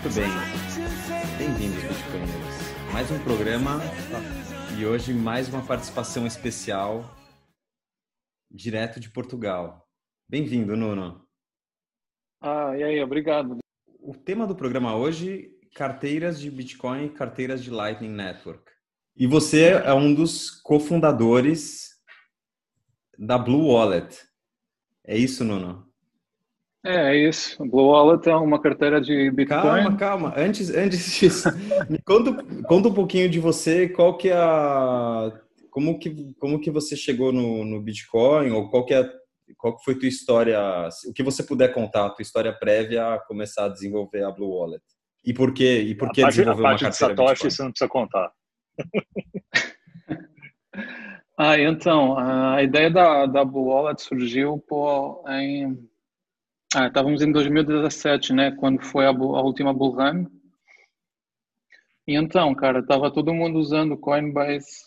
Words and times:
Muito 0.00 0.14
bem. 0.14 0.28
Bem-vindos, 1.38 1.82
Bitcoiners. 1.82 2.92
Mais 2.92 3.10
um 3.10 3.18
programa 3.18 3.80
e 4.78 4.86
hoje 4.86 5.12
mais 5.12 5.48
uma 5.48 5.60
participação 5.66 6.24
especial 6.24 7.16
direto 8.48 9.00
de 9.00 9.10
Portugal. 9.10 9.84
Bem-vindo, 10.28 10.76
Nuno. 10.76 11.26
Ah, 12.40 12.76
e 12.78 12.84
aí, 12.84 13.02
obrigado. 13.02 13.58
O 13.98 14.14
tema 14.14 14.46
do 14.46 14.54
programa 14.54 14.94
hoje, 14.94 15.50
carteiras 15.74 16.38
de 16.38 16.48
Bitcoin 16.48 17.06
e 17.06 17.10
carteiras 17.10 17.60
de 17.60 17.70
Lightning 17.70 18.12
Network. 18.14 18.70
E 19.16 19.26
você 19.26 19.70
é 19.84 19.92
um 19.92 20.14
dos 20.14 20.48
cofundadores 20.62 21.88
da 23.18 23.36
Blue 23.36 23.72
Wallet. 23.72 24.16
É 25.04 25.18
isso, 25.18 25.42
Nuno? 25.42 25.87
É, 26.88 27.10
é 27.10 27.28
isso. 27.28 27.62
Blue 27.66 27.88
Wallet 27.88 28.26
é 28.26 28.34
uma 28.34 28.58
carteira 28.58 28.98
de 28.98 29.30
Bitcoin. 29.30 29.60
Calma, 29.60 29.96
calma. 29.98 30.34
Antes, 30.34 30.74
antes 30.74 31.18
disso, 31.18 31.50
me 31.90 31.98
conta, 31.98 32.42
conta 32.66 32.88
um 32.88 32.94
pouquinho 32.94 33.28
de 33.28 33.38
você. 33.38 33.90
Qual 33.90 34.16
que 34.16 34.30
é 34.30 34.34
a, 34.34 35.30
como 35.70 35.98
que 35.98 36.32
como 36.38 36.58
que 36.58 36.70
você 36.70 36.96
chegou 36.96 37.30
no, 37.30 37.62
no 37.62 37.82
Bitcoin 37.82 38.52
ou 38.52 38.70
qual 38.70 38.86
que 38.86 38.94
é 38.94 39.06
qual 39.58 39.76
que 39.76 39.84
foi 39.84 39.98
tua 39.98 40.08
história? 40.08 40.58
O 41.06 41.12
que 41.12 41.22
você 41.22 41.42
puder 41.42 41.74
contar, 41.74 42.08
tua 42.10 42.22
história 42.22 42.54
prévia 42.54 43.14
a 43.14 43.18
começar 43.18 43.66
a 43.66 43.68
desenvolver 43.68 44.24
a 44.24 44.30
Blue 44.30 44.56
Wallet 44.56 44.82
e 45.22 45.34
por 45.34 45.52
quê? 45.52 45.82
E 45.82 45.94
por 45.94 46.10
que 46.10 46.24
desenvolver 46.24 46.62
uma 46.62 46.70
carteira 46.70 46.90
de 46.90 46.96
Satoshi 46.96 47.32
Bitcoin? 47.32 47.50
você 47.50 47.62
não 47.62 47.70
precisa 47.70 47.90
contar. 47.90 48.32
ah, 51.36 51.60
então 51.60 52.18
a 52.18 52.62
ideia 52.62 52.90
da 52.90 53.26
da 53.26 53.44
Blue 53.44 53.66
Wallet 53.66 54.00
surgiu 54.00 54.56
por 54.66 55.22
em 55.28 55.76
ah, 56.74 56.86
estávamos 56.86 57.22
em 57.22 57.32
2017, 57.32 58.34
né? 58.34 58.50
Quando 58.52 58.82
foi 58.82 59.06
a, 59.06 59.10
a 59.10 59.12
última 59.42 59.72
bull 59.72 59.92
run. 59.92 60.26
E 62.06 62.14
então, 62.14 62.54
cara, 62.54 62.80
estava 62.80 63.10
todo 63.10 63.32
mundo 63.32 63.58
usando 63.58 63.96
Coinbase. 63.96 64.86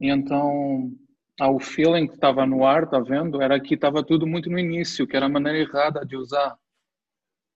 E 0.00 0.08
então, 0.08 0.90
ah, 1.38 1.50
o 1.50 1.60
feeling 1.60 2.06
que 2.06 2.14
estava 2.14 2.46
no 2.46 2.64
ar, 2.64 2.88
tá 2.88 2.98
vendo? 3.00 3.42
Era 3.42 3.60
que 3.60 3.74
estava 3.74 4.02
tudo 4.02 4.26
muito 4.26 4.48
no 4.48 4.58
início, 4.58 5.06
que 5.06 5.14
era 5.14 5.26
a 5.26 5.28
maneira 5.28 5.58
errada 5.58 6.06
de 6.06 6.16
usar. 6.16 6.56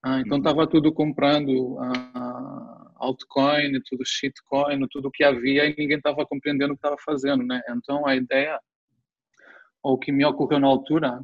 Ah, 0.03 0.19
então 0.19 0.37
estava 0.37 0.61
uhum. 0.61 0.67
tudo 0.67 0.93
comprando 0.93 1.79
ah, 1.79 2.91
altcoin, 2.97 3.81
tudo 3.89 4.05
shitcoin, 4.05 4.87
tudo 4.91 5.09
que 5.11 5.23
havia 5.23 5.65
e 5.65 5.75
ninguém 5.75 5.97
estava 5.97 6.23
compreendendo 6.25 6.73
o 6.73 6.75
que 6.75 6.85
estava 6.85 6.97
fazendo, 7.03 7.43
né? 7.43 7.61
Então 7.69 8.05
a 8.05 8.15
ideia, 8.15 8.59
ou 9.81 9.93
o 9.93 9.97
que 9.97 10.11
me 10.11 10.23
ocorreu 10.23 10.59
na 10.59 10.67
altura, 10.67 11.19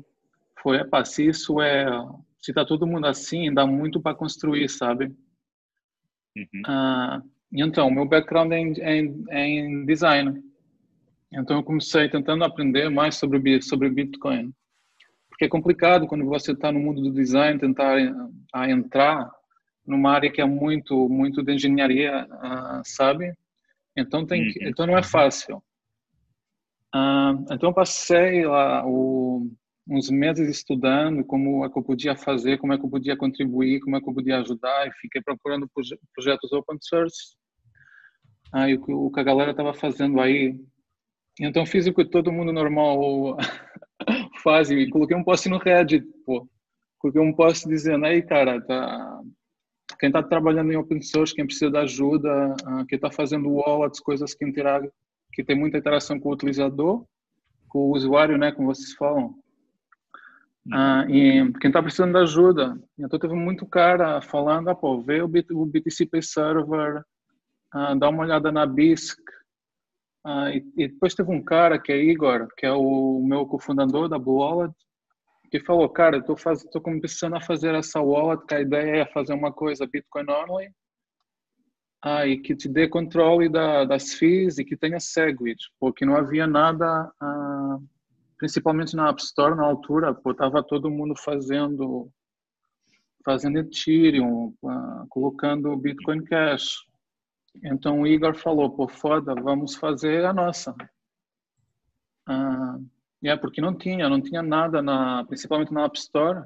foi, 0.62 0.78
epá, 0.78 1.06
se 1.06 1.28
isso 1.28 1.62
é 1.62 1.86
se 2.42 2.52
tá 2.54 2.66
todo 2.66 2.88
mundo 2.88 3.06
assim, 3.06 3.54
dá 3.54 3.66
muito 3.68 4.02
para 4.02 4.16
construir, 4.16 4.68
sabe? 4.68 5.16
Uhum. 6.36 6.62
Ah, 6.66 7.22
então, 7.54 7.92
meu 7.92 8.06
background 8.06 8.52
é 8.52 8.60
em, 8.60 8.74
é 8.80 8.96
em, 8.98 9.26
é 9.30 9.46
em, 9.48 9.86
design. 9.86 10.42
Então, 11.32 11.58
eu 11.58 11.64
comecei 11.64 12.10
tentando 12.10 12.44
aprender 12.44 12.90
mais 12.90 13.16
sobre 13.16 13.62
sobre 13.62 13.90
Bitcoin, 13.90 14.52
porque 15.30 15.46
é 15.46 15.50
complicado 15.50 16.08
quando 16.08 16.26
você 16.26 16.52
está 16.52 16.72
no 16.72 16.80
mundo 16.80 17.02
do 17.02 17.14
design 17.14 17.60
tentar 17.60 17.98
a 18.54 18.70
entrar 18.70 19.32
numa 19.86 20.12
área 20.12 20.32
que 20.32 20.42
é 20.42 20.46
muito 20.46 21.08
muito 21.10 21.44
de 21.44 21.54
engenharia, 21.54 22.26
uh, 22.26 22.82
sabe? 22.84 23.34
Então 23.96 24.26
tem 24.26 24.50
que, 24.50 24.64
uhum. 24.64 24.70
então 24.70 24.88
não 24.88 24.98
é 24.98 25.04
fácil. 25.04 25.58
Uh, 26.94 27.46
então 27.52 27.70
eu 27.70 27.74
passei 27.74 28.46
lá 28.46 28.86
o 28.86 29.50
uns 29.92 30.10
meses 30.10 30.50
estudando 30.50 31.22
como 31.26 31.66
é 31.66 31.70
que 31.70 31.78
eu 31.78 31.84
podia 31.84 32.16
fazer, 32.16 32.58
como 32.58 32.72
é 32.72 32.78
que 32.78 32.86
eu 32.86 32.90
podia 32.90 33.18
contribuir, 33.18 33.82
como 33.82 33.98
é 33.98 34.02
que 34.02 34.10
eu 34.10 34.14
podia 34.14 34.40
ajudar 34.40 34.88
e 34.88 34.92
fiquei 35.02 35.22
procurando 35.22 35.68
proje 35.68 36.00
projetos 36.16 36.54
open 36.54 36.78
source. 36.80 37.36
Aí 38.54 38.76
o, 38.76 39.08
o 39.08 39.12
que 39.12 39.20
a 39.20 39.24
galera 39.24 39.52
estava 39.52 39.74
fazendo 39.74 40.22
aí. 40.22 40.58
Então 41.42 41.66
fiz 41.66 41.88
o 41.88 41.94
que 41.94 42.06
todo 42.06 42.32
mundo 42.32 42.54
normal 42.54 43.36
faz 44.42 44.72
e 44.72 44.90
coloquei 44.90 45.16
um 45.16 45.26
post 45.26 45.50
no 45.50 45.58
Reddit, 45.58 46.08
pô. 46.26 46.48
Coloquei 46.98 47.22
um 47.22 47.34
post 47.34 47.68
dizendo 47.68 48.06
aí, 48.06 48.22
cara, 48.22 48.62
tá 48.62 49.22
quem 50.00 50.08
está 50.08 50.24
trabalhando 50.24 50.72
em 50.72 50.78
open 50.78 51.02
source, 51.02 51.36
quem 51.36 51.46
precisa 51.46 51.70
de 51.70 51.78
ajuda, 51.78 52.56
uh, 52.66 52.86
quem 52.88 52.96
está 52.96 53.12
fazendo 53.12 53.50
wallets, 53.50 54.00
coisas 54.00 54.34
que 54.34 54.46
interagem, 54.46 54.90
que 55.34 55.44
tem 55.44 55.56
muita 55.56 55.78
interação 55.78 56.18
com 56.18 56.30
o 56.30 56.32
utilizador, 56.32 57.06
com 57.68 57.80
o 57.80 57.92
usuário, 57.96 58.38
né, 58.38 58.52
como 58.52 58.74
vocês 58.74 58.94
falam, 58.94 59.36
ah, 60.72 61.06
e 61.10 61.52
quem 61.60 61.70
está 61.70 61.82
precisando 61.82 62.14
de 62.14 62.20
ajuda. 62.20 62.80
Então 62.98 63.18
teve 63.18 63.34
muito 63.34 63.66
cara 63.66 64.22
falando, 64.22 64.70
ah, 64.70 64.76
pô, 64.76 65.02
vê 65.02 65.22
o, 65.22 65.26
o 65.26 65.66
BTCP 65.66 66.22
Server, 66.22 67.04
ah, 67.74 67.96
dá 67.96 68.10
uma 68.10 68.24
olhada 68.24 68.52
na 68.52 68.66
BISC. 68.66 69.20
Ah, 70.24 70.52
e, 70.52 70.64
e, 70.78 70.88
depois 70.88 71.16
teve 71.16 71.32
um 71.32 71.44
cara 71.44 71.80
que 71.80 71.92
é 71.92 71.98
Igor, 71.98 72.48
que 72.56 72.66
é 72.66 72.72
o 72.72 73.24
meu 73.24 73.46
cofundador 73.46 74.08
da 74.08 74.20
Blue 74.20 74.38
Wallet, 74.38 74.74
que 75.50 75.60
falou, 75.60 75.90
cara, 75.90 76.18
eu 76.18 76.34
estou 76.34 76.82
começando 76.82 77.36
a 77.36 77.42
fazer 77.42 77.76
essa 77.76 78.00
wallet, 78.00 78.46
que 78.46 78.56
a 78.56 78.62
ideia 78.62 79.02
é 79.02 79.06
fazer 79.06 79.34
uma 79.34 79.52
coisa 79.52 79.88
Bitcoin 79.88 80.26
only, 80.30 80.72
ah, 82.04 82.26
e 82.26 82.40
que 82.40 82.56
te 82.56 82.70
dê 82.70 82.88
controle 82.88 83.50
da, 83.50 83.84
das 83.84 84.14
fees 84.14 84.58
e 84.60 84.66
que 84.66 84.78
tenha 84.78 85.00
Segwit, 85.00 85.60
porque 85.80 86.06
não 86.06 86.16
havia 86.16 86.48
nada 86.48 87.12
ah, 87.20 87.78
principalmente 88.42 88.96
na 88.96 89.08
App 89.08 89.22
Store 89.22 89.56
na 89.56 89.64
altura, 89.64 90.16
pô, 90.16 90.34
tava 90.34 90.64
todo 90.64 90.90
mundo 90.90 91.14
fazendo 91.16 92.12
fazendo 93.24 93.60
Ethereum, 93.60 94.52
uh, 94.64 95.06
colocando 95.10 95.78
Bitcoin 95.78 96.24
Cash. 96.24 96.88
Então 97.64 98.02
o 98.02 98.08
Igor 98.08 98.34
falou, 98.34 98.72
pô, 98.72 98.88
foda, 98.88 99.36
vamos 99.36 99.76
fazer 99.76 100.26
a 100.26 100.34
nossa. 100.34 100.72
Uh, 102.28 102.84
é, 103.24 103.38
porque 103.38 103.62
não 103.62 103.78
tinha, 103.78 104.10
não 104.10 104.20
tinha 104.20 104.42
nada, 104.42 104.82
na, 104.82 105.24
principalmente 105.26 105.72
na 105.72 105.86
App 105.86 106.00
Store, 106.00 106.44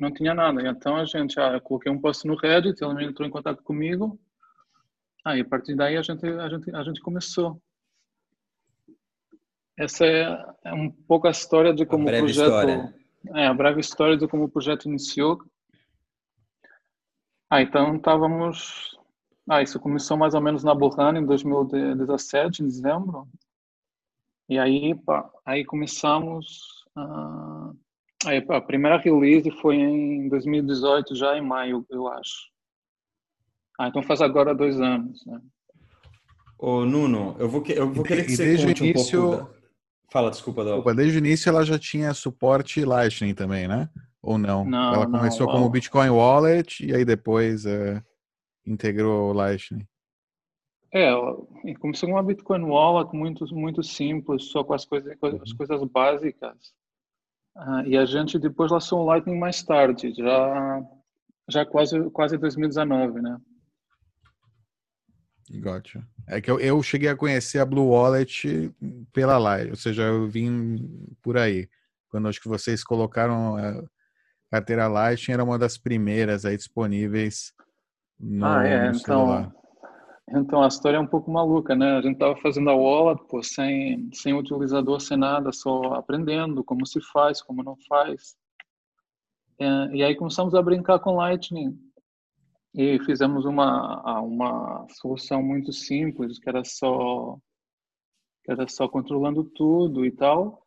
não 0.00 0.10
tinha 0.10 0.32
nada. 0.32 0.66
Então 0.66 0.96
a 0.96 1.04
gente, 1.04 1.38
ah, 1.38 1.52
eu 1.52 1.60
coloquei 1.60 1.92
um 1.92 2.00
post 2.00 2.26
no 2.26 2.34
Reddit, 2.34 2.82
ele 2.82 3.04
entrou 3.04 3.28
em 3.28 3.30
contato 3.30 3.62
comigo, 3.62 4.18
aí 5.22 5.42
a 5.42 5.44
partir 5.44 5.74
daí 5.74 5.98
a 5.98 6.02
gente, 6.02 6.26
a 6.26 6.48
gente, 6.48 6.74
a 6.74 6.82
gente 6.82 7.02
começou. 7.02 7.60
Essa 9.78 10.04
é, 10.04 10.44
é 10.64 10.74
um 10.74 10.90
pouco 10.90 11.28
a 11.28 11.30
história 11.30 11.72
de 11.72 11.86
como 11.86 12.08
o 12.08 12.10
projeto. 12.10 12.46
História. 12.46 12.94
É, 13.34 13.46
a 13.46 13.54
breve 13.54 13.80
história 13.80 14.16
de 14.16 14.26
como 14.26 14.44
o 14.44 14.48
projeto 14.48 14.86
iniciou. 14.86 15.38
Ah, 17.48 17.62
então 17.62 17.94
estávamos. 17.94 18.98
Ah, 19.48 19.62
isso 19.62 19.78
começou 19.78 20.16
mais 20.16 20.34
ou 20.34 20.40
menos 20.40 20.64
na 20.64 20.74
Burrana 20.74 21.20
em 21.20 21.24
2017, 21.24 22.62
em 22.62 22.66
dezembro. 22.66 23.28
E 24.48 24.58
aí, 24.58 24.96
pá, 24.96 25.30
aí 25.46 25.64
começamos. 25.64 26.84
Ah, 26.96 27.70
aí, 28.26 28.40
pá, 28.40 28.56
a 28.56 28.60
primeira 28.60 28.98
release 28.98 29.48
foi 29.52 29.76
em 29.76 30.28
2018, 30.28 31.14
já 31.14 31.38
em 31.38 31.40
maio, 31.40 31.86
eu 31.88 32.08
acho. 32.08 32.50
Ah, 33.78 33.86
então 33.86 34.02
faz 34.02 34.20
agora 34.20 34.56
dois 34.56 34.80
anos, 34.80 35.24
né? 35.24 35.40
Ô, 36.58 36.84
Nuno, 36.84 37.36
eu 37.38 37.48
vou, 37.48 37.62
eu 37.68 37.88
vou 37.88 38.04
querer 38.04 38.24
que 38.24 38.34
você 38.34 38.56
conte 38.56 38.84
início, 38.84 39.24
um 39.24 39.30
pouco. 39.30 39.52
Da... 39.52 39.57
Fala, 40.10 40.30
desculpa, 40.30 40.64
Dal. 40.64 40.82
Desde 40.94 41.18
o 41.18 41.20
início 41.20 41.48
ela 41.48 41.64
já 41.64 41.78
tinha 41.78 42.14
suporte 42.14 42.84
Lightning 42.84 43.34
também, 43.34 43.68
né? 43.68 43.88
Ou 44.22 44.38
não? 44.38 44.64
não 44.64 44.94
ela 44.94 45.06
começou 45.06 45.46
não, 45.46 45.54
como 45.54 45.70
Bitcoin 45.70 46.08
Wallet 46.08 46.84
e 46.84 46.94
aí 46.94 47.04
depois 47.04 47.66
é, 47.66 48.02
integrou 48.66 49.30
o 49.30 49.32
Lightning. 49.32 49.86
É, 50.92 51.10
começou 51.78 52.08
com 52.08 52.14
uma 52.14 52.22
Bitcoin 52.22 52.62
Wallet 52.62 53.14
muito, 53.14 53.44
muito 53.54 53.82
simples, 53.82 54.44
só 54.44 54.64
com 54.64 54.72
as 54.72 54.86
coisas, 54.86 55.14
com 55.18 55.26
as 55.26 55.34
uhum. 55.34 55.56
coisas 55.56 55.84
básicas. 55.84 56.72
Uh, 57.54 57.86
e 57.86 57.96
a 57.96 58.06
gente 58.06 58.38
depois 58.38 58.70
lançou 58.70 59.00
o 59.00 59.04
Lightning 59.04 59.38
mais 59.38 59.62
tarde, 59.62 60.14
já, 60.14 60.82
já 61.48 61.66
quase, 61.66 62.08
quase 62.10 62.38
2019, 62.38 63.20
né? 63.20 63.38
Gotcha. 65.50 66.06
É 66.26 66.40
que 66.40 66.50
eu, 66.50 66.60
eu 66.60 66.82
cheguei 66.82 67.08
a 67.08 67.16
conhecer 67.16 67.58
a 67.58 67.64
Blue 67.64 67.88
Wallet 67.88 68.72
pela 69.12 69.38
live, 69.38 69.70
ou 69.70 69.76
seja, 69.76 70.02
eu 70.02 70.28
vim 70.28 70.78
por 71.22 71.38
aí. 71.38 71.68
Quando 72.10 72.28
acho 72.28 72.40
que 72.40 72.48
vocês 72.48 72.84
colocaram 72.84 73.56
a 73.56 73.82
carteira 74.50 74.86
Lightning, 74.86 75.34
era 75.34 75.44
uma 75.44 75.58
das 75.58 75.78
primeiras 75.78 76.44
aí 76.44 76.56
disponíveis 76.56 77.52
no, 78.18 78.44
ah, 78.44 78.66
é, 78.66 78.90
no 78.90 78.96
então, 78.96 79.52
Então 80.30 80.62
a 80.62 80.68
história 80.68 80.96
é 80.96 81.00
um 81.00 81.06
pouco 81.06 81.30
maluca, 81.30 81.74
né? 81.74 81.96
A 81.96 82.02
gente 82.02 82.18
tava 82.18 82.36
fazendo 82.36 82.68
a 82.70 82.74
wallet, 82.74 83.22
pô, 83.28 83.42
sem, 83.42 84.10
sem 84.12 84.34
utilizador, 84.34 85.00
sem 85.00 85.16
nada, 85.16 85.52
só 85.52 85.94
aprendendo 85.94 86.64
como 86.64 86.86
se 86.86 87.00
faz, 87.12 87.40
como 87.40 87.62
não 87.62 87.76
faz. 87.88 88.36
É, 89.58 89.66
e 89.92 90.02
aí 90.02 90.14
começamos 90.14 90.54
a 90.54 90.62
brincar 90.62 90.98
com 90.98 91.16
Lightning 91.16 91.78
e 92.78 92.96
fizemos 93.04 93.44
uma 93.44 94.20
uma 94.20 94.86
solução 94.90 95.42
muito 95.42 95.72
simples 95.72 96.38
que 96.38 96.48
era 96.48 96.64
só 96.64 97.36
que 98.44 98.52
era 98.52 98.68
só 98.68 98.88
controlando 98.88 99.42
tudo 99.44 100.06
e 100.06 100.12
tal. 100.12 100.64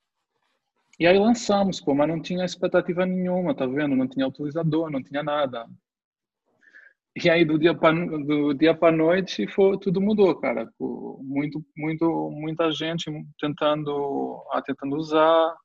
E 1.00 1.08
aí 1.08 1.18
lançamos 1.18 1.80
pô, 1.80 1.96
mas 1.96 2.10
não 2.10 2.22
tinha 2.22 2.44
expectativa 2.44 3.06
nenhuma 3.06 3.56
tá 3.56 3.66
vendo? 3.66 3.96
Não 3.96 4.08
tinha 4.10 4.28
utilizador 4.28 4.92
não 4.92 5.02
tinha 5.02 5.24
nada. 5.24 5.66
E 7.16 7.30
aí 7.30 7.46
do 7.46 7.58
dia 7.58 7.74
para 7.74 7.94
do 7.94 8.54
dia 8.54 8.76
para 8.76 8.96
noite 8.96 9.48
foi 9.48 9.78
tudo 9.80 10.02
mudou, 10.02 10.36
cara. 10.38 10.70
Muito 11.22 11.64
muito 11.78 12.30
muita 12.32 12.72
gente 12.72 13.06
tentando 13.40 14.46
ah, 14.52 14.62
tentando 14.62 14.98
usar 14.98 15.56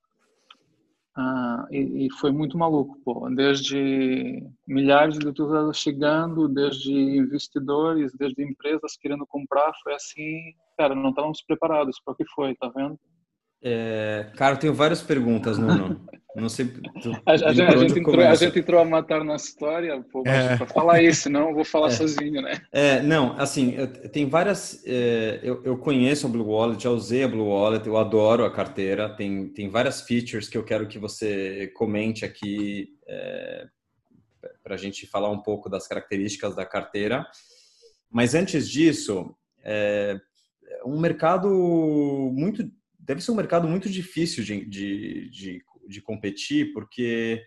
ah, 1.18 1.66
e, 1.70 2.06
e, 2.06 2.10
foi 2.12 2.30
muito 2.30 2.58
maluco, 2.58 2.98
pô. 3.02 3.28
Desde 3.30 4.46
milhares 4.66 5.18
de 5.18 5.26
utilizadores 5.26 5.78
chegando, 5.78 6.46
desde 6.46 6.92
investidores, 6.92 8.12
desde 8.18 8.44
empresas 8.44 8.98
querendo 8.98 9.26
comprar, 9.26 9.72
foi 9.82 9.94
assim, 9.94 10.54
cara, 10.76 10.94
não 10.94 11.08
estávamos 11.10 11.40
preparados 11.42 11.98
para 12.04 12.12
o 12.12 12.16
que 12.16 12.24
foi, 12.34 12.54
tá 12.56 12.68
vendo? 12.68 12.98
É, 13.62 14.30
cara, 14.36 14.54
eu 14.54 14.58
tenho 14.58 14.74
várias 14.74 15.02
perguntas, 15.02 15.58
Nuno. 15.58 16.06
Não 16.36 16.50
sei. 16.50 16.66
Tu, 16.66 17.12
a, 17.24 17.32
a, 17.32 17.36
gente, 17.36 17.62
a, 17.62 17.76
gente 17.78 17.98
entrou, 17.98 18.20
a, 18.20 18.34
gente, 18.34 18.58
entrou, 18.58 18.80
a 18.80 18.84
matar 18.84 19.24
na 19.24 19.36
história, 19.36 20.04
é. 20.26 20.56
para 20.56 20.66
falar 20.66 21.02
isso, 21.02 21.30
não 21.30 21.54
vou 21.54 21.64
falar 21.64 21.86
é. 21.88 21.92
sozinho, 21.92 22.42
né? 22.42 22.60
É, 22.70 23.00
não, 23.00 23.32
assim, 23.40 23.74
tem 24.12 24.28
várias. 24.28 24.82
É, 24.84 25.40
eu, 25.42 25.64
eu 25.64 25.78
conheço 25.78 26.26
a 26.26 26.30
Blue 26.30 26.46
Wallet, 26.46 26.82
já 26.82 26.90
usei 26.90 27.24
a 27.24 27.28
Blue 27.28 27.48
Wallet, 27.48 27.86
eu 27.86 27.96
adoro 27.96 28.44
a 28.44 28.50
carteira. 28.50 29.08
Tem, 29.08 29.48
tem 29.48 29.70
várias 29.70 30.02
features 30.02 30.46
que 30.46 30.58
eu 30.58 30.62
quero 30.62 30.86
que 30.86 30.98
você 30.98 31.72
comente 31.74 32.22
aqui 32.22 32.90
é, 33.08 33.66
para 34.62 34.74
a 34.74 34.78
gente 34.78 35.06
falar 35.06 35.30
um 35.30 35.40
pouco 35.40 35.70
das 35.70 35.88
características 35.88 36.54
da 36.54 36.66
carteira. 36.66 37.26
Mas 38.10 38.34
antes 38.34 38.68
disso, 38.68 39.34
é 39.64 40.20
um 40.84 41.00
mercado 41.00 41.48
muito 42.34 42.70
deve 43.06 43.20
ser 43.20 43.30
um 43.30 43.36
mercado 43.36 43.68
muito 43.68 43.88
difícil 43.88 44.42
de, 44.44 44.64
de, 44.66 45.30
de, 45.30 45.64
de 45.88 46.00
competir, 46.02 46.72
porque 46.72 47.40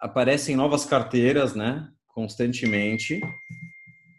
aparecem 0.00 0.54
novas 0.54 0.84
carteiras, 0.84 1.54
né, 1.54 1.88
constantemente, 2.06 3.20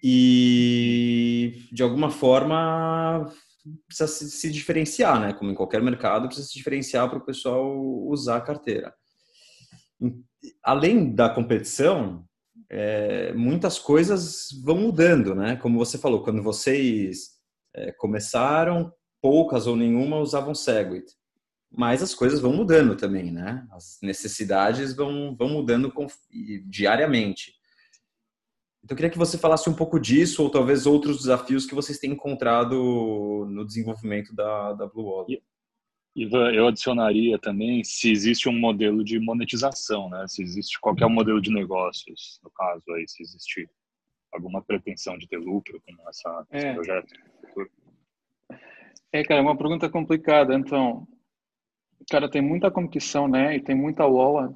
e 0.04 1.68
de 1.72 1.82
alguma 1.82 2.12
forma 2.12 3.32
precisa 3.88 4.08
se, 4.08 4.30
se 4.30 4.52
diferenciar, 4.52 5.20
né, 5.20 5.34
como 5.34 5.50
em 5.50 5.56
qualquer 5.56 5.82
mercado, 5.82 6.28
precisa 6.28 6.48
se 6.48 6.54
diferenciar 6.54 7.10
para 7.10 7.18
o 7.18 7.26
pessoal 7.26 7.76
usar 8.08 8.38
a 8.38 8.42
carteira. 8.42 8.94
Além 10.62 11.16
da 11.16 11.30
competição, 11.30 12.26
é, 12.70 13.34
muitas 13.34 13.80
coisas 13.80 14.50
vão 14.64 14.78
mudando, 14.78 15.34
né? 15.34 15.56
Como 15.56 15.78
você 15.78 15.98
falou, 15.98 16.24
quando 16.24 16.44
vocês 16.44 17.36
é, 17.74 17.92
começaram, 17.94 18.92
poucas 19.26 19.66
ou 19.66 19.76
nenhuma 19.76 20.20
usavam 20.20 20.54
Segwit. 20.54 21.12
Mas 21.76 22.04
as 22.04 22.14
coisas 22.14 22.40
vão 22.40 22.54
mudando 22.54 22.96
também, 22.96 23.32
né? 23.32 23.68
As 23.72 23.98
necessidades 24.04 24.96
vão, 24.96 25.36
vão 25.36 25.50
mudando 25.50 25.92
diariamente. 26.68 27.56
Então, 28.84 28.94
eu 28.94 28.96
queria 28.96 29.10
que 29.10 29.18
você 29.18 29.36
falasse 29.36 29.68
um 29.68 29.74
pouco 29.74 30.00
disso, 30.00 30.44
ou 30.44 30.50
talvez 30.52 30.86
outros 30.86 31.18
desafios 31.18 31.66
que 31.66 31.74
vocês 31.74 31.98
têm 31.98 32.12
encontrado 32.12 33.48
no 33.50 33.66
desenvolvimento 33.66 34.32
da, 34.36 34.74
da 34.74 34.86
Blue 34.86 35.08
Wallet. 35.08 35.44
Ivan, 36.16 36.52
eu 36.52 36.68
adicionaria 36.68 37.40
também 37.40 37.84
se 37.84 38.12
existe 38.12 38.48
um 38.48 38.54
modelo 38.54 39.04
de 39.04 39.20
monetização, 39.20 40.08
né? 40.08 40.24
Se 40.28 40.44
existe 40.44 40.80
qualquer 40.80 41.10
modelo 41.10 41.42
de 41.42 41.52
negócios, 41.52 42.40
no 42.44 42.52
caso 42.52 42.84
aí, 42.92 43.06
se 43.08 43.24
existe 43.24 43.68
alguma 44.32 44.62
pretensão 44.62 45.18
de 45.18 45.28
ter 45.28 45.38
lucro 45.38 45.82
com 45.82 46.10
essa, 46.10 46.46
é. 46.52 46.58
esse 46.60 46.74
projeto. 46.76 47.14
É, 49.16 49.24
cara, 49.24 49.40
é 49.40 49.42
uma 49.42 49.58
pergunta 49.58 49.90
complicada. 49.90 50.54
Então, 50.54 51.08
cara, 52.12 52.30
tem 52.30 52.42
muita 52.42 52.70
competição, 52.70 53.30
né? 53.30 53.56
E 53.56 53.64
tem 53.64 53.74
muita 53.74 54.06
wallet, 54.06 54.54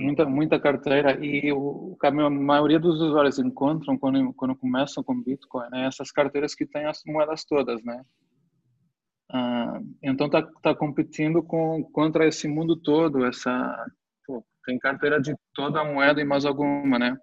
muita, 0.00 0.26
muita 0.26 0.58
carteira. 0.58 1.24
E 1.24 1.52
o, 1.52 1.96
a 2.02 2.30
maioria 2.30 2.80
dos 2.80 3.00
usuários 3.00 3.38
encontram 3.38 3.96
quando, 3.96 4.34
quando 4.34 4.56
começam 4.56 5.04
com 5.04 5.22
Bitcoin, 5.22 5.70
né? 5.70 5.86
Essas 5.86 6.10
carteiras 6.10 6.52
que 6.52 6.66
têm 6.66 6.84
as 6.86 7.00
moedas 7.06 7.44
todas, 7.44 7.80
né? 7.84 8.04
Ah, 9.32 9.78
então 10.02 10.28
tá, 10.28 10.42
tá 10.60 10.74
competindo 10.74 11.40
com 11.40 11.84
contra 11.92 12.26
esse 12.26 12.48
mundo 12.48 12.74
todo 12.74 13.24
essa 13.24 13.86
pô, 14.26 14.44
tem 14.64 14.76
carteira 14.80 15.20
de 15.20 15.32
toda 15.54 15.80
a 15.80 15.84
moeda 15.84 16.20
e 16.20 16.24
mais 16.24 16.44
alguma 16.44 16.98
né 16.98 17.16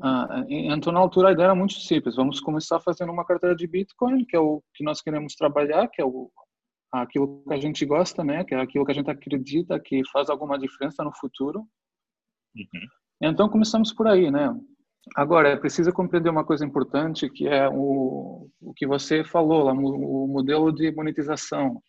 ah, 0.00 0.44
então, 0.48 0.92
na 0.92 1.00
altura, 1.00 1.28
a 1.28 1.32
ideia 1.32 1.46
era 1.46 1.54
muito 1.54 1.74
simples. 1.74 2.14
Vamos 2.14 2.40
começar 2.40 2.78
fazendo 2.80 3.10
uma 3.10 3.24
carteira 3.24 3.54
de 3.54 3.66
Bitcoin, 3.66 4.24
que 4.24 4.36
é 4.36 4.40
o 4.40 4.62
que 4.74 4.84
nós 4.84 5.00
queremos 5.00 5.34
trabalhar, 5.34 5.88
que 5.88 6.00
é 6.00 6.04
o, 6.04 6.30
aquilo 6.92 7.42
que 7.46 7.54
a 7.54 7.60
gente 7.60 7.84
gosta, 7.84 8.22
né? 8.22 8.44
Que 8.44 8.54
é 8.54 8.60
aquilo 8.60 8.84
que 8.84 8.92
a 8.92 8.94
gente 8.94 9.10
acredita 9.10 9.80
que 9.80 10.02
faz 10.12 10.30
alguma 10.30 10.58
diferença 10.58 11.02
no 11.02 11.12
futuro. 11.12 11.60
Uhum. 12.54 12.86
Então, 13.22 13.48
começamos 13.48 13.92
por 13.92 14.06
aí, 14.06 14.30
né? 14.30 14.54
Agora, 15.16 15.48
é 15.48 15.56
preciso 15.56 15.92
compreender 15.92 16.30
uma 16.30 16.44
coisa 16.44 16.64
importante, 16.64 17.28
que 17.28 17.48
é 17.48 17.68
o, 17.68 18.48
o 18.60 18.74
que 18.74 18.86
você 18.86 19.24
falou 19.24 19.64
lá, 19.64 19.72
o 19.72 20.28
modelo 20.28 20.70
de 20.70 20.92
monetização. 20.92 21.82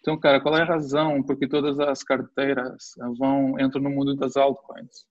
Então, 0.00 0.18
cara, 0.20 0.40
qual 0.40 0.56
é 0.56 0.62
a 0.62 0.66
razão 0.66 1.22
por 1.22 1.36
que 1.36 1.48
todas 1.48 1.80
as 1.80 2.02
carteiras 2.02 2.90
vão 3.18 3.58
entram 3.58 3.82
no 3.82 3.90
mundo 3.90 4.14
das 4.14 4.36
altcoins? 4.36 5.06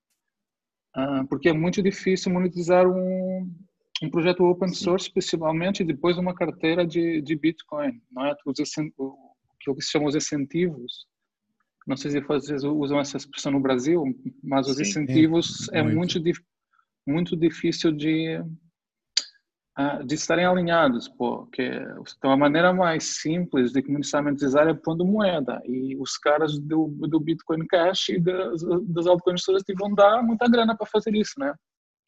Ah, 0.96 1.26
porque 1.28 1.50
é 1.50 1.54
muito 1.54 1.82
difícil 1.82 2.32
monetizar 2.32 2.88
um, 2.88 3.52
um 4.02 4.10
projeto 4.10 4.44
open 4.44 4.70
source, 4.70 5.12
principalmente 5.12 5.84
depois 5.84 6.16
de 6.16 6.22
uma 6.22 6.36
carteira 6.36 6.86
de, 6.86 7.22
de 7.22 7.36
Bitcoin, 7.36 8.02
não 8.12 8.26
é? 8.26 8.36
Os, 8.46 8.60
o 9.68 9.76
que 9.76 9.82
se 9.82 9.92
chama 9.92 10.08
os 10.08 10.16
incentivos. 10.16 11.08
Não 11.88 11.98
sei 11.98 12.12
se 12.12 12.22
vocês 12.22 12.64
usam 12.64 13.00
essa 13.00 13.18
expressão 13.18 13.52
no 13.52 13.60
Brasil, 13.60 14.04
mas 14.42 14.68
os 14.68 14.78
Sim, 14.78 14.84
incentivos 14.84 15.70
é, 15.74 15.80
é 15.80 15.84
muito, 15.84 16.22
muito 17.06 17.36
difícil 17.36 17.92
de 17.92 18.40
de 20.06 20.14
estarem 20.14 20.46
alinhados, 20.46 21.08
porque 21.08 21.64
então 22.18 22.32
a 22.32 22.38
maneira 22.38 22.72
mais 22.72 23.22
simples 23.22 23.72
de 23.72 23.84
monetizar 24.22 24.68
é 24.68 24.74
pondo 24.74 25.04
moeda 25.04 25.60
e 25.66 25.96
os 25.98 26.16
caras 26.16 26.60
do, 26.60 26.88
do 27.08 27.20
Bitcoin 27.20 27.66
Cash 27.66 28.10
e 28.10 28.20
das, 28.20 28.62
das 28.88 29.08
altcoins 29.08 29.42
vão 29.78 29.94
dar 29.96 30.22
muita 30.22 30.48
grana 30.48 30.78
para 30.78 30.86
fazer 30.86 31.16
isso, 31.16 31.40
né? 31.40 31.56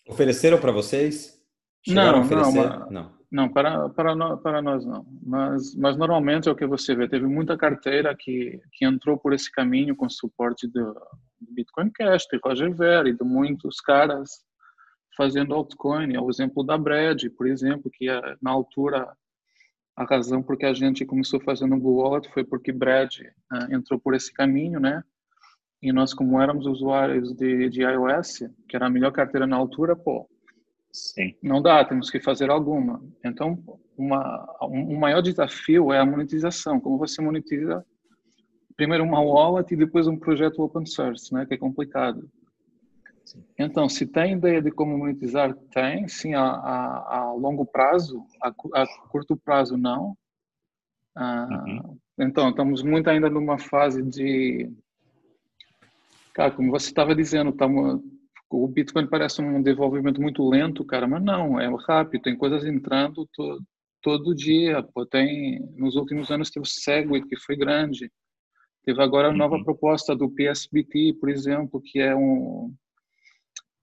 Ofereceram 0.07 0.59
para 0.59 0.71
vocês? 0.71 1.41
Chegaram 1.83 2.23
não, 2.23 2.29
não, 2.29 2.51
mas, 2.51 2.91
não. 2.91 3.15
Não, 3.31 3.49
para, 3.49 3.89
para, 3.89 4.15
nós, 4.15 4.39
para 4.41 4.61
nós 4.61 4.85
não. 4.85 5.05
Mas, 5.23 5.75
mas 5.75 5.97
normalmente 5.97 6.47
é 6.47 6.51
o 6.51 6.55
que 6.55 6.67
você 6.67 6.95
vê. 6.95 7.07
Teve 7.07 7.25
muita 7.25 7.57
carteira 7.57 8.15
que, 8.17 8.61
que 8.73 8.85
entrou 8.85 9.17
por 9.17 9.33
esse 9.33 9.51
caminho 9.51 9.95
com 9.95 10.07
suporte 10.07 10.67
do, 10.67 10.93
do 10.93 11.53
Bitcoin 11.53 11.89
Cash, 11.91 12.27
de 12.31 12.39
Roger 12.43 12.73
Ver 12.73 13.07
e 13.07 13.13
de 13.13 13.23
muitos 13.23 13.81
caras 13.81 14.29
fazendo 15.15 15.53
altcoin. 15.53 16.13
É 16.13 16.19
o 16.19 16.29
exemplo 16.29 16.63
da 16.63 16.77
Brad, 16.77 17.23
por 17.37 17.47
exemplo, 17.47 17.91
que 17.91 18.09
é, 18.09 18.21
na 18.41 18.51
altura 18.51 19.15
a 19.95 20.03
razão 20.03 20.43
por 20.43 20.57
que 20.57 20.65
a 20.65 20.73
gente 20.73 21.05
começou 21.05 21.39
fazendo 21.39 21.77
Blue 21.77 21.95
Wallet 21.95 22.29
foi 22.33 22.43
porque 22.43 22.71
Brad 22.71 23.15
uh, 23.19 23.73
entrou 23.73 23.97
por 23.99 24.13
esse 24.13 24.31
caminho, 24.33 24.79
né? 24.79 25.01
E 25.81 25.91
nós, 25.93 26.13
como 26.13 26.41
éramos 26.41 26.65
usuários 26.65 27.33
de, 27.33 27.69
de 27.69 27.81
iOS, 27.81 28.39
que 28.67 28.75
era 28.75 28.87
a 28.87 28.89
melhor 28.89 29.11
carteira 29.11 29.47
na 29.47 29.55
altura, 29.55 29.95
pô, 29.95 30.27
Sim. 30.91 31.33
não 31.41 31.61
dá, 31.61 31.83
temos 31.85 32.09
que 32.09 32.19
fazer 32.19 32.49
alguma. 32.49 33.01
Então, 33.23 33.63
uma, 33.97 34.57
um, 34.63 34.95
um 34.95 34.99
maior 34.99 35.21
desafio 35.21 35.93
é 35.93 35.99
a 35.99 36.05
monetização. 36.05 36.79
Como 36.79 36.97
você 36.97 37.21
monetiza 37.21 37.85
primeiro 38.75 39.03
uma 39.03 39.21
wallet 39.21 39.73
e 39.73 39.77
depois 39.77 40.07
um 40.07 40.17
projeto 40.17 40.61
open 40.61 40.85
source, 40.85 41.33
né? 41.33 41.45
Que 41.45 41.53
é 41.53 41.57
complicado. 41.57 42.29
Então, 43.57 43.89
se 43.89 44.05
tem 44.05 44.33
ideia 44.33 44.61
de 44.61 44.71
como 44.71 44.97
monetizar, 44.97 45.55
tem, 45.71 46.07
sim, 46.07 46.33
a, 46.33 46.43
a, 46.43 47.17
a 47.17 47.33
longo 47.33 47.65
prazo, 47.65 48.25
a, 48.41 48.49
a, 48.49 48.87
curto 49.09 49.35
prazo 49.35 49.77
não. 49.77 50.15
Ah, 51.15 51.47
uhum. 51.65 51.97
Então, 52.19 52.49
estamos 52.49 52.83
muito 52.83 53.09
ainda 53.09 53.29
numa 53.29 53.57
fase 53.57 54.03
de. 54.03 54.71
Cara, 56.33 56.51
como 56.51 56.69
você 56.69 56.87
estava 56.87 57.15
dizendo, 57.15 57.49
estamos, 57.49 58.01
o 58.49 58.67
Bitcoin 58.67 59.07
parece 59.07 59.41
um 59.41 59.61
desenvolvimento 59.61 60.21
muito 60.21 60.47
lento, 60.47 60.83
cara, 60.85 61.07
mas 61.07 61.23
não, 61.23 61.59
é 61.59 61.67
rápido, 61.87 62.23
tem 62.23 62.37
coisas 62.37 62.65
entrando 62.65 63.27
to, 63.33 63.59
todo 64.01 64.35
dia. 64.35 64.83
Pô, 64.83 65.05
tem, 65.05 65.61
nos 65.75 65.95
últimos 65.95 66.29
anos 66.29 66.49
teve 66.49 66.65
o 66.65 66.69
Segwit, 66.69 67.27
que 67.27 67.37
foi 67.37 67.55
grande. 67.55 68.11
Teve 68.83 69.01
agora 69.01 69.29
a 69.29 69.33
nova 69.33 69.55
uhum. 69.55 69.63
proposta 69.63 70.15
do 70.15 70.29
PSBT, 70.29 71.15
por 71.19 71.29
exemplo, 71.29 71.81
que 71.81 71.99
é 71.99 72.15
um 72.15 72.73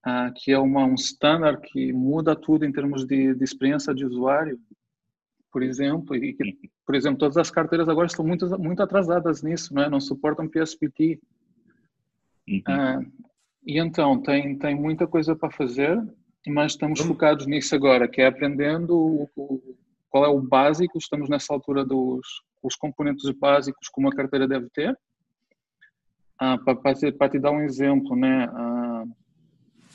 ah, 0.05 0.33
que 0.35 0.51
é 0.51 0.59
uma, 0.59 0.85
um 0.85 0.95
standard 0.95 1.61
que 1.63 1.93
muda 1.93 2.35
tudo 2.35 2.65
em 2.65 2.73
termos 2.73 3.07
de, 3.07 3.35
de 3.35 3.45
experiência 3.45 3.95
de 3.95 4.05
usuário, 4.05 4.59
por 5.53 5.63
exemplo, 5.63 6.17
e 6.17 6.33
que, 6.33 6.71
por 6.85 6.95
exemplo, 6.95 7.19
todas 7.19 7.37
as 7.37 7.51
carteiras 7.51 7.89
agora 7.89 8.07
estão 8.07 8.25
muito 8.25 8.47
muito 8.59 8.83
atrasadas 8.83 9.43
nisso, 9.43 9.75
né? 9.75 9.89
Não 9.89 10.01
suportam 10.01 10.49
PSPT. 10.49 11.21
Uhum. 12.49 12.63
Ah, 12.67 13.01
e 13.65 13.79
então 13.79 14.21
tem 14.21 14.59
tem 14.59 14.75
muita 14.75 15.07
coisa 15.07 15.37
para 15.37 15.51
fazer, 15.51 16.03
mas 16.49 16.73
estamos 16.73 17.01
uhum. 17.01 17.09
focados 17.09 17.47
nisso 17.47 17.75
agora, 17.75 18.09
que 18.09 18.21
é 18.23 18.27
aprendendo 18.27 18.97
o, 18.97 19.31
o, 19.37 19.77
qual 20.09 20.25
é 20.25 20.29
o 20.29 20.41
básico. 20.41 20.99
Estamos 20.99 21.29
nessa 21.29 21.53
altura 21.53 21.85
dos 21.85 22.27
os 22.63 22.77
componentes 22.77 23.29
básicos 23.31 23.89
que 23.89 24.01
uma 24.01 24.11
carteira 24.11 24.49
deve 24.49 24.69
ter. 24.71 24.97
Ah, 26.39 26.59
para 26.59 27.29
te 27.29 27.39
dar 27.39 27.51
um 27.51 27.61
exemplo, 27.61 28.17
né? 28.17 28.49
Ah, 28.53 28.92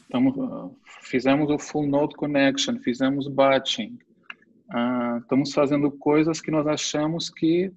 estamos, 0.08 0.72
fizemos 1.02 1.50
o 1.50 1.60
full 1.60 1.86
node 1.86 2.16
connection, 2.16 2.80
fizemos 2.80 3.28
batching, 3.28 4.00
uh, 4.74 5.18
estamos 5.20 5.54
fazendo 5.54 5.92
coisas 5.92 6.40
que 6.40 6.50
nós 6.50 6.66
achamos 6.66 7.30
que 7.30 7.72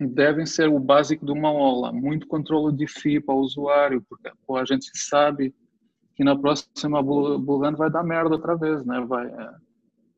devem 0.00 0.46
ser 0.46 0.68
o 0.68 0.78
básico 0.78 1.26
de 1.26 1.32
uma 1.32 1.48
aula, 1.48 1.92
muito 1.92 2.26
controle 2.26 2.74
de 2.74 2.86
FII 2.86 3.20
para 3.20 3.34
o 3.34 3.40
usuário, 3.40 4.04
porque 4.08 4.30
pô, 4.46 4.56
a 4.56 4.64
gente 4.64 4.90
sabe 4.94 5.54
que 6.14 6.24
na 6.24 6.36
próxima 6.36 7.02
Bulgand 7.02 7.74
vai 7.74 7.90
dar 7.90 8.02
merda 8.02 8.34
outra 8.34 8.56
vez, 8.56 8.84
né? 8.84 9.00
Vai, 9.06 9.26
é, 9.26 9.50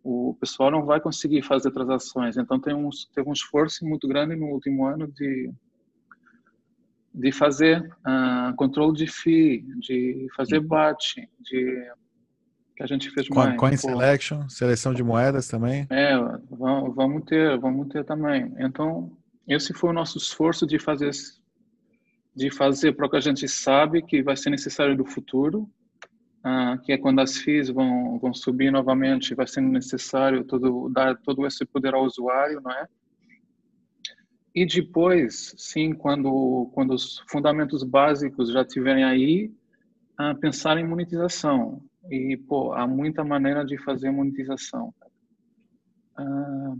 o 0.02 0.36
pessoal 0.40 0.70
não 0.70 0.84
vai 0.84 1.00
conseguir 1.00 1.42
fazer 1.42 1.70
transações. 1.72 2.36
Então 2.36 2.60
tem 2.60 2.74
um, 2.74 2.88
teve 3.14 3.28
um 3.28 3.32
esforço 3.32 3.84
muito 3.86 4.06
grande 4.06 4.36
no 4.36 4.46
último 4.46 4.86
ano 4.86 5.06
de 5.08 5.50
de 7.12 7.32
fazer 7.32 7.80
uh, 7.80 8.54
controle 8.56 8.96
de 8.96 9.06
FII, 9.06 9.64
de 9.78 10.28
fazer 10.36 10.60
batch, 10.60 11.16
de 11.40 11.92
que 12.76 12.82
a 12.82 12.86
gente 12.86 13.10
fez 13.10 13.28
mais. 13.28 13.56
Coin 13.56 13.76
selection, 13.76 14.48
seleção 14.48 14.94
de 14.94 15.02
moedas 15.02 15.48
também. 15.48 15.86
É, 15.90 16.12
vamos 16.50 17.24
ter, 17.24 17.58
vamos 17.58 17.88
ter 17.88 18.04
também. 18.04 18.52
Então 18.58 19.10
esse 19.46 19.74
foi 19.74 19.90
o 19.90 19.92
nosso 19.92 20.18
esforço 20.18 20.66
de 20.66 20.78
fazer 20.78 21.10
de 22.34 22.48
fazer 22.50 22.92
para 22.92 23.06
o 23.06 23.10
que 23.10 23.16
a 23.16 23.20
gente 23.20 23.48
sabe 23.48 24.02
que 24.02 24.22
vai 24.22 24.36
ser 24.36 24.50
necessário 24.50 24.96
do 24.96 25.04
futuro 25.04 25.68
ah, 26.42 26.78
que 26.82 26.92
é 26.92 26.98
quando 26.98 27.20
as 27.20 27.36
FIIs 27.36 27.68
vão, 27.68 28.18
vão 28.18 28.32
subir 28.32 28.70
novamente, 28.70 29.34
vai 29.34 29.46
sendo 29.46 29.68
necessário 29.68 30.42
todo, 30.44 30.88
dar 30.88 31.16
todo 31.18 31.46
esse 31.46 31.66
poder 31.66 31.94
ao 31.94 32.04
usuário, 32.04 32.60
não 32.62 32.70
é? 32.70 32.86
E 34.54 34.66
depois, 34.66 35.54
sim, 35.56 35.92
quando, 35.92 36.70
quando 36.74 36.92
os 36.92 37.22
fundamentos 37.28 37.82
básicos 37.84 38.52
já 38.52 38.62
estiverem 38.62 39.04
aí, 39.04 39.52
ah, 40.18 40.34
pensar 40.34 40.76
em 40.78 40.86
monetização. 40.86 41.82
E, 42.10 42.36
pô, 42.36 42.72
há 42.72 42.86
muita 42.86 43.22
maneira 43.22 43.64
de 43.64 43.78
fazer 43.78 44.10
monetização. 44.10 44.92
Ah, 46.16 46.74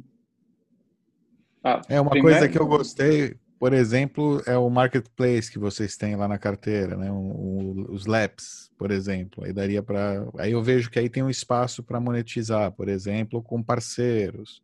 ah, 1.63 1.83
é 1.89 2.01
uma 2.01 2.11
primeiro... 2.11 2.39
coisa 2.39 2.53
que 2.53 2.59
eu 2.59 2.67
gostei, 2.67 3.37
por 3.59 3.73
exemplo, 3.73 4.43
é 4.47 4.57
o 4.57 4.71
marketplace 4.71 5.51
que 5.51 5.59
vocês 5.59 5.97
têm 5.97 6.17
lá 6.17 6.27
na 6.27 6.39
carteira, 6.39 6.97
né? 6.97 7.13
O, 7.13 7.15
o, 7.15 7.93
os 7.93 8.07
LAPs, 8.07 8.71
por 8.79 8.91
exemplo. 8.91 9.45
Aí 9.45 9.53
daria 9.53 9.83
para. 9.83 10.27
Aí 10.39 10.53
eu 10.53 10.63
vejo 10.63 10.91
que 10.91 10.99
aí 10.99 11.09
tem 11.09 11.23
um 11.23 11.31
espaço 11.31 11.83
para 11.83 12.01
monetizar, 12.01 12.73
por 12.73 12.89
exemplo, 12.89 13.43
com 13.43 13.63
parceiros. 13.63 14.63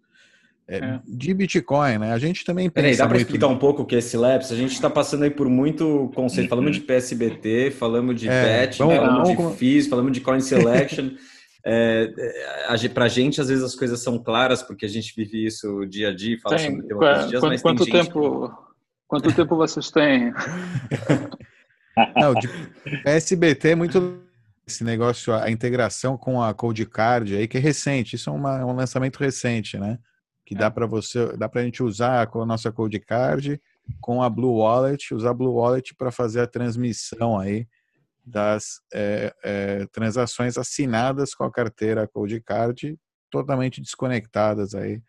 É, 0.68 0.78
é. 0.78 1.00
De 1.06 1.32
Bitcoin, 1.32 1.98
né? 1.98 2.12
A 2.12 2.18
gente 2.18 2.44
também 2.44 2.68
pensa. 2.68 2.82
Peraí, 2.82 2.96
dá 2.96 3.06
para 3.06 3.18
explicar 3.18 3.46
um 3.46 3.58
pouco 3.58 3.82
o 3.82 3.86
que 3.86 3.94
é 3.94 3.98
esse 3.98 4.16
LAPS? 4.16 4.50
A 4.50 4.56
gente 4.56 4.72
está 4.72 4.90
passando 4.90 5.22
aí 5.22 5.30
por 5.30 5.48
muito 5.48 6.10
conceito. 6.14 6.48
Falamos 6.48 6.74
de 6.74 6.80
PSBT, 6.80 7.70
falamos 7.70 8.20
de 8.20 8.28
é, 8.28 8.66
BET, 8.66 8.76
falamos 8.78 9.28
vamos... 9.28 9.52
de 9.52 9.58
FIIs, 9.58 9.86
falamos 9.86 10.12
de 10.12 10.20
Coin 10.20 10.40
Selection. 10.40 11.10
É, 11.68 12.12
é 12.68 12.88
para 12.90 13.06
a 13.06 13.08
gente, 13.08 13.40
às 13.40 13.48
vezes 13.48 13.64
as 13.64 13.74
coisas 13.74 14.00
são 14.00 14.22
claras, 14.22 14.62
porque 14.62 14.86
a 14.86 14.88
gente 14.88 15.12
vive 15.16 15.44
isso 15.44 15.84
dia 15.86 16.10
a 16.10 16.14
dia, 16.14 16.38
fala 16.40 16.56
tem, 16.56 16.70
sobre 16.70 16.86
tema 16.86 17.26
dias, 17.26 17.40
quanto, 17.40 17.48
mas 17.48 17.62
quanto 17.62 17.84
tempo, 17.86 18.48
que... 18.48 18.54
Quanto 19.08 19.34
tempo 19.34 19.56
vocês 19.56 19.90
têm? 19.90 20.32
Não, 22.14 22.34
de 22.34 22.48
SBT 23.04 23.70
é 23.70 23.74
muito 23.74 24.22
esse 24.64 24.84
negócio, 24.84 25.34
a 25.34 25.50
integração 25.50 26.16
com 26.16 26.40
a 26.40 26.54
Codecard 26.54 27.34
aí, 27.34 27.48
que 27.48 27.56
é 27.56 27.60
recente, 27.60 28.14
isso 28.14 28.30
é, 28.30 28.32
uma, 28.32 28.60
é 28.60 28.64
um 28.64 28.76
lançamento 28.76 29.16
recente, 29.16 29.76
né? 29.76 29.98
Que 30.46 30.54
dá 30.54 30.66
é. 30.66 30.70
para 30.70 30.86
você, 30.86 31.36
dá 31.36 31.48
para 31.48 31.60
a 31.60 31.64
gente 31.64 31.82
usar 31.82 32.28
com 32.28 32.40
a 32.40 32.46
nossa 32.46 32.72
Codecard, 32.72 33.60
com 34.00 34.22
a 34.22 34.30
Blue 34.30 34.58
Wallet, 34.58 35.12
usar 35.14 35.30
a 35.30 35.34
Blue 35.34 35.52
Wallet 35.52 35.94
para 35.94 36.10
fazer 36.10 36.40
a 36.40 36.46
transmissão 36.46 37.38
aí 37.38 37.68
das 38.24 38.80
é, 38.94 39.34
é, 39.44 39.86
transações 39.86 40.56
assinadas 40.56 41.34
com 41.34 41.44
a 41.44 41.52
carteira 41.52 42.08
Codecard, 42.08 42.98
totalmente 43.30 43.80
desconectadas 43.80 44.74
aí 44.74 45.02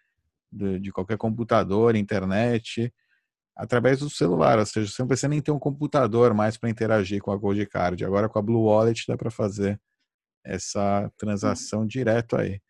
de, 0.51 0.79
de 0.79 0.91
qualquer 0.91 1.17
computador, 1.17 1.96
internet, 1.96 2.94
através 3.56 4.00
do 4.00 4.10
celular, 4.10 4.60
ou 4.60 4.65
seja, 4.65 4.91
você 4.91 5.01
não 5.01 5.08
precisa 5.08 5.27
nem 5.27 5.41
ter 5.41 5.51
um 5.51 5.60
computador 5.60 6.34
mais 6.34 6.58
para 6.58 6.70
interagir 6.70 7.22
com 7.22 7.32
a 7.32 7.36
Gold 7.36 7.65
Card. 7.65 8.06
Agora 8.06 8.29
com 8.29 8.38
a 8.38 8.41
Blue 8.41 8.65
Wallet 8.65 9.06
dá 9.08 9.17
para 9.17 9.32
fazer 9.32 9.79
essa 10.44 11.12
transação 11.17 11.86
direto 11.86 12.38
aí. 12.38 12.62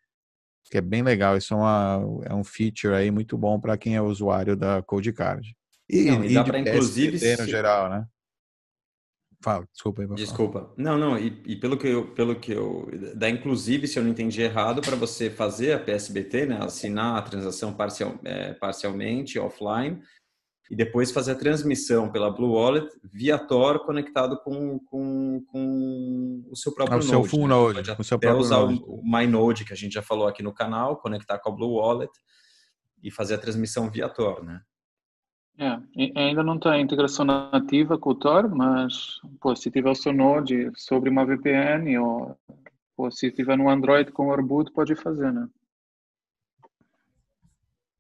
Que 0.70 0.80
é 0.80 0.82
bem 0.82 1.02
legal, 1.02 1.38
isso 1.38 1.54
é, 1.54 1.58
uma, 1.58 2.02
é 2.26 2.34
um 2.34 2.44
feature 2.44 2.94
aí 2.94 3.10
muito 3.10 3.38
bom 3.38 3.60
para 3.60 3.78
quem 3.78 3.96
é 3.96 4.02
usuário 4.02 4.56
da 4.56 4.82
Code 4.82 5.14
Card. 5.14 5.56
E, 5.90 6.12
não, 6.12 6.24
e, 6.24 6.32
e 6.32 6.34
dá 6.34 6.44
para 6.44 6.60
inclusive 6.60 7.18
se... 7.18 7.38
no 7.38 7.48
geral, 7.48 7.90
né? 7.90 8.06
Fala, 9.42 9.68
desculpa 9.72 10.02
aí. 10.02 10.08
Desculpa. 10.16 10.62
Falar. 10.62 10.74
Não, 10.78 10.98
não, 10.98 11.18
e, 11.18 11.42
e, 11.46 11.56
pelo 11.56 11.78
que 11.78 11.88
eu, 11.88 12.08
pelo 12.08 12.36
que 12.36 12.52
eu, 12.52 12.90
dá 13.16 13.30
inclusive, 13.30 13.88
se 13.88 14.00
eu 14.00 14.04
não 14.04 14.10
entendi 14.10 14.42
errado, 14.42 14.82
para 14.82 14.96
você 14.96 15.30
fazer 15.30 15.74
a 15.74 15.80
PSBT, 15.80 16.48
né, 16.48 16.58
assinar 16.60 17.18
a 17.18 17.22
transação 17.22 17.72
parcial, 17.72 18.20
é, 18.24 18.54
parcialmente 18.54 19.38
offline, 19.38 20.02
e 20.70 20.76
depois 20.76 21.12
fazer 21.12 21.32
a 21.32 21.36
transmissão 21.36 22.12
pela 22.12 22.30
Blue 22.30 22.54
Wallet 22.54 22.88
via 23.04 23.38
Tor 23.38 23.86
conectado 23.86 24.38
com, 24.44 24.80
com, 24.80 25.44
com 25.48 26.44
o 26.52 26.56
seu 26.56 26.74
próprio 26.74 26.98
ah, 26.98 27.02
o 27.02 27.04
Node. 27.04 27.10
Seu 27.10 27.24
full 27.24 27.48
né? 27.48 27.48
Node. 27.48 27.84
Pode 27.86 28.02
o 28.02 28.04
seu 28.04 28.18
até 28.18 28.34
usar 28.34 28.60
node. 28.60 28.84
o 28.86 29.02
MyNode, 29.04 29.66
que 29.66 29.74
a 29.74 29.76
gente 29.76 29.94
já 29.94 30.02
falou 30.02 30.28
aqui 30.28 30.44
no 30.44 30.54
canal, 30.54 30.98
conectar 30.98 31.40
com 31.40 31.50
a 31.50 31.52
Blue 31.52 31.76
Wallet 31.76 32.12
e 33.02 33.10
fazer 33.10 33.36
a 33.36 33.40
transmissão 33.40 33.90
via 33.90 34.10
Tor, 34.10 34.44
né? 34.44 34.62
É, 35.60 35.80
ainda 36.16 36.44
não 36.44 36.60
tem 36.60 36.82
integração 36.82 37.26
nativa 37.26 37.98
com 37.98 38.12
o 38.12 38.16
Tor, 38.16 38.48
mas 38.48 39.20
pô, 39.42 39.56
se 39.56 39.72
tiver 39.72 39.90
o 39.90 39.96
seu 39.96 40.14
Node 40.14 40.72
sobre 40.76 41.10
uma 41.10 41.26
VPN 41.26 41.98
ou 41.98 42.38
pô, 42.96 43.10
se 43.10 43.32
tiver 43.32 43.58
no 43.58 43.70
Android 43.70 44.12
com 44.12 44.28
o 44.28 44.32
Arbut, 44.32 44.72
pode 44.72 44.94
fazer, 44.96 45.32
né? 45.32 45.48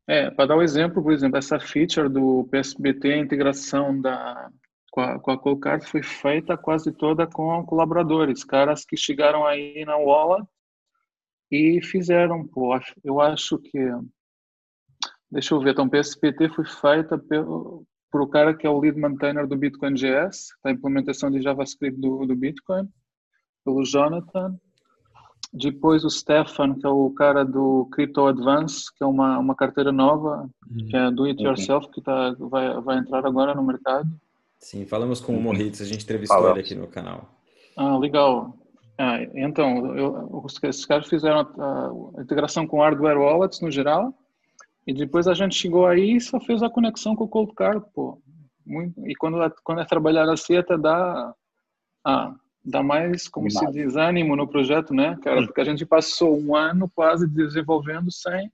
É, 0.08 0.32
para 0.32 0.46
dar 0.46 0.58
um 0.58 0.62
exemplo, 0.62 1.04
por 1.04 1.12
exemplo, 1.12 1.38
essa 1.38 1.60
feature 1.60 2.08
do 2.08 2.48
PSBT, 2.50 3.14
a 3.14 3.18
integração 3.18 4.00
da, 4.00 4.50
com 4.90 5.02
a, 5.02 5.20
com 5.20 5.32
a 5.32 5.38
Colcard 5.38 5.86
foi 5.86 6.02
feita 6.02 6.58
quase 6.58 6.94
toda 6.94 7.28
com 7.28 7.66
colaboradores, 7.66 8.44
caras 8.44 8.86
que 8.86 8.96
chegaram 8.96 9.46
aí 9.46 9.84
na 9.86 9.98
Wallet 9.98 10.48
e 11.52 11.82
fizeram, 11.82 12.48
pô, 12.48 12.74
eu 13.04 13.20
acho 13.20 13.58
que, 13.58 13.78
deixa 15.30 15.54
eu 15.54 15.60
ver, 15.60 15.72
então, 15.72 15.90
PSBT 15.90 16.50
foi 16.50 16.66
feita 16.66 17.18
pelo, 17.18 17.86
por 18.10 18.22
o 18.22 18.28
cara 18.28 18.56
que 18.56 18.66
é 18.66 18.70
o 18.70 18.80
lead 18.80 18.98
maintainer 18.98 19.46
do 19.46 19.58
Bitcoin 19.58 19.94
GS, 19.94 20.48
da 20.64 20.72
implementação 20.72 21.30
de 21.30 21.42
JavaScript 21.42 22.00
do, 22.00 22.26
do 22.26 22.36
Bitcoin, 22.36 22.88
pelo 23.66 23.84
Jonathan, 23.84 24.58
depois 25.54 26.04
o 26.04 26.10
Stefan, 26.10 26.76
que 26.76 26.86
é 26.86 26.90
o 26.90 27.10
cara 27.12 27.44
do 27.44 27.88
Crypto 27.92 28.26
Advance, 28.26 28.94
que 28.96 29.04
é 29.04 29.08
uma, 29.08 29.38
uma 29.40 29.56
carteira 29.56 29.92
nova, 29.92 30.50
uhum. 30.70 30.88
que 30.88 30.96
é 30.96 31.12
do 31.12 31.26
it 31.26 31.42
yourself, 31.42 31.90
que 31.92 32.02
tá, 32.02 32.36
vai, 32.40 32.80
vai 32.82 32.98
entrar 32.98 33.26
agora 33.26 33.56
no 33.56 33.64
mercado. 33.64 34.08
Sim, 34.60 34.86
falamos 34.86 35.22
com 35.22 35.38
o 35.38 35.42
Moritz, 35.42 35.82
a 35.82 35.86
gente 35.86 36.04
entrevistou 36.04 36.38
Fala. 36.38 36.52
ele 36.52 36.62
aqui 36.62 36.76
no 36.76 36.88
canal. 36.88 37.30
Ah, 37.76 37.98
legal. 37.98 38.58
Ah, 38.98 39.22
então, 39.36 39.96
eu, 39.96 40.46
esses 40.64 40.86
caras 40.86 41.08
fizeram 41.08 41.40
a, 41.40 42.20
a, 42.20 42.22
integração 42.22 42.66
com 42.66 42.82
hardware 42.82 43.20
wallets 43.20 43.62
no 43.62 43.70
geral, 43.70 44.14
e 44.86 44.94
depois 44.94 45.28
a 45.28 45.34
gente 45.34 45.56
chegou 45.56 45.86
aí 45.86 46.16
e 46.16 46.22
só 46.22 46.40
fez 46.40 46.64
a 46.64 46.70
conexão 46.70 47.16
com 47.16 47.26
o 47.26 47.28
Cold 47.28 47.54
Card, 47.54 47.86
pô. 47.94 48.20
Muito, 48.66 49.08
e 49.08 49.16
quando, 49.16 49.38
quando 49.64 49.82
é 49.82 49.86
trabalhar 49.86 50.30
assim, 50.30 50.58
até 50.58 50.78
dá... 50.78 51.34
Ah, 52.06 52.34
dá 52.68 52.84
mais, 52.84 53.28
como 53.28 53.50
se 53.50 53.66
diz, 53.72 53.96
ânimo 53.96 54.36
no 54.36 54.48
projeto, 54.48 54.94
né, 54.94 55.18
cara? 55.24 55.46
Porque 55.46 55.62
a 55.62 55.64
gente 55.64 55.86
passou 55.86 56.38
um 56.38 56.56
ano 56.56 56.92
quase 56.94 57.28
desenvolvendo 57.28 58.12
sem, 58.12 58.52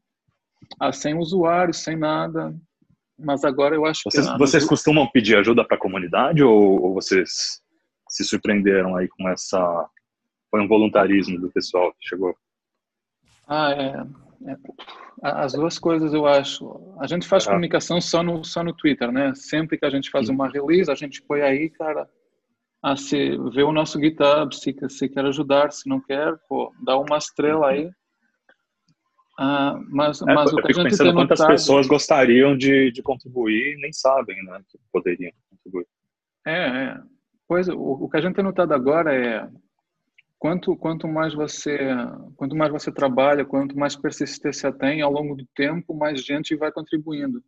ah, 0.79 0.91
sem 0.91 1.15
usuários, 1.15 1.77
sem 1.77 1.97
nada. 1.97 2.55
Mas 3.17 3.43
agora 3.43 3.75
eu 3.75 3.85
acho 3.85 4.03
vocês, 4.05 4.29
que... 4.29 4.37
Vocês 4.37 4.65
costumam 4.65 5.07
pedir 5.07 5.35
ajuda 5.37 5.65
para 5.65 5.77
a 5.77 5.79
comunidade 5.79 6.43
ou, 6.43 6.81
ou, 6.81 6.93
vocês 6.93 7.61
se 8.07 8.23
surpreenderam 8.23 8.95
aí 8.95 9.07
com 9.07 9.27
essa... 9.29 9.89
Foi 10.51 10.61
um 10.61 10.67
voluntarismo 10.67 11.39
do 11.39 11.49
pessoal 11.51 11.91
que 11.93 12.07
chegou? 12.07 12.35
Ah, 13.47 13.71
é, 13.71 14.51
é. 14.51 14.57
As 15.23 15.53
duas 15.53 15.79
coisas 15.79 16.13
eu 16.13 16.27
acho. 16.27 16.93
A 16.99 17.07
gente 17.07 17.27
faz 17.27 17.47
ah. 17.47 17.51
comunicação 17.51 17.99
só 17.99 18.21
no, 18.21 18.43
só 18.43 18.63
no 18.63 18.73
Twitter, 18.73 19.11
né? 19.11 19.33
Sempre 19.33 19.77
que 19.77 19.85
a 19.85 19.89
gente 19.89 20.11
faz 20.11 20.29
uma 20.29 20.47
release, 20.47 20.91
a 20.91 20.95
gente 20.95 21.23
põe 21.23 21.41
aí, 21.41 21.69
cara 21.71 22.07
a 22.83 22.97
se 22.97 23.37
ver 23.53 23.63
o 23.63 23.71
nosso 23.71 23.97
GitHub, 23.97 24.53
se, 24.53 24.75
se 24.89 25.07
quer 25.07 25.25
ajudar, 25.25 25.71
se 25.71 25.87
não 25.87 26.01
quer, 26.01 26.35
pô, 26.49 26.73
dá 26.83 26.97
uma 26.97 27.17
estrela 27.17 27.69
aí. 27.69 27.89
Ah, 29.39 29.79
mas, 29.89 30.21
é, 30.21 30.25
mas 30.25 30.51
o 30.51 30.57
que 30.57 30.71
a 30.71 30.73
gente 30.73 30.89
pensando 30.89 31.13
quantas 31.13 31.39
notado... 31.39 31.53
pessoas 31.53 31.87
gostariam 31.87 32.57
de, 32.57 32.91
de 32.91 33.01
contribuir 33.01 33.73
e 33.73 33.81
nem 33.81 33.93
sabem, 33.93 34.35
né, 34.43 34.61
que 34.69 34.77
poderiam 34.91 35.31
contribuir. 35.49 35.87
É, 36.45 36.67
é. 36.67 36.97
Pois 37.47 37.69
o, 37.69 37.79
o 37.79 38.09
que 38.09 38.17
a 38.17 38.21
gente 38.21 38.35
tem 38.35 38.43
notado 38.43 38.73
agora 38.73 39.15
é 39.15 39.49
quanto 40.37 40.75
quanto 40.75 41.07
mais 41.07 41.33
você 41.33 41.79
quanto 42.35 42.55
mais 42.55 42.71
você 42.71 42.91
trabalha, 42.91 43.45
quanto 43.45 43.77
mais 43.77 43.95
persistência 43.95 44.71
tem 44.71 45.01
ao 45.01 45.11
longo 45.11 45.35
do 45.35 45.47
tempo, 45.55 45.95
mais 45.95 46.23
gente 46.23 46.55
vai 46.55 46.71
contribuindo. 46.71 47.41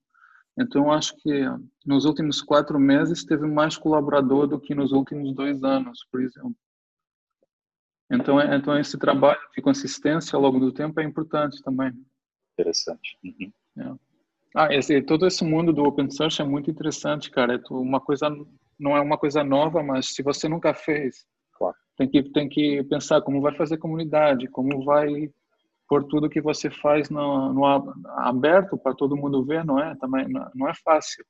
Então, 0.57 0.91
acho 0.91 1.15
que 1.17 1.43
nos 1.85 2.05
últimos 2.05 2.41
quatro 2.41 2.79
meses 2.79 3.25
teve 3.25 3.45
mais 3.45 3.77
colaborador 3.77 4.47
do 4.47 4.59
que 4.59 4.73
nos 4.73 4.91
últimos 4.91 5.33
dois 5.33 5.61
anos, 5.63 6.05
por 6.09 6.21
exemplo. 6.21 6.55
Então, 8.09 8.39
é, 8.39 8.55
então 8.55 8.77
esse 8.77 8.97
trabalho 8.97 9.39
de 9.55 9.61
consistência 9.61 10.35
ao 10.35 10.41
longo 10.41 10.59
do 10.59 10.71
tempo 10.71 10.99
é 10.99 11.03
importante 11.03 11.61
também. 11.61 11.91
Interessante. 12.53 13.17
Uhum. 13.23 13.51
É. 13.77 13.95
Ah, 14.55 14.73
esse, 14.73 15.01
todo 15.01 15.27
esse 15.27 15.43
mundo 15.43 15.73
do 15.73 15.83
open 15.83 16.09
source 16.09 16.41
é 16.41 16.45
muito 16.45 16.71
interessante, 16.71 17.29
cara. 17.29 17.55
É 17.55 17.73
uma 17.73 17.99
coisa 17.99 18.29
não 18.79 18.95
é 18.95 19.01
uma 19.01 19.17
coisa 19.17 19.43
nova, 19.43 19.83
mas 19.83 20.13
se 20.13 20.21
você 20.21 20.47
nunca 20.47 20.73
fez, 20.73 21.25
claro. 21.53 21.75
tem 21.97 22.09
que 22.09 22.23
tem 22.31 22.47
que 22.47 22.83
pensar 22.85 23.21
como 23.21 23.41
vai 23.41 23.53
fazer 23.55 23.77
comunidade, 23.77 24.47
como 24.47 24.83
vai 24.83 25.29
por 25.87 26.03
tudo 26.05 26.29
que 26.29 26.41
você 26.41 26.69
faz 26.69 27.09
no, 27.09 27.53
no 27.53 27.65
aberto 28.17 28.77
para 28.77 28.95
todo 28.95 29.15
mundo 29.15 29.45
ver, 29.45 29.63
não 29.63 29.79
é? 29.79 29.95
Também 29.95 30.27
não 30.53 30.67
é 30.67 30.73
fácil. 30.83 31.25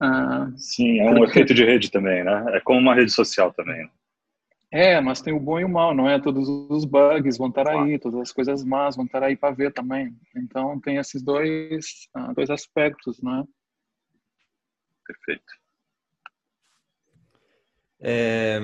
Ah, 0.00 0.50
Sim, 0.56 1.00
é 1.00 1.10
um 1.10 1.14
porque... 1.16 1.30
efeito 1.30 1.54
de 1.54 1.64
rede 1.64 1.90
também, 1.90 2.22
né? 2.22 2.44
É 2.56 2.60
como 2.60 2.78
uma 2.78 2.94
rede 2.94 3.10
social 3.10 3.52
também. 3.52 3.90
É, 4.70 5.00
mas 5.00 5.22
tem 5.22 5.32
o 5.32 5.40
bom 5.40 5.58
e 5.58 5.64
o 5.64 5.68
mal, 5.68 5.94
não 5.94 6.08
é? 6.08 6.20
Todos 6.20 6.46
os 6.48 6.84
bugs 6.84 7.38
vão 7.38 7.48
estar 7.48 7.66
aí, 7.66 7.98
todas 7.98 8.20
as 8.20 8.32
coisas 8.32 8.62
más 8.62 8.96
vão 8.96 9.06
estar 9.06 9.22
aí 9.22 9.34
para 9.34 9.54
ver 9.54 9.72
também. 9.72 10.14
Então 10.36 10.78
tem 10.80 10.98
esses 10.98 11.22
dois, 11.22 12.08
uh, 12.14 12.34
dois 12.34 12.50
aspectos, 12.50 13.20
não 13.22 13.40
é? 13.40 13.44
Perfeito. 15.06 15.52
É... 18.00 18.60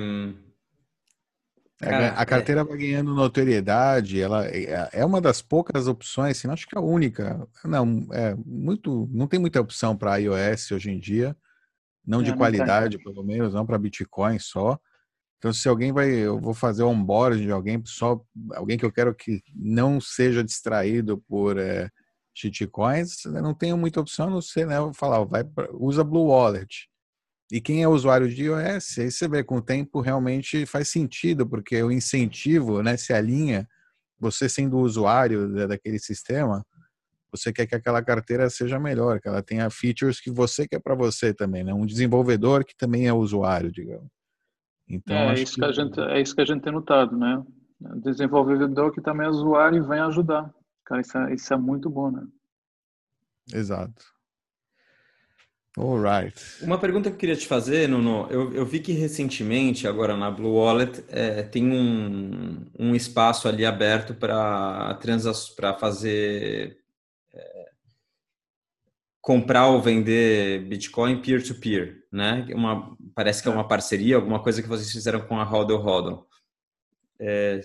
a 1.81 2.21
é. 2.21 2.25
carteira 2.25 2.63
vai 2.63 2.77
ganhando 2.77 3.13
notoriedade, 3.13 4.21
ela 4.21 4.45
é, 4.47 4.89
é 4.93 5.05
uma 5.05 5.19
das 5.19 5.41
poucas 5.41 5.87
opções, 5.87 6.37
assim, 6.37 6.47
acho 6.47 6.67
que 6.67 6.75
é 6.75 6.79
a 6.79 6.81
única. 6.81 7.47
Não, 7.65 8.07
é 8.13 8.33
muito, 8.45 9.09
não 9.11 9.27
tem 9.27 9.39
muita 9.39 9.59
opção 9.59 9.95
para 9.95 10.15
iOS 10.17 10.71
hoje 10.71 10.89
em 10.89 10.99
dia, 10.99 11.35
não 12.05 12.23
de 12.23 12.33
qualidade, 12.35 12.97
pelo 12.99 13.23
menos, 13.23 13.53
não 13.53 13.65
para 13.65 13.77
Bitcoin 13.77 14.39
só. 14.39 14.79
Então, 15.37 15.51
se 15.51 15.67
alguém 15.67 15.91
vai, 15.91 16.09
eu 16.09 16.39
vou 16.39 16.53
fazer 16.53 16.83
onboarding 16.83 17.45
de 17.45 17.51
alguém, 17.51 17.81
só 17.85 18.23
alguém 18.53 18.77
que 18.77 18.85
eu 18.85 18.91
quero 18.91 19.13
que 19.13 19.43
não 19.53 19.99
seja 19.99 20.43
distraído 20.43 21.17
por 21.27 21.57
é, 21.57 21.89
shitcoins, 22.33 23.25
não 23.25 23.53
tenho 23.53 23.77
muita 23.77 23.99
opção, 23.99 24.29
não 24.29 24.41
sei, 24.41 24.65
né? 24.65 24.77
Eu 24.77 24.85
vou 24.85 24.93
falar, 24.93 25.23
vai, 25.25 25.43
usa 25.73 26.03
Blue 26.03 26.27
Wallet. 26.27 26.89
E 27.51 27.61
quem 27.61 27.83
é 27.83 27.87
usuário 27.87 28.27
de 28.27 28.43
iOS, 28.43 28.97
aí 28.97 29.11
você 29.11 29.27
vê 29.27 29.43
com 29.43 29.57
o 29.57 29.61
tempo 29.61 30.01
realmente 30.01 30.65
faz 30.65 30.89
sentido, 30.89 31.47
porque 31.47 31.81
o 31.83 31.91
incentivo, 31.91 32.81
né, 32.81 32.97
se 32.97 33.13
alinha, 33.13 33.67
você 34.19 34.49
sendo 34.49 34.79
usuário 34.79 35.67
daquele 35.67 35.99
sistema, 35.99 36.65
você 37.29 37.51
quer 37.51 37.67
que 37.67 37.75
aquela 37.75 38.01
carteira 38.01 38.49
seja 38.49 38.79
melhor, 38.79 39.19
que 39.19 39.27
ela 39.27 39.43
tenha 39.43 39.69
features 39.69 40.19
que 40.19 40.31
você 40.31 40.67
quer 40.67 40.79
para 40.79 40.95
você 40.95 41.33
também, 41.33 41.63
né? 41.63 41.73
Um 41.73 41.85
desenvolvedor 41.85 42.63
que 42.63 42.75
também 42.75 43.07
é 43.07 43.13
usuário, 43.13 43.71
digamos. 43.71 44.07
Então, 44.87 45.15
é, 45.15 45.33
isso 45.33 45.55
que... 45.55 45.61
que... 45.61 45.65
a 45.65 45.71
gente, 45.71 45.99
é 45.99 46.21
isso 46.21 46.33
que 46.33 46.41
a 46.41 46.45
gente 46.45 46.61
tem 46.61 46.71
notado, 46.71 47.17
né? 47.17 47.43
Desenvolvedor 48.01 48.91
que 48.93 49.01
também 49.01 49.27
é 49.27 49.29
usuário 49.29 49.77
e 49.77 49.87
vem 49.87 49.99
ajudar. 49.99 50.53
Cara, 50.85 51.01
isso 51.01 51.17
é, 51.17 51.33
isso 51.33 51.53
é 51.53 51.57
muito 51.57 51.89
bom, 51.89 52.09
né? 52.09 52.25
Exato. 53.53 54.14
Alright. 55.77 56.41
Uma 56.61 56.77
pergunta 56.77 57.09
que 57.09 57.15
eu 57.15 57.19
queria 57.19 57.35
te 57.35 57.47
fazer, 57.47 57.89
Nuno, 57.89 58.27
eu, 58.29 58.53
eu 58.53 58.65
vi 58.65 58.79
que 58.79 58.93
recentemente, 58.93 59.87
agora 59.87 60.15
na 60.15 60.31
Blue 60.31 60.53
Wallet, 60.53 61.03
é, 61.09 61.43
tem 61.43 61.69
um, 61.69 62.65
um 62.79 62.95
espaço 62.95 63.47
ali 63.47 63.65
aberto 63.65 64.13
para 64.13 64.97
para 65.57 65.73
fazer 65.73 66.77
é, 67.33 67.65
comprar 69.19 69.67
ou 69.67 69.81
vender 69.81 70.65
Bitcoin 70.65 71.21
peer-to-peer, 71.21 71.87
-peer, 71.87 72.03
né? 72.09 72.47
Uma, 72.53 72.95
parece 73.13 73.43
que 73.43 73.49
é 73.49 73.51
uma 73.51 73.67
parceria, 73.67 74.15
alguma 74.15 74.41
coisa 74.41 74.61
que 74.61 74.69
vocês 74.69 74.89
fizeram 74.89 75.27
com 75.27 75.37
a 75.37 75.43
Hodl 75.43 75.75
Hodl. 75.75 76.25
É, 77.19 77.59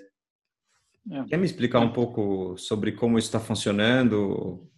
é. 1.12 1.24
Quer 1.24 1.36
me 1.36 1.46
explicar 1.46 1.78
um 1.78 1.92
pouco 1.92 2.56
sobre 2.58 2.90
como 2.90 3.18
isso 3.18 3.28
está 3.28 3.38
funcionando 3.38 4.68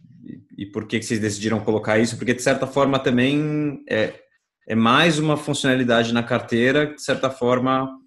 e, 0.57 0.67
por 0.67 0.87
que, 0.87 0.99
que 0.99 1.05
vocês 1.05 1.21
decidiram 1.21 1.61
colocar 1.61 1.99
isso? 1.99 2.17
Porque, 2.17 2.35
de 2.35 2.43
certa 2.43 2.67
forma, 2.67 2.99
também 2.99 3.83
é, 3.89 4.15
é 4.67 4.75
mais 4.75 5.19
uma 5.19 5.37
funcionalidade 5.37 6.13
na 6.13 6.23
carteira 6.23 6.87
que, 6.87 6.95
de 6.97 7.03
certa 7.03 7.31
forma, 7.31 7.99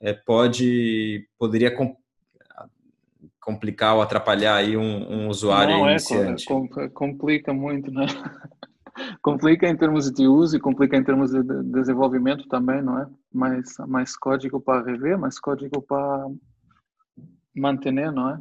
é, 0.00 0.12
pode 0.12 1.28
poderia 1.38 1.74
complicar 3.40 3.96
ou 3.96 4.02
atrapalhar 4.02 4.56
aí 4.56 4.76
um, 4.76 5.12
um 5.12 5.28
usuário 5.28 5.76
Não, 5.76 5.88
é, 5.88 5.92
iniciante? 5.92 6.46
É, 6.78 6.88
complica 6.88 7.52
muito, 7.52 7.90
né? 7.90 8.06
complica 9.22 9.68
em 9.68 9.76
termos 9.76 10.10
de 10.10 10.26
uso 10.26 10.56
e 10.56 10.60
complica 10.60 10.96
em 10.96 11.04
termos 11.04 11.30
de 11.30 11.42
desenvolvimento 11.64 12.46
também, 12.48 12.82
não 12.82 12.98
é? 12.98 13.06
Mais, 13.32 13.76
mais 13.86 14.16
código 14.16 14.60
para 14.60 14.84
rever, 14.84 15.18
mais 15.18 15.38
código 15.38 15.82
para 15.82 16.26
manter, 17.54 17.92
não 17.92 18.30
é? 18.30 18.40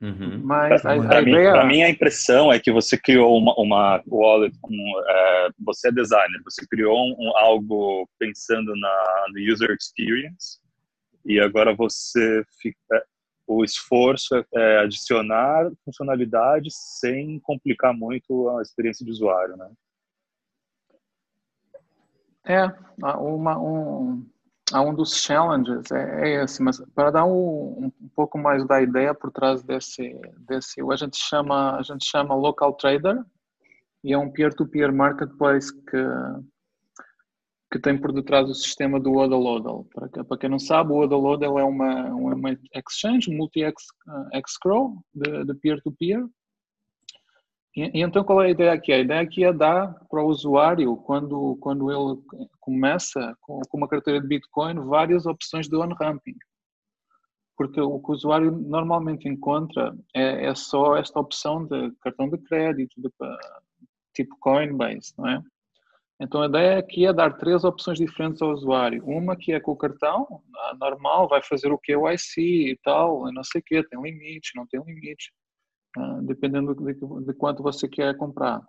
Uhum. 0.00 0.40
Mas 0.44 0.82
para 0.82 0.92
a, 0.92 1.18
a 1.18 1.22
mim, 1.22 1.30
ideia... 1.30 1.64
mim, 1.64 1.82
a 1.82 1.88
impressão 1.88 2.52
é 2.52 2.58
que 2.58 2.70
você 2.70 2.98
criou 2.98 3.38
uma, 3.38 3.54
uma 3.56 4.02
wallet, 4.06 4.54
um, 4.68 5.00
é, 5.08 5.48
você 5.64 5.88
é 5.88 5.92
designer, 5.92 6.42
você 6.44 6.66
criou 6.66 6.98
um, 7.18 7.36
algo 7.36 8.08
pensando 8.18 8.74
na 8.76 9.26
no 9.32 9.52
user 9.52 9.70
experience 9.70 10.58
e 11.24 11.40
agora 11.40 11.74
você 11.74 12.44
fica, 12.60 13.06
o 13.46 13.64
esforço 13.64 14.36
é, 14.36 14.44
é 14.54 14.78
adicionar 14.80 15.70
funcionalidades 15.84 16.74
sem 17.00 17.38
complicar 17.40 17.94
muito 17.94 18.50
a 18.50 18.62
experiência 18.62 19.04
de 19.04 19.10
usuário, 19.10 19.56
né? 19.56 19.70
É, 22.46 22.66
uma, 22.98 23.58
um, 23.58 24.26
um 24.72 24.94
dos 24.94 25.14
challenges 25.16 25.90
é, 25.92 26.22
é 26.22 26.44
esse, 26.44 26.62
mas 26.62 26.80
para 26.94 27.10
dar 27.10 27.24
um, 27.26 27.90
um, 28.00 28.08
pouco 28.14 28.38
mais 28.38 28.66
da 28.66 28.80
ideia 28.80 29.14
por 29.14 29.30
trás 29.30 29.62
desse, 29.62 30.18
desse, 30.38 30.80
a 30.80 30.96
gente 30.96 31.18
chama, 31.18 31.76
a 31.76 31.82
gente 31.82 32.04
chama 32.06 32.34
local 32.34 32.72
trader 32.74 33.22
e 34.02 34.12
é 34.12 34.18
um 34.18 34.30
peer-to-peer 34.30 34.88
-peer 34.88 34.96
marketplace 34.96 35.72
que 35.72 35.98
que 37.74 37.80
tem 37.80 37.98
por 37.98 38.12
detrás 38.12 38.48
o 38.48 38.54
sistema 38.54 39.00
do 39.00 39.12
Odal 39.14 39.44
Odal. 39.44 39.84
Para, 39.92 40.24
para 40.24 40.38
quem 40.38 40.48
não 40.48 40.60
sabe, 40.60 40.92
o 40.92 40.98
Odal 40.98 41.24
Odal 41.24 41.58
é 41.58 41.64
uma, 41.64 42.04
uma 42.14 42.52
exchange, 42.72 43.28
multi-escrow 43.28 45.04
de 45.12 45.54
peer-to-peer. 45.54 46.20
E, 46.20 46.43
e, 47.76 48.02
então 48.02 48.22
qual 48.24 48.42
é 48.42 48.46
a 48.46 48.50
ideia 48.50 48.72
aqui? 48.72 48.92
A 48.92 48.98
ideia 48.98 49.20
aqui 49.20 49.44
é 49.44 49.52
dar 49.52 49.94
para 50.08 50.22
o 50.22 50.28
usuário, 50.28 50.96
quando, 50.98 51.56
quando 51.60 51.90
ele 51.90 52.20
começa 52.60 53.36
com, 53.40 53.60
com 53.68 53.76
uma 53.78 53.88
carteira 53.88 54.20
de 54.20 54.26
Bitcoin, 54.26 54.74
várias 54.86 55.26
opções 55.26 55.68
de 55.68 55.76
on-ramping. 55.76 56.36
Porque 57.56 57.80
o 57.80 58.00
que 58.00 58.10
o 58.10 58.14
usuário 58.14 58.50
normalmente 58.50 59.28
encontra 59.28 59.96
é, 60.14 60.46
é 60.46 60.54
só 60.54 60.96
esta 60.96 61.20
opção 61.20 61.64
de 61.64 61.92
cartão 62.00 62.28
de 62.28 62.38
crédito, 62.38 63.00
de, 63.00 63.10
tipo 64.12 64.36
Coinbase, 64.38 65.12
não 65.18 65.28
é? 65.28 65.42
Então 66.20 66.42
a 66.42 66.46
ideia 66.46 66.78
aqui 66.78 67.06
é 67.06 67.12
dar 67.12 67.36
três 67.36 67.64
opções 67.64 67.98
diferentes 67.98 68.40
ao 68.40 68.52
usuário. 68.52 69.04
Uma 69.04 69.36
que 69.36 69.52
é 69.52 69.60
com 69.60 69.72
o 69.72 69.76
cartão, 69.76 70.26
normal, 70.78 71.28
vai 71.28 71.42
fazer 71.42 71.72
o 71.72 71.78
KYC 71.78 72.70
e 72.70 72.78
tal, 72.82 73.30
não 73.32 73.42
sei 73.42 73.60
o 73.60 73.64
quê, 73.64 73.82
tem 73.82 74.00
limite, 74.00 74.52
não 74.54 74.66
tem 74.66 74.80
limite, 74.84 75.32
ah, 75.96 76.20
dependendo 76.22 76.74
de, 76.74 76.94
de 76.94 77.34
quanto 77.34 77.62
você 77.62 77.88
quer 77.88 78.16
comprar. 78.16 78.60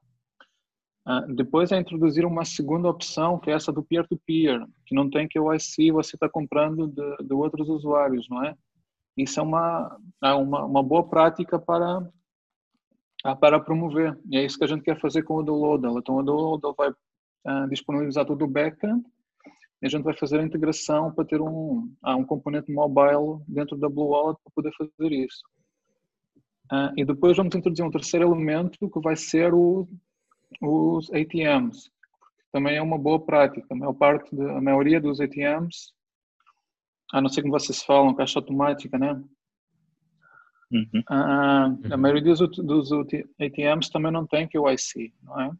Uh, 1.07 1.33
depois 1.35 1.71
é 1.71 1.77
introduzir 1.79 2.25
uma 2.25 2.43
segunda 2.43 2.89
opção, 2.89 3.39
que 3.39 3.51
é 3.51 3.53
essa 3.53 3.71
do 3.71 3.83
peer-to-peer, 3.83 4.59
-peer, 4.59 4.67
que 4.87 4.95
não 4.95 5.07
tem 5.07 5.27
KYC, 5.27 5.91
você 5.91 6.15
está 6.15 6.27
comprando 6.27 6.87
de, 6.87 7.17
de, 7.23 7.33
outros 7.33 7.69
usuários, 7.69 8.27
não 8.27 8.43
é? 8.43 8.55
Isso 9.15 9.39
é 9.39 9.43
uma, 9.43 9.99
é 10.23 10.33
uma, 10.33 10.65
uma 10.65 10.83
boa 10.83 11.07
prática 11.07 11.59
para, 11.59 12.11
para 13.39 13.59
promover. 13.59 14.17
E 14.31 14.37
é 14.37 14.43
isso 14.43 14.57
que 14.57 14.63
a 14.63 14.67
gente 14.67 14.83
quer 14.83 14.99
fazer 14.99 15.21
com 15.23 15.35
o 15.35 15.43
download. 15.43 15.85
Então, 15.99 16.15
o 16.15 16.23
download 16.23 16.75
vai 16.75 16.89
uh, 16.89 17.69
disponibilizar 17.69 18.25
todo 18.25 18.43
o 18.43 18.47
backend 18.47 19.03
e 19.81 19.85
a 19.85 19.89
gente 19.89 20.03
vai 20.03 20.17
fazer 20.17 20.39
a 20.39 20.43
integração 20.43 21.13
para 21.13 21.23
ter 21.23 21.39
um, 21.39 21.87
uh, 22.03 22.15
um 22.17 22.25
componente 22.25 22.71
mobile 22.71 23.43
dentro 23.47 23.77
da 23.77 23.87
Blue 23.87 24.07
Wallet 24.07 24.39
para 24.43 24.51
poder 24.55 24.71
fazer 24.75 25.11
isso. 25.13 25.43
Uh, 26.71 26.91
e 26.97 27.05
depois 27.05 27.37
vamos 27.37 27.55
introduzir 27.55 27.85
um 27.85 27.91
terceiro 27.91 28.25
elemento 28.25 28.89
que 28.89 28.99
vai 28.99 29.15
ser 29.15 29.53
o, 29.53 29.87
os 30.61 31.11
ATMs, 31.11 31.91
também 32.51 32.77
é 32.77 32.81
uma 32.81 32.97
boa 32.97 33.19
prática. 33.19 33.67
A, 33.69 33.75
maior 33.75 33.93
parte 33.93 34.35
de, 34.35 34.41
a 34.41 34.61
maioria 34.61 34.99
dos 35.01 35.19
ATMs, 35.19 35.93
a 37.11 37.21
não 37.21 37.29
ser 37.29 37.43
que 37.43 37.49
vocês 37.49 37.83
falam, 37.83 38.15
caixa 38.15 38.39
automática, 38.39 38.97
né? 38.97 39.21
Uhum. 40.71 41.01
Uh, 41.09 41.93
a 41.93 41.97
maioria 41.97 42.23
dos, 42.23 42.39
dos 42.57 42.91
ATMs 42.91 43.91
também 43.91 44.11
não 44.11 44.25
tem 44.25 44.47
QIC, 44.47 45.13
não 45.21 45.41
é? 45.41 45.51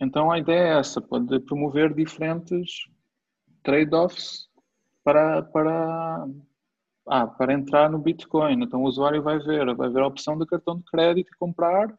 Então 0.00 0.30
a 0.30 0.38
ideia 0.38 0.74
é 0.74 0.78
essa, 0.78 1.00
pode 1.00 1.40
promover 1.40 1.94
diferentes 1.94 2.86
trade-offs 3.62 4.46
para, 5.02 5.42
para, 5.42 6.26
ah, 7.08 7.26
para 7.26 7.52
entrar 7.52 7.90
no 7.90 7.98
Bitcoin. 7.98 8.62
Então 8.62 8.82
o 8.82 8.86
usuário 8.86 9.22
vai 9.22 9.38
ver, 9.38 9.74
vai 9.74 9.88
ver 9.88 10.02
a 10.02 10.06
opção 10.06 10.38
de 10.38 10.46
cartão 10.46 10.78
de 10.78 10.84
crédito 10.84 11.28
e 11.32 11.38
comprar, 11.38 11.96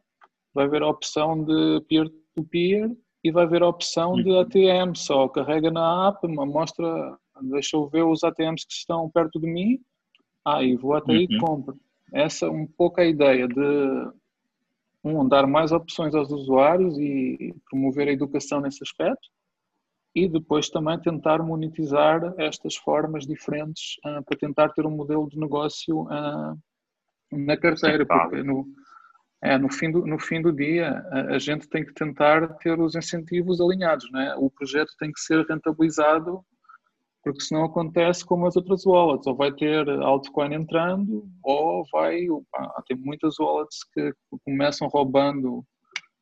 vai 0.54 0.68
ver 0.68 0.82
a 0.82 0.88
opção 0.88 1.44
de 1.44 1.82
peer-to-peer 1.88 2.88
-peer, 2.88 2.98
e 3.24 3.32
vai 3.32 3.48
ver 3.48 3.62
a 3.64 3.68
opção 3.68 4.16
de 4.16 4.30
uhum. 4.30 4.40
ATM. 4.40 4.96
Só 4.96 5.28
carrega 5.28 5.72
na 5.72 6.10
app, 6.10 6.28
mostra, 6.28 7.18
deixa 7.42 7.78
eu 7.78 7.88
ver 7.88 8.04
os 8.04 8.24
ATMs 8.24 8.66
que 8.66 8.74
estão 8.74 9.10
perto 9.10 9.40
de 9.40 9.48
mim, 9.48 9.80
ah, 10.46 10.64
e 10.64 10.76
vou 10.76 10.94
até 10.94 11.14
aí 11.14 11.28
e 11.30 11.36
Uhum. 11.36 11.42
compro. 11.42 11.78
Essa 12.14 12.46
é 12.46 12.50
um 12.50 12.66
pouco 12.66 13.02
a 13.02 13.06
ideia 13.06 13.48
de 13.48 14.12
um, 15.04 15.28
dar 15.28 15.46
mais 15.46 15.72
opções 15.72 16.16
aos 16.16 16.32
usuários 16.32 16.98
e 16.98 17.54
promover 17.70 18.08
a 18.08 18.12
educação 18.12 18.62
nesse 18.62 18.84
aspecto 18.84 19.28
e 20.18 20.28
depois 20.28 20.68
também 20.68 21.00
tentar 21.00 21.44
monetizar 21.44 22.34
estas 22.40 22.76
formas 22.76 23.28
diferentes 23.28 23.98
ah, 24.04 24.22
para 24.26 24.36
tentar 24.36 24.70
ter 24.70 24.84
um 24.84 24.90
modelo 24.90 25.30
de 25.30 25.38
negócio 25.38 26.08
ah, 26.10 26.56
na 27.32 27.56
carteira, 27.56 28.04
porque 28.04 28.42
no, 28.42 28.66
é, 29.44 29.60
no, 29.60 29.72
fim 29.72 29.92
do, 29.92 30.08
no 30.08 30.18
fim 30.18 30.42
do 30.42 30.52
dia 30.52 30.90
a, 31.12 31.36
a 31.36 31.40
gente 31.40 31.70
tem 31.70 31.86
que 31.86 31.94
tentar 31.94 32.48
ter 32.56 32.80
os 32.80 32.96
incentivos 32.96 33.62
alinhados, 33.62 34.10
não 34.12 34.20
é? 34.20 34.36
o 34.36 34.50
projeto 34.50 34.92
tem 34.98 35.12
que 35.12 35.20
ser 35.20 35.46
rentabilizado 35.46 36.44
porque 37.24 37.42
senão 37.42 37.66
acontece 37.66 38.26
como 38.26 38.48
as 38.48 38.56
outras 38.56 38.86
wallets, 38.86 39.28
ou 39.28 39.36
vai 39.36 39.52
ter 39.52 39.88
altcoin 39.90 40.54
entrando, 40.54 41.30
ou 41.44 41.84
vai, 41.92 42.26
pá, 42.50 42.82
tem 42.88 42.96
muitas 42.98 43.38
wallets 43.38 43.84
que 43.94 44.14
começam 44.46 44.88
roubando 44.88 45.64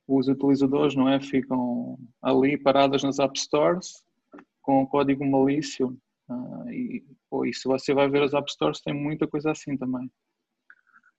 os 0.08 0.28
utilizadores, 0.28 0.96
não 0.96 1.10
é? 1.10 1.20
Ficam 1.20 1.98
ali 2.22 2.58
paradas 2.58 3.04
nas 3.04 3.20
app 3.20 3.40
stores 3.40 4.04
com 4.62 4.84
o 4.84 4.88
código 4.88 5.26
malício 5.26 5.98
ah, 6.30 6.66
e, 6.70 7.04
pô, 7.30 7.46
e 7.46 7.54
se 7.54 7.68
você 7.68 7.94
vai 7.94 8.10
ver 8.10 8.24
as 8.24 8.34
app 8.34 8.52
stores 8.52 8.82
tem 8.82 8.94
muita 8.94 9.28
coisa 9.28 9.52
assim 9.52 9.78
também. 9.78 10.10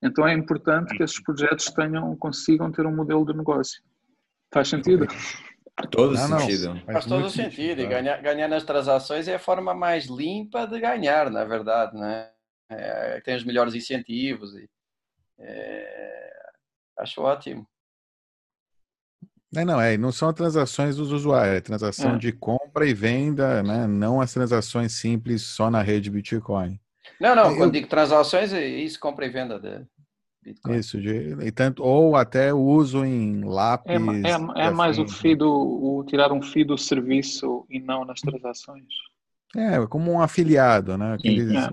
Então 0.02 0.26
é 0.26 0.32
importante 0.34 0.96
que 0.96 1.02
esses 1.02 1.20
projetos 1.22 1.66
tenham, 1.70 2.16
consigam 2.16 2.70
ter 2.70 2.86
um 2.86 2.94
modelo 2.94 3.24
de 3.24 3.36
negócio. 3.36 3.82
Faz 4.52 4.68
sentido? 4.68 5.06
Todo 5.90 6.14
Não, 6.14 6.28
não. 6.28 6.38
sentido. 6.40 6.80
Faz 6.86 7.04
todo 7.04 7.20
muito 7.20 7.34
sentido. 7.34 7.82
E 7.82 7.86
ganhar, 7.86 8.20
ganhar 8.22 8.48
nas 8.48 8.64
transações 8.64 9.28
é 9.28 9.34
a 9.34 9.38
forma 9.38 9.74
mais 9.74 10.06
limpa 10.06 10.66
de 10.66 10.80
ganhar, 10.80 11.30
na 11.30 11.44
verdade, 11.44 11.98
né? 11.98 12.30
É, 12.68 13.20
tem 13.20 13.36
os 13.36 13.44
melhores 13.44 13.74
incentivos 13.74 14.56
e 14.56 14.68
é, 15.38 16.32
acho 16.98 17.20
ótimo. 17.20 17.66
É, 19.56 19.64
não, 19.64 19.80
é, 19.80 19.96
não 19.96 20.12
são 20.12 20.32
transações 20.32 20.96
dos 20.96 21.10
usuários, 21.12 21.56
é 21.56 21.60
transação 21.60 22.14
É. 22.14 22.18
de 22.18 22.30
compra 22.32 22.86
e 22.86 22.92
venda, 22.94 23.62
né? 23.62 23.86
Não 23.86 24.20
as 24.20 24.32
transações 24.32 24.92
simples 24.92 25.42
só 25.42 25.70
na 25.70 25.82
rede 25.82 26.10
Bitcoin. 26.10 26.78
Não, 27.20 27.34
não, 27.34 27.50
Eu- 27.50 27.56
quando 27.56 27.72
digo 27.72 27.86
transações, 27.88 28.52
é 28.52 28.66
isso, 28.66 29.00
compra 29.00 29.24
e 29.26 29.30
venda 29.30 29.58
de 29.58 29.84
Bitcoin. 30.44 30.76
Isso, 30.76 31.00
de, 31.00 31.36
e 31.42 31.50
tanto, 31.50 31.82
ou 31.82 32.16
até 32.16 32.52
o 32.52 32.58
uso 32.60 33.04
em 33.04 33.42
lápis. 33.44 33.90
É, 33.92 34.60
é, 34.60 34.66
é 34.66 34.70
mais 34.70 34.98
o 34.98 35.02
afins, 35.02 35.14
né? 35.14 35.20
fee 35.22 35.34
do, 35.36 35.50
o 35.50 36.04
tirar 36.04 36.32
um 36.32 36.42
fee 36.42 36.64
do 36.64 36.76
serviço 36.76 37.64
e 37.70 37.80
não 37.80 38.04
nas 38.04 38.20
transações. 38.20 38.84
É, 39.56 39.86
como 39.86 40.12
um 40.12 40.20
afiliado, 40.20 40.98
né? 40.98 41.14
Aqueles, 41.14 41.50
É. 41.54 41.68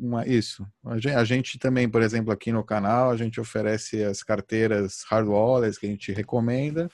uma, 0.00 0.26
isso. 0.26 0.66
A 0.86 0.96
gente, 0.96 1.14
a 1.14 1.24
gente 1.24 1.58
também, 1.58 1.86
por 1.88 2.00
exemplo, 2.00 2.32
aqui 2.32 2.50
no 2.50 2.64
canal, 2.64 3.10
a 3.10 3.16
gente 3.18 3.38
oferece 3.38 4.02
as 4.02 4.22
carteiras 4.22 5.04
hard 5.10 5.28
wallets 5.28 5.76
que 5.76 5.84
a 5.86 5.90
gente 5.90 6.10
recomenda. 6.12 6.88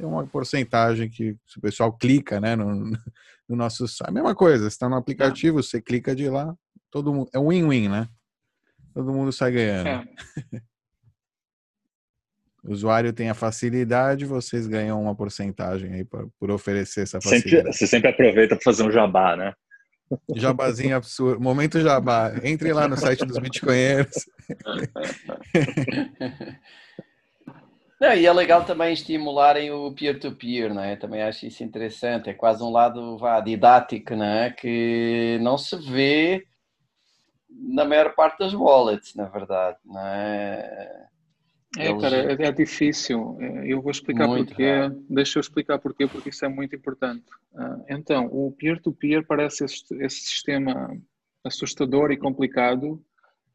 Tem 0.00 0.08
uma 0.08 0.26
porcentagem 0.26 1.10
que 1.10 1.36
o 1.58 1.60
pessoal 1.60 1.92
clica, 1.92 2.40
né, 2.40 2.56
no, 2.56 2.64
no 3.46 3.54
nosso 3.54 3.86
site. 3.86 4.08
A 4.08 4.12
mesma 4.12 4.34
coisa, 4.34 4.64
você 4.64 4.68
está 4.68 4.88
no 4.88 4.96
aplicativo, 4.96 5.62
você 5.62 5.78
clica 5.78 6.16
de 6.16 6.30
lá, 6.30 6.56
todo 6.90 7.12
mundo. 7.12 7.28
É 7.34 7.38
um 7.38 7.48
win-win, 7.48 7.90
né? 7.90 8.08
Todo 8.94 9.12
mundo 9.12 9.30
sai 9.30 9.52
ganhando. 9.52 9.88
É, 9.88 10.04
O 12.62 12.72
usuário 12.72 13.12
tem 13.12 13.30
a 13.30 13.34
facilidade, 13.34 14.26
vocês 14.26 14.66
ganham 14.66 15.02
uma 15.02 15.14
porcentagem 15.14 15.94
aí 15.94 16.04
por, 16.04 16.30
por 16.38 16.50
oferecer 16.50 17.02
essa 17.02 17.20
Sempre, 17.20 17.42
facilidade. 17.42 17.76
você 17.76 17.86
sempre 17.86 18.10
aproveita 18.10 18.54
para 18.54 18.62
fazer 18.62 18.82
um 18.82 18.92
jabá, 18.92 19.34
né? 19.34 19.54
Jabazinho 20.34 20.96
absurdo. 20.96 21.40
Momento 21.40 21.80
jabá. 21.80 22.32
Entre 22.42 22.70
lá 22.72 22.86
no 22.86 22.98
site 22.98 23.24
dos 23.24 23.38
bitcoinheiros. 23.38 24.28
Não, 28.00 28.14
e 28.14 28.24
é 28.24 28.32
legal 28.32 28.64
também 28.64 28.94
estimularem 28.94 29.70
o 29.70 29.92
peer-to-peer, 29.92 30.72
não 30.72 30.82
é? 30.82 30.96
Também 30.96 31.22
acho 31.22 31.46
isso 31.46 31.62
interessante. 31.62 32.30
É 32.30 32.34
quase 32.34 32.62
um 32.62 32.70
lado 32.70 33.18
vá, 33.18 33.38
didático, 33.40 34.16
não 34.16 34.24
é? 34.24 34.50
Que 34.50 35.38
não 35.42 35.58
se 35.58 35.76
vê 35.76 36.46
na 37.50 37.84
maior 37.84 38.14
parte 38.14 38.38
das 38.38 38.54
wallets, 38.54 39.14
na 39.14 39.26
verdade, 39.28 39.76
não 39.84 40.00
é? 40.00 41.06
é, 41.78 41.88
Eles- 41.90 42.00
cara, 42.00 42.42
é, 42.42 42.46
é 42.46 42.52
difícil. 42.52 43.36
É, 43.38 43.70
Eu 43.70 43.82
vou 43.82 43.90
explicar 43.90 44.26
Muito 44.26 44.48
porquê. 44.48 44.64
raro. 44.70 45.04
Deixa 45.08 45.38
eu 45.38 45.40
explicar 45.40 45.78
porquê, 45.78 46.06
porque 46.06 46.30
isso 46.30 46.44
é 46.44 46.48
muito 46.48 46.74
importante. 46.74 47.24
Ah, 47.54 47.78
Então, 47.88 48.26
o 48.32 48.50
peer-to-peer 48.52 49.26
parece 49.26 49.64
esse, 49.64 49.84
esse 50.02 50.20
sistema 50.20 50.96
assustador 51.44 52.10
e 52.12 52.16
complicado, 52.16 53.02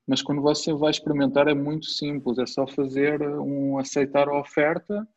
mas 0.08 0.22
quando 0.22 0.42
você 0.42 0.74
vai 0.74 0.92
experimentar 0.92 1.48
é 1.48 1.54
muito 1.54 1.86
simples. 1.86 2.38
É 2.38 2.46
só 2.46 2.68
fazer 2.68 3.22
um 3.22 3.78
aceitar 3.78 4.28
a 4.28 4.40
oferta, 4.40 5.08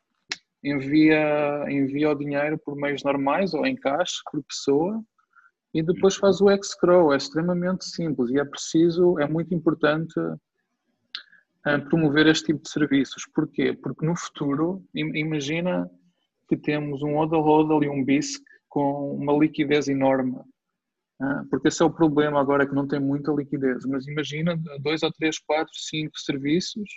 envia, 0.64 1.64
envia 1.68 2.11
o 2.11 2.14
dinheiro 2.14 2.59
por 2.59 2.74
meios 2.77 3.03
normais 3.05 3.55
ou 3.55 3.66
em 3.66 3.77
caixa 3.77 4.20
por 4.31 4.42
pessoa 4.42 5.03
e 5.74 5.83
depois 5.83 6.16
faz 6.16 6.40
o 6.40 6.51
escrow. 6.51 7.12
É 7.12 7.16
extremamente 7.16 7.85
simples 7.85 8.31
e 8.31 8.38
é 8.38 8.44
preciso, 8.44 9.18
é 9.18 9.29
muito 9.29 9.55
importante 9.55 10.14
a 11.64 11.79
promover 11.79 12.27
este 12.27 12.46
tipo 12.46 12.62
de 12.62 12.70
serviços. 12.70 13.27
Porquê? 13.35 13.74
Porque 13.74 14.07
no 14.07 14.16
futuro, 14.16 14.83
im- 14.94 15.16
imagina 15.16 15.90
que 16.48 16.57
temos 16.57 17.03
um 17.03 17.16
Hodl 17.18 17.40
Hodl 17.40 17.85
e 17.85 17.88
um 17.90 18.03
BISC 18.03 18.42
com 18.68 19.14
uma 19.14 19.33
liquidez 19.35 19.87
enorme. 19.88 20.38
Ah, 21.21 21.45
Porque 21.51 21.69
esse 21.69 21.83
é 21.83 21.87
o 21.87 21.91
problema 21.91 22.41
agora, 22.41 22.67
que 22.67 22.75
não 22.75 22.87
tem 22.87 23.01
muita 23.01 23.33
liquidez. 23.33 23.85
Mas 23.87 24.07
imagina 24.07 24.57
dois 24.81 25.03
ou 25.03 25.13
três, 25.13 25.39
quatro, 25.39 25.75
cinco 25.75 26.19
serviços 26.19 26.89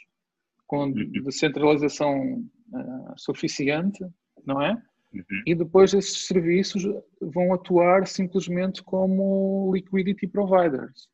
com 0.67 0.91
descentralização 0.91 2.43
ah, 2.73 3.13
suficiente, 3.17 4.05
não 4.45 4.61
é? 4.61 4.71
Uhum. 5.13 5.43
E 5.45 5.55
depois 5.55 5.93
esses 5.93 6.25
serviços 6.27 6.83
vão 7.21 7.53
atuar 7.53 8.07
simplesmente 8.07 8.81
como 8.83 9.71
liquidity 9.73 10.27
providers. 10.27 11.09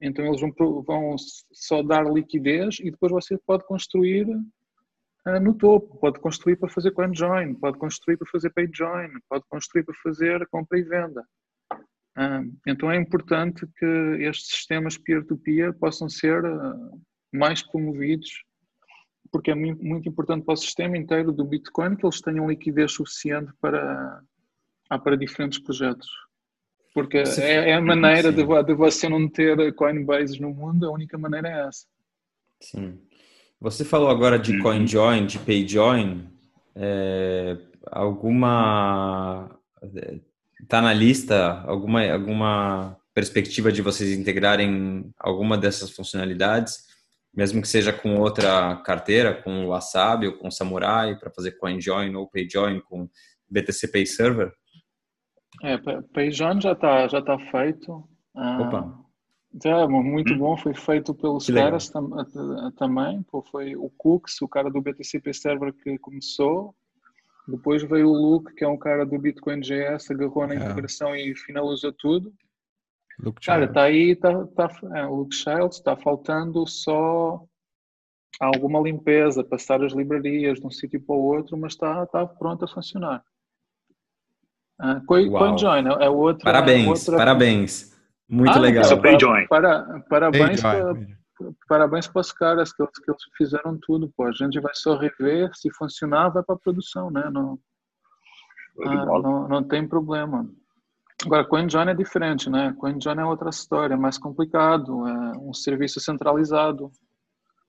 Então 0.00 0.24
eles 0.26 0.40
vão, 0.40 0.82
vão 0.82 1.16
só 1.52 1.82
dar 1.82 2.10
liquidez 2.10 2.78
e 2.80 2.90
depois 2.90 3.12
você 3.12 3.38
pode 3.46 3.64
construir 3.66 4.26
ah, 5.24 5.38
no 5.38 5.54
topo, 5.54 5.98
pode 5.98 6.18
construir 6.20 6.56
para 6.56 6.68
fazer 6.68 6.90
coin 6.92 7.14
join, 7.14 7.54
pode 7.54 7.78
construir 7.78 8.16
para 8.16 8.28
fazer 8.30 8.50
pay 8.50 8.68
join, 8.72 9.10
pode 9.28 9.44
construir 9.48 9.84
para 9.84 9.94
fazer 10.02 10.46
compra 10.48 10.78
e 10.78 10.82
venda. 10.82 11.24
Então 12.66 12.90
é 12.90 12.96
importante 12.96 13.66
que 13.78 13.86
estes 14.20 14.48
sistemas 14.48 14.98
peer-to-peer 14.98 15.72
possam 15.74 16.08
ser 16.08 16.44
ah, 16.44 16.74
mais 17.32 17.62
promovidos 17.62 18.28
porque 19.30 19.50
é 19.50 19.54
muito, 19.54 20.08
importante 20.08 20.44
para 20.44 20.54
o 20.54 20.56
sistema 20.56 20.96
inteiro 20.96 21.32
do 21.32 21.44
Bitcoin 21.44 21.96
que 21.96 22.04
eles 22.06 22.20
tenham 22.20 22.48
liquidez 22.48 22.92
suficiente 22.92 23.52
para, 23.60 24.22
ah, 24.90 24.98
para 24.98 25.16
diferentes 25.16 25.58
projetos. 25.58 26.08
Porque 26.94 27.24
Você- 27.24 27.42
é, 27.42 27.70
é 27.70 27.74
a 27.74 27.80
maneira 27.80 28.32
de, 28.32 28.42
de 28.42 28.74
você 28.74 29.08
não 29.08 29.28
ter 29.28 29.74
Coinbase 29.74 30.40
no 30.40 30.52
mundo, 30.52 30.86
a 30.86 30.92
única 30.92 31.18
maneira 31.18 31.48
é 31.48 31.66
essa. 31.68 31.86
Sim. 32.60 32.98
Você 33.60 33.84
falou 33.84 34.08
agora 34.08 34.38
de 34.38 34.52
Uhum. 34.52 34.62
CoinJoin, 34.62 35.26
de 35.26 35.38
PayJoin. 35.38 36.28
É, 36.74 37.58
alguma 37.90 39.50
tá 40.66 40.80
na 40.80 40.92
lista 40.92 41.60
alguma 41.66 42.10
alguma 42.12 42.96
perspectiva 43.14 43.70
de 43.72 43.82
vocês 43.82 44.16
integrarem 44.16 45.10
alguma 45.18 45.58
dessas 45.58 45.90
funcionalidades, 45.90 46.86
mesmo 47.34 47.60
que 47.60 47.68
seja 47.68 47.92
com 47.92 48.16
outra 48.18 48.76
carteira, 48.84 49.34
com 49.42 49.64
o 49.64 49.68
Wasabi 49.68 50.28
ou 50.28 50.34
com 50.38 50.48
o 50.48 50.52
Samurai 50.52 51.16
para 51.16 51.30
fazer 51.30 51.52
CoinJoin 51.52 52.14
ou 52.14 52.28
PayJoin 52.28 52.80
com 52.80 53.08
BTC 53.50 53.88
Pay 53.88 54.06
Server? 54.06 54.52
É, 55.62 55.76
Pa- 55.78 56.02
PayJoin 56.12 56.60
já 56.60 56.72
está 56.72 57.08
já 57.08 57.20
tá 57.22 57.38
feito. 57.50 58.08
Ah, 58.36 58.60
Opa. 58.62 58.98
Já, 59.64 59.88
muito 59.88 60.36
bom, 60.36 60.56
foi 60.56 60.74
feito 60.74 61.12
pelos 61.14 61.46
Que 61.46 61.54
caras 61.54 61.88
tam- 61.88 62.10
também. 62.76 63.24
Foi 63.50 63.74
o 63.74 63.90
Cooks, 63.96 64.40
o 64.42 64.46
cara 64.46 64.70
do 64.70 64.80
BTCP 64.80 65.32
Server 65.32 65.72
que 65.72 65.98
começou. 65.98 66.74
Depois 67.48 67.82
veio 67.82 68.08
o 68.08 68.12
Luke, 68.12 68.54
que 68.54 68.62
é 68.62 68.68
um 68.68 68.76
cara 68.76 69.06
do 69.06 69.18
Bitcoin 69.18 69.60
GS, 69.60 70.10
agarrou 70.10 70.46
na 70.46 70.54
É. 70.54 70.58
integração 70.58 71.16
e 71.16 71.34
finalizou 71.34 71.92
tudo. 71.92 72.32
Luke 73.18 73.40
Cara, 73.44 73.62
Child. 73.62 73.70
está 73.70 73.82
aí, 73.82 74.14
tá, 74.16 74.46
tá, 74.48 74.70
é, 74.96 75.06
o 75.06 75.14
Luke 75.16 75.34
Childs, 75.34 75.78
está 75.78 75.96
faltando 75.96 76.64
só 76.68 77.42
alguma 78.38 78.78
limpeza, 78.80 79.42
passar 79.42 79.82
as 79.82 79.92
livrarias 79.92 80.60
de 80.60 80.66
um 80.66 80.70
sítio 80.70 81.00
para 81.00 81.16
o 81.16 81.18
outro, 81.24 81.56
mas 81.56 81.72
está 81.72 82.06
tá 82.06 82.24
pronto 82.26 82.64
a 82.64 82.68
funcionar. 82.68 83.24
Ah, 84.78 85.00
Coin, 85.06 85.28
Uau. 85.30 85.38
CoinJoin 85.56 85.88
é 85.88 86.04
é 86.04 86.08
outra. 86.10 86.44
Parabéns, 86.44 86.86
outra- 86.86 87.16
parabéns. 87.16 87.98
Muito 88.28 88.52
Ah, 88.52 88.58
legal. 88.60 88.84
É 88.84 89.46
para- 89.48 89.48
para- 89.48 90.00
parabéns, 90.08 90.60
para. 90.60 90.94
Parabéns 91.68 92.06
para 92.06 92.20
os 92.20 92.32
caras 92.32 92.72
que, 92.72 92.84
que 92.86 93.10
eles 93.10 93.22
fizeram 93.36 93.78
tudo. 93.80 94.12
Pô. 94.16 94.24
A 94.24 94.32
gente 94.32 94.60
vai 94.60 94.74
só 94.74 94.96
rever, 94.96 95.50
se 95.54 95.72
funcionar, 95.72 96.30
vai 96.30 96.42
para 96.42 96.54
a 96.54 96.58
produção, 96.58 97.10
né? 97.10 97.28
Não, 97.30 97.58
ah, 98.84 99.04
não, 99.20 99.48
não 99.48 99.62
tem 99.62 99.86
problema. 99.86 100.48
Agora, 101.24 101.44
CoinJoin 101.44 101.88
é 101.88 101.94
diferente, 101.94 102.48
né? 102.48 102.72
CoinJoin 102.78 103.18
é 103.18 103.24
outra 103.24 103.50
história, 103.50 103.94
é 103.94 103.96
mais 103.96 104.18
complicado, 104.18 105.06
é 105.06 105.38
um 105.38 105.52
serviço 105.52 105.98
centralizado. 105.98 106.92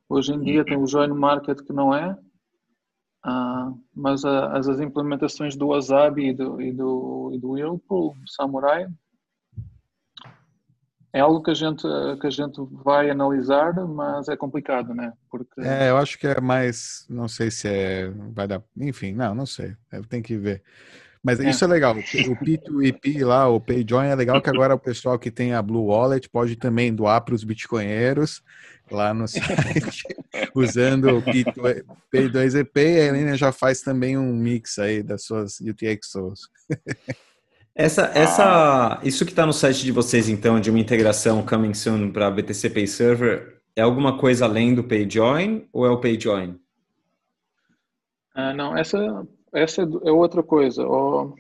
Hoje 0.08 0.34
em 0.34 0.40
dia 0.40 0.66
tem 0.66 0.78
o 0.78 0.88
Join 0.88 1.10
Market 1.10 1.62
que 1.62 1.72
não 1.72 1.94
é, 1.94 2.18
uh, 3.26 3.80
mas 3.96 4.26
as, 4.26 4.68
as, 4.68 4.80
implementações 4.80 5.56
do 5.56 5.68
Wasabi 5.68 6.30
e 6.30 6.34
do, 6.34 6.60
e 6.60 6.72
do, 6.74 7.32
e 7.34 7.40
do 7.40 7.52
Whirlpool, 7.52 8.16
Samurai, 8.26 8.88
é 11.12 11.20
algo 11.20 11.42
que 11.42 11.52
a 11.52 11.54
gente 11.54 11.84
que 12.20 12.28
a 12.28 12.30
gente 12.30 12.62
vai 12.72 13.10
analisar, 13.10 13.74
mas 13.88 14.28
é 14.28 14.38
complicado, 14.38 14.94
né? 14.94 15.14
Porque 15.30 15.62
é, 15.62 15.90
eu 15.90 15.98
acho 15.98 16.18
que 16.18 16.28
é 16.28 16.40
mais, 16.40 17.06
não 17.10 17.28
sei 17.28 17.50
se 17.50 17.68
é 17.68 18.12
vai 18.34 18.48
dar, 18.48 18.62
enfim, 18.78 19.14
não, 19.14 19.34
não 19.34 19.46
sei, 19.46 19.76
tem 20.08 20.22
que 20.22 20.38
ver. 20.38 20.62
Mas 21.22 21.40
é. 21.40 21.50
isso 21.50 21.66
é 21.66 21.68
legal. 21.68 21.94
O 21.94 21.98
P2EP 21.98 23.26
lá, 23.26 23.48
o 23.50 23.60
PayJoin 23.60 24.08
é 24.08 24.16
legal 24.16 24.42
que 24.42 24.50
agora 24.50 24.74
o 24.74 24.80
pessoal 24.80 25.20
que 25.20 25.30
tem 25.30 25.54
a 25.54 25.62
Blue 25.62 25.88
Wallet 25.88 26.30
pode 26.30 26.56
também 26.56 26.96
doar 26.96 27.22
para 27.22 27.36
os 27.36 27.44
bitcoinheiros 27.44 28.42
lá 28.90 29.14
no 29.14 29.28
site 29.28 30.04
usando 30.56 31.18
o 31.18 31.22
P2EP 31.22 32.78
e 32.78 33.00
a 33.02 33.06
Helena 33.06 33.36
já 33.36 33.52
faz 33.52 33.82
também 33.82 34.18
um 34.18 34.34
mix 34.34 34.80
aí 34.80 35.04
das 35.04 35.24
suas 35.24 35.60
UTXOs. 35.60 36.50
Essa, 37.76 38.12
essa, 38.14 39.00
isso 39.04 39.24
que 39.26 39.32
está 39.32 39.46
no 39.46 39.54
site 39.54 39.84
de 39.84 39.92
vocês, 39.92 40.28
então, 40.28 40.60
de 40.60 40.70
uma 40.70 40.80
integração 40.80 41.46
coming 41.46 41.74
soon 41.74 42.12
para 42.12 42.30
BTC 42.30 42.70
Pay 42.72 42.88
Server, 42.88 43.62
é 43.76 43.82
alguma 43.82 44.18
coisa 44.18 44.46
além 44.46 44.76
do 44.76 44.84
PayJoin 44.84 45.68
ou 45.72 45.86
é 45.86 45.90
o 45.90 46.00
PayJoin? 46.00 46.60
Ah, 48.36 48.54
não, 48.54 48.78
essa, 48.78 49.26
essa 49.54 49.82
é 49.82 50.12
outra 50.12 50.44
coisa. 50.44 50.86
Oh, 50.86 51.34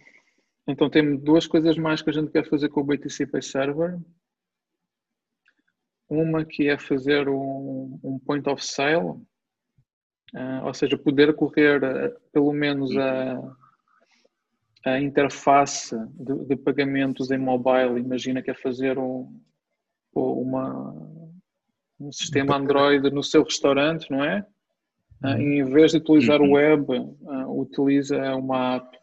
então, 0.67 0.89
temos 0.89 1.21
duas 1.21 1.47
coisas 1.47 1.77
mais 1.77 2.01
que 2.01 2.09
a 2.09 2.13
gente 2.13 2.31
quer 2.31 2.47
fazer 2.47 2.69
com 2.69 2.81
o 2.81 2.85
BTC 2.85 3.27
Pay 3.27 3.41
Server. 3.41 3.99
Uma 6.07 6.45
que 6.45 6.67
é 6.69 6.77
fazer 6.77 7.27
um, 7.27 7.99
um 8.03 8.19
point 8.19 8.47
of 8.49 8.65
sale, 8.65 9.09
uh, 10.33 10.65
ou 10.65 10.73
seja, 10.73 10.97
poder 10.97 11.35
correr 11.35 11.83
uh, 11.83 12.19
pelo 12.31 12.53
menos 12.53 12.95
a 12.95 13.55
a 14.85 14.99
interface 14.99 15.95
de, 16.13 16.45
de, 16.45 16.55
pagamentos 16.55 17.31
em 17.31 17.37
mobile, 17.37 17.99
imagina 17.99 18.41
que 18.41 18.49
é 18.49 18.53
fazer 18.53 18.97
um, 18.97 19.39
uma, 20.13 20.93
um 21.99 22.11
sistema 22.11 22.55
Android 22.55 23.09
no 23.11 23.23
seu 23.23 23.43
restaurante, 23.43 24.09
não 24.09 24.23
é? 24.23 24.45
Uh, 25.23 25.37
em 25.37 25.63
vez 25.65 25.91
de 25.91 25.97
utilizar 25.97 26.39
o 26.39 26.45
uhum. 26.45 26.53
web, 26.53 26.85
uh, 26.97 27.61
utiliza 27.61 28.35
uma 28.35 28.77
app. 28.77 28.97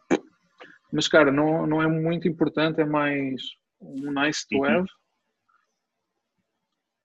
Mas, 0.91 1.07
cara, 1.07 1.31
não, 1.31 1.67
não 1.67 1.81
é 1.81 1.87
muito 1.87 2.27
importante, 2.27 2.81
é 2.81 2.85
mais 2.85 3.41
um 3.79 4.11
nice 4.11 4.47
to 4.49 4.57
uhum. 4.57 4.65
have. 4.65 4.89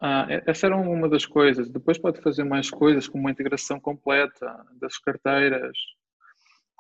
Uh, 0.01 0.43
essa 0.47 0.67
era 0.67 0.77
uma 0.77 1.09
das 1.09 1.27
coisas. 1.27 1.69
Depois 1.69 1.99
pode 1.99 2.23
fazer 2.23 2.43
mais 2.43 2.71
coisas, 2.71 3.07
como 3.07 3.25
uma 3.25 3.31
integração 3.31 3.79
completa 3.79 4.65
das 4.81 4.97
carteiras, 4.97 5.77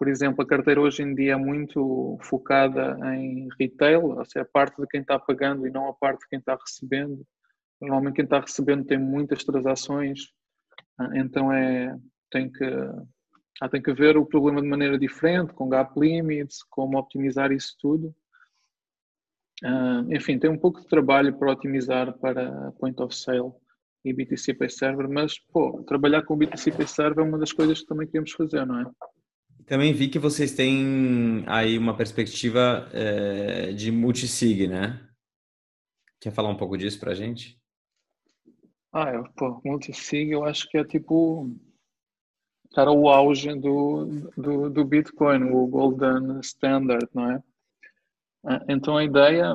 por 0.02 0.08
exemplo, 0.08 0.42
a 0.42 0.46
carteira 0.48 0.80
hoje 0.80 1.00
em 1.00 1.14
dia 1.14 1.34
é 1.34 1.36
muito 1.36 2.18
focada 2.22 2.98
em 3.14 3.46
retail, 3.56 4.06
ou 4.06 4.24
seja, 4.24 4.42
a 4.42 4.44
parte 4.44 4.80
de 4.80 4.88
quem 4.88 5.00
está 5.00 5.16
pagando 5.16 5.64
e 5.64 5.70
não 5.70 5.86
a 5.86 5.92
parte 5.92 6.22
de 6.22 6.26
quem 6.26 6.40
está 6.40 6.56
recebendo. 6.56 7.24
Normalmente 7.80 8.16
quem 8.16 8.24
está 8.24 8.40
recebendo 8.40 8.84
tem 8.84 8.98
muitas 8.98 9.44
transações, 9.44 10.32
ah, 10.98 11.08
então 11.14 11.52
é, 11.52 11.96
tem 12.32 12.50
que, 12.50 12.64
ah, 13.60 13.68
tem 13.68 13.80
que 13.80 13.92
ver 13.92 14.16
o 14.16 14.26
problema 14.26 14.60
de 14.60 14.66
maneira 14.66 14.98
diferente, 14.98 15.52
com 15.52 15.68
gap 15.68 15.96
limits, 15.96 16.64
como 16.64 16.98
optimizar 16.98 17.52
isso 17.52 17.76
tudo. 17.78 18.12
Uh, 19.62 20.12
enfim, 20.12 20.36
tem 20.36 20.50
um 20.50 20.58
pouco 20.58 20.80
de 20.80 20.88
trabalho 20.88 21.32
para 21.38 21.52
otimizar 21.52 22.12
para 22.18 22.72
point 22.72 23.00
of 23.00 23.14
sale 23.14 23.52
e 24.04 24.12
BTC 24.12 24.54
Pay 24.54 24.68
Server, 24.68 25.08
mas 25.08 25.38
pô, 25.38 25.80
trabalhar 25.84 26.22
com 26.24 26.36
BTC 26.36 26.72
Pay 26.72 26.88
Server 26.88 27.24
é 27.24 27.28
uma 27.28 27.38
das 27.38 27.52
coisas 27.52 27.82
que 27.82 27.86
também 27.86 28.08
queremos 28.08 28.32
fazer, 28.32 28.66
não 28.66 28.80
é? 28.80 28.90
Também 29.72 29.94
vi 29.94 30.06
que 30.06 30.18
vocês 30.18 30.52
têm 30.52 31.44
aí 31.46 31.78
uma 31.78 31.96
perspectiva 31.96 32.90
é, 32.92 33.72
de 33.72 33.90
multisig, 33.90 34.68
né? 34.68 35.00
Quer 36.20 36.30
falar 36.30 36.50
um 36.50 36.58
pouco 36.58 36.76
disso 36.76 37.00
pra 37.00 37.14
gente? 37.14 37.58
Ah, 38.92 39.08
é, 39.08 39.22
pô, 39.34 39.62
multisig 39.64 40.30
eu 40.30 40.44
acho 40.44 40.68
que 40.68 40.76
é 40.76 40.84
tipo 40.84 41.50
era 42.76 42.92
o 42.92 43.08
auge 43.08 43.58
do, 43.58 44.04
do, 44.36 44.68
do 44.68 44.84
Bitcoin, 44.84 45.44
o 45.44 45.66
Golden 45.66 46.38
Standard, 46.40 47.08
não 47.14 47.30
é? 47.30 47.42
Ah, 48.44 48.62
então 48.68 48.98
a 48.98 49.04
ideia 49.04 49.54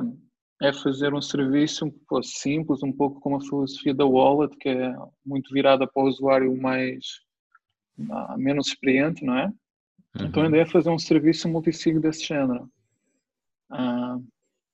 é 0.60 0.72
fazer 0.72 1.14
um 1.14 1.22
serviço 1.22 1.92
pouco 2.08 2.24
simples, 2.24 2.82
um 2.82 2.92
pouco 2.92 3.20
como 3.20 3.36
a 3.36 3.40
filosofia 3.40 3.94
da 3.94 4.04
wallet, 4.04 4.56
que 4.56 4.68
é 4.68 4.96
muito 5.24 5.54
virada 5.54 5.86
para 5.86 6.02
o 6.02 6.08
usuário 6.08 6.60
mais 6.60 7.20
ah, 8.10 8.36
menos 8.36 8.66
experiente, 8.66 9.24
não 9.24 9.38
é? 9.38 9.52
Uhum. 10.16 10.26
Então 10.26 10.42
a 10.42 10.46
ideia 10.48 10.62
é 10.62 10.66
fazer 10.66 10.90
um 10.90 10.98
serviço 10.98 11.48
multisig 11.48 11.98
desse 11.98 12.24
género. 12.24 12.70
Uh, 13.70 14.24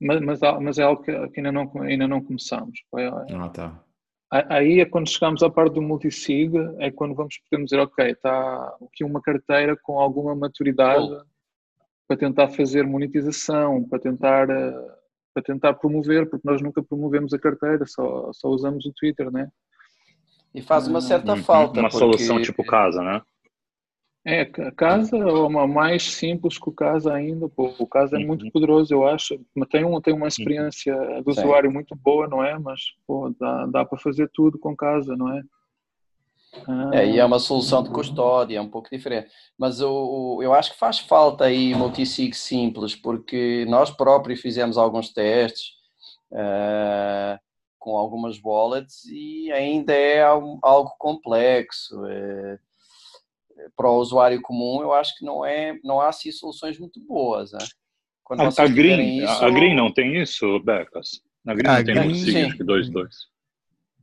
mas, 0.01 0.21
mas, 0.21 0.41
mas, 0.61 0.79
é 0.79 0.83
algo 0.83 1.03
que, 1.03 1.29
que, 1.29 1.41
ainda, 1.41 1.53
não, 1.53 1.83
ainda 1.83 2.07
não 2.07 2.23
começamos. 2.23 2.81
É, 2.97 3.07
ah, 3.35 3.49
tá. 3.49 3.85
Aí 4.31 4.81
é 4.81 4.85
quando 4.85 5.09
chegamos 5.09 5.43
à 5.43 5.51
parte 5.51 5.75
do 5.75 5.83
multisig, 5.83 6.53
é 6.79 6.91
quando 6.91 7.15
vamos 7.15 7.39
poder 7.39 7.65
dizer, 7.65 7.79
ok, 7.79 8.11
está 8.11 8.77
aqui 8.85 9.05
uma 9.05 9.21
carteira 9.21 9.77
com 9.81 9.99
alguma 9.99 10.35
maturidade 10.35 11.05
oh. 11.05 11.23
para 12.09 12.17
tentar 12.17 12.49
fazer 12.49 12.85
monetização, 12.85 13.85
para 13.85 13.99
tentar, 14.01 14.51
uh, 14.51 14.91
para 15.33 15.43
tentar 15.43 15.75
promover, 15.75 16.29
porque 16.29 16.47
nós 16.49 16.61
nunca 16.61 16.83
promovemos 16.83 17.33
a 17.33 17.39
carteira, 17.39 17.87
só, 17.87 18.33
só 18.33 18.49
usamos 18.49 18.85
o 18.87 18.93
Twitter, 18.93 19.31
né? 19.31 19.49
E 20.53 20.63
faz 20.63 20.87
uma 20.89 21.01
certa 21.01 21.37
falta. 21.37 21.81
Uma 21.81 21.89
porque... 21.89 21.99
solução 21.99 22.41
tipo 22.41 22.65
casa, 22.65 23.03
né? 23.03 23.23
É, 24.27 24.41
a 24.41 24.73
casa 24.73 25.19
é 25.19 25.25
uma 25.25 25.67
mais 25.67 26.15
simples 26.15 26.57
que 26.57 26.69
o 26.69 26.73
casa 26.73 27.13
ainda. 27.13 27.47
Pô, 27.47 27.75
o 27.79 27.87
casa 27.87 28.17
é 28.17 28.21
uhum. 28.21 28.27
muito 28.27 28.51
poderoso, 28.51 28.95
eu 28.95 29.07
acho. 29.07 29.39
Tem, 29.71 29.85
um, 29.85 30.01
tem 30.01 30.15
uma 30.15 30.23
uhum. 30.23 30.29
experiência 30.29 30.95
do 31.23 31.35
Sim. 31.35 31.43
usuário 31.43 31.71
muito 31.71 31.95
boa, 31.95 32.27
não 32.27 32.43
é? 32.43 32.59
Mas 32.59 32.81
pô, 33.07 33.35
dá, 33.39 33.67
dá 33.67 33.85
para 33.85 33.99
fazer 33.99 34.31
tudo 34.33 34.59
com 34.59 34.75
casa, 34.75 35.15
não 35.15 35.31
é? 35.31 35.43
Ah. 36.67 36.91
É, 36.95 37.07
e 37.07 37.19
é 37.19 37.25
uma 37.25 37.39
solução 37.39 37.83
de 37.83 37.91
custódia, 37.91 38.57
é 38.57 38.61
um 38.61 38.71
pouco 38.71 38.89
diferente. 38.91 39.29
Mas 39.59 39.81
eu, 39.81 40.39
eu 40.41 40.55
acho 40.55 40.73
que 40.73 40.79
faz 40.79 40.99
falta 41.01 41.45
aí 41.45 41.75
multisig 41.75 42.35
simples, 42.35 42.95
porque 42.95 43.67
nós 43.69 43.91
próprios 43.91 44.41
fizemos 44.41 44.79
alguns 44.79 45.13
testes 45.13 45.73
uh, 46.33 47.39
com 47.79 47.97
algumas 47.97 48.41
wallets 48.43 49.05
e 49.07 49.53
ainda 49.53 49.93
é 49.93 50.23
algo 50.23 50.95
complexo. 50.99 52.01
Uh, 52.01 52.59
para 53.77 53.91
o 53.91 53.97
usuário 53.97 54.41
comum, 54.43 54.83
eu 54.83 54.93
acho 54.93 55.17
que 55.17 55.25
não 55.25 55.45
é, 55.45 55.79
não 55.83 56.01
há 56.01 56.09
assim 56.09 56.31
soluções 56.31 56.79
muito 56.79 57.01
boas, 57.01 57.53
né? 57.53 57.59
Quando 58.23 58.41
a, 58.43 58.49
a 58.63 58.67
Green, 58.67 59.23
isso... 59.23 59.45
a 59.45 59.51
Green 59.51 59.75
não 59.75 59.93
tem 59.93 60.21
isso, 60.21 60.59
Becas? 60.61 61.21
A 61.47 61.55
Green 61.55 61.71
a 61.71 61.77
não 61.79 61.85
tem 61.85 61.95
Green, 61.95 62.47
acho 62.47 62.57
que 62.57 62.65
2 62.65 62.89
2. 62.89 63.15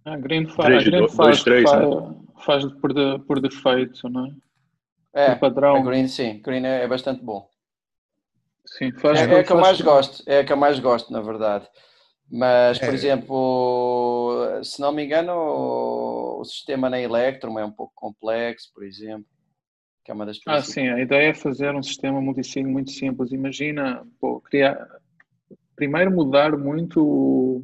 A 0.05 0.17
Green, 0.17 0.47
fa 0.47 0.65
a 0.65 0.69
Green 0.69 0.91
dois, 0.91 1.15
faz, 1.15 1.43
dois, 1.43 1.63
faz, 1.63 1.87
né? 1.87 2.15
faz 2.43 2.65
por, 2.73 2.93
de, 2.93 3.19
por 3.25 3.39
defeito, 3.39 4.09
não 4.09 4.25
é? 4.25 4.31
É, 5.13 5.35
padrão. 5.35 5.75
a 5.75 5.81
Green 5.81 6.07
sim, 6.07 6.39
Green 6.41 6.65
é, 6.65 6.83
é 6.83 6.87
bastante 6.87 7.23
bom. 7.23 7.47
Sim, 8.65 8.91
faz, 8.93 9.19
é, 9.19 9.31
é 9.31 9.39
a 9.39 9.43
que 9.43 9.51
eu 9.51 9.59
mais 9.59 9.81
gosto, 9.81 10.23
é 10.25 10.39
a 10.39 10.43
que 10.43 10.53
eu 10.53 10.57
mais 10.57 10.79
gosto, 10.79 11.11
na 11.11 11.21
verdade. 11.21 11.67
Mas, 12.31 12.79
por 12.79 12.89
é. 12.89 12.93
exemplo, 12.93 14.61
se 14.63 14.79
não 14.79 14.91
me 14.91 15.03
engano, 15.03 15.33
o 16.39 16.45
sistema 16.45 16.89
na 16.89 16.99
Electrum 16.99 17.59
é 17.59 17.65
um 17.65 17.71
pouco 17.71 17.91
complexo, 17.93 18.71
por 18.73 18.83
exemplo 18.85 19.25
que 20.03 20.11
é 20.11 20.13
uma 20.13 20.25
das 20.25 20.39
Ah, 20.47 20.61
sim, 20.61 20.87
a 20.89 20.99
ideia 20.99 21.29
é 21.29 21.33
fazer 21.33 21.75
um 21.75 21.83
sistema 21.83 22.21
multisig 22.21 22.65
muito 22.65 22.91
simples. 22.91 23.31
Imagina, 23.31 24.05
pô, 24.19 24.41
criar, 24.41 24.87
primeiro 25.75 26.11
mudar 26.11 26.57
muito, 26.57 27.63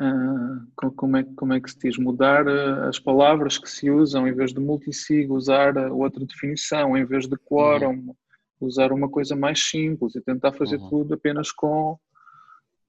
uh, 0.00 0.92
como, 0.96 1.16
é, 1.16 1.24
como 1.36 1.54
é 1.54 1.60
que 1.60 1.70
se 1.70 1.78
diz, 1.78 1.98
mudar 1.98 2.46
uh, 2.46 2.88
as 2.88 2.98
palavras 2.98 3.58
que 3.58 3.70
se 3.70 3.90
usam, 3.90 4.28
em 4.28 4.34
vez 4.34 4.52
de 4.52 4.60
multisig, 4.60 5.30
usar 5.30 5.76
uh, 5.76 5.96
outra 5.96 6.24
definição, 6.24 6.96
em 6.96 7.04
vez 7.04 7.26
de 7.26 7.36
quórum, 7.36 7.94
uhum. 7.94 8.14
usar 8.60 8.92
uma 8.92 9.08
coisa 9.08 9.34
mais 9.34 9.62
simples 9.62 10.14
e 10.14 10.20
tentar 10.20 10.52
fazer 10.52 10.76
uhum. 10.76 10.88
tudo 10.90 11.14
apenas 11.14 11.50
com 11.50 11.98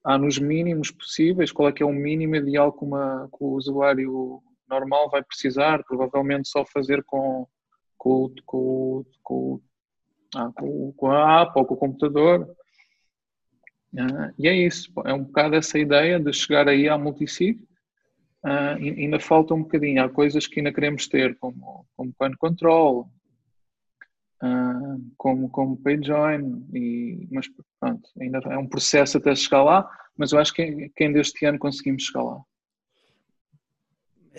ah, 0.04 0.20
nos 0.20 0.38
mínimos 0.38 0.92
possíveis, 0.92 1.52
qual 1.52 1.68
é 1.68 1.72
que 1.72 1.82
é 1.82 1.86
o 1.86 1.92
mínimo 1.92 2.36
ideal 2.36 2.72
que, 2.72 2.86
uma, 2.86 3.28
que 3.32 3.44
o 3.44 3.54
usuário 3.54 4.40
normal 4.70 5.10
vai 5.10 5.24
precisar, 5.24 5.84
provavelmente 5.84 6.48
só 6.48 6.64
fazer 6.64 7.04
com 7.04 7.48
com, 8.06 8.32
com, 8.46 9.06
com, 9.24 9.62
ah, 10.36 10.52
com, 10.54 11.12
a 11.12 11.52
ou 11.56 11.66
com 11.66 11.74
o 11.74 11.78
computador. 11.78 12.48
Uh, 13.94 14.32
e 14.38 14.48
é 14.48 14.54
isso, 14.54 14.92
é 15.06 15.14
um 15.14 15.24
bocado 15.24 15.56
essa 15.56 15.80
ideia 15.80 16.20
de 16.20 16.32
chegar 16.32 16.68
aí 16.68 16.88
à 16.88 16.98
multisig. 16.98 17.60
Uh, 18.44 18.78
ainda 18.78 19.20
falta 19.20 19.56
um 19.56 19.64
bocadinho, 19.64 20.04
há 20.04 20.10
coisas 20.10 20.46
que 20.46 20.60
ainda 20.60 20.72
queremos 20.72 21.08
ter, 21.08 21.36
como, 21.40 21.88
como 21.98 22.14
coin 22.16 22.34
control, 22.38 23.10
uh, 24.44 25.12
como, 25.18 25.50
como 25.50 25.78
PayJoin, 25.78 26.68
e, 26.76 27.28
mas 27.32 27.48
pronto, 27.80 28.08
ainda 28.22 28.38
é 28.50 28.58
um 28.58 28.68
processo 28.68 29.18
até 29.18 29.34
chegar 29.34 29.64
lá, 29.64 29.90
mas 30.16 30.32
eu 30.32 30.38
acho 30.38 30.54
que, 30.54 30.90
que 30.96 31.06
ainda 31.06 31.20
este 31.20 31.44
ano 31.46 31.58
conseguimos 31.58 32.04
chegar 32.04 32.22
lá. 32.22 32.42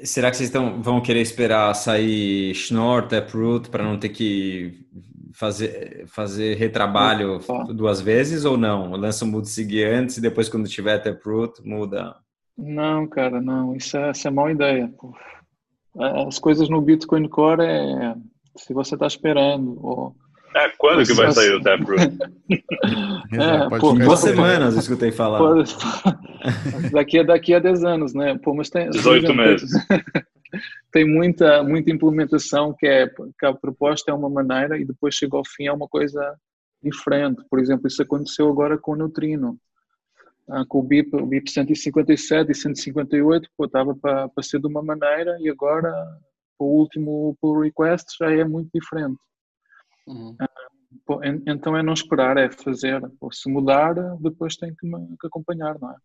Será 0.04 0.30
que 0.30 0.36
vocês 0.36 0.48
estão, 0.48 0.82
vão 0.82 1.00
querer 1.00 1.20
esperar 1.20 1.74
sair 1.74 2.54
Schnorr, 2.54 3.08
Taproot 3.08 3.70
para 3.70 3.84
não 3.84 3.98
ter 3.98 4.10
que 4.10 4.86
fazer, 5.32 6.06
fazer 6.06 6.56
retrabalho 6.56 7.40
duas 7.74 8.00
vezes 8.00 8.44
ou 8.44 8.56
não? 8.56 8.92
Lança 8.92 9.24
um 9.24 9.28
multisig 9.28 9.82
antes 9.84 10.16
e 10.16 10.20
depois 10.20 10.48
quando 10.48 10.68
tiver 10.68 10.98
Taproot 10.98 11.66
muda? 11.66 12.16
Não, 12.56 13.06
cara, 13.06 13.40
não. 13.40 13.74
Isso 13.74 13.96
é, 13.96 14.10
isso 14.10 14.26
é 14.28 14.30
má 14.30 14.50
ideia. 14.50 14.92
As 16.26 16.38
coisas 16.38 16.68
no 16.68 16.80
Bitcoin 16.80 17.28
Core 17.28 17.64
é 17.64 18.14
se 18.56 18.72
você 18.72 18.94
está 18.94 19.06
esperando 19.06 19.78
ou 19.84 20.14
é, 20.56 20.68
quando 20.78 21.06
que 21.06 21.12
vai 21.12 21.30
sair 21.32 21.54
o 21.54 21.62
Taproot? 21.62 22.18
é, 22.50 23.78
pô, 23.78 23.92
duas 23.92 24.20
semanas 24.20 24.74
eu 24.74 24.80
escutei 24.80 25.12
falar. 25.12 25.38
Pode, 25.38 25.76
daqui, 26.92 27.18
a, 27.18 27.22
daqui 27.22 27.54
a 27.54 27.58
10 27.58 27.84
anos, 27.84 28.14
né? 28.14 28.38
Pô, 28.42 28.54
mas 28.54 28.70
tem, 28.70 28.88
18 28.88 29.34
meses. 29.34 29.70
tem 30.90 31.04
muita, 31.04 31.62
muita 31.62 31.90
implementação 31.90 32.74
que 32.78 32.86
é 32.86 33.06
que 33.06 33.44
a 33.44 33.52
proposta 33.52 34.10
é 34.10 34.14
uma 34.14 34.30
maneira 34.30 34.78
e 34.78 34.84
depois 34.84 35.14
chega 35.14 35.36
ao 35.36 35.44
fim 35.44 35.66
é 35.66 35.72
uma 35.72 35.86
coisa 35.86 36.34
diferente. 36.82 37.42
Por 37.50 37.60
exemplo, 37.60 37.86
isso 37.86 38.02
aconteceu 38.02 38.48
agora 38.48 38.78
com 38.78 38.92
o 38.92 38.96
Neutrino. 38.96 39.58
Ah, 40.48 40.64
com 40.66 40.78
o 40.78 40.82
BIP, 40.82 41.14
o 41.16 41.26
BIP 41.26 41.50
157 41.50 42.52
e 42.52 42.54
158, 42.54 43.50
pô, 43.56 43.64
estava 43.64 43.94
para 43.94 44.30
ser 44.42 44.60
de 44.60 44.66
uma 44.68 44.80
maneira 44.80 45.36
e 45.40 45.50
agora 45.50 45.92
o 46.58 46.64
último 46.64 47.36
pull 47.40 47.60
request 47.60 48.16
já 48.18 48.30
é 48.30 48.44
muito 48.44 48.70
diferente. 48.72 49.18
Uhum. 50.06 50.36
Então 51.46 51.76
é 51.76 51.82
não 51.82 51.92
esperar, 51.92 52.36
é 52.36 52.50
fazer. 52.50 53.02
Ou 53.20 53.32
se 53.32 53.50
mudar, 53.50 53.94
depois 54.20 54.56
tem 54.56 54.74
que, 54.74 54.88
que 54.88 55.26
acompanhar, 55.26 55.78
não 55.80 55.90
é? 55.90 55.96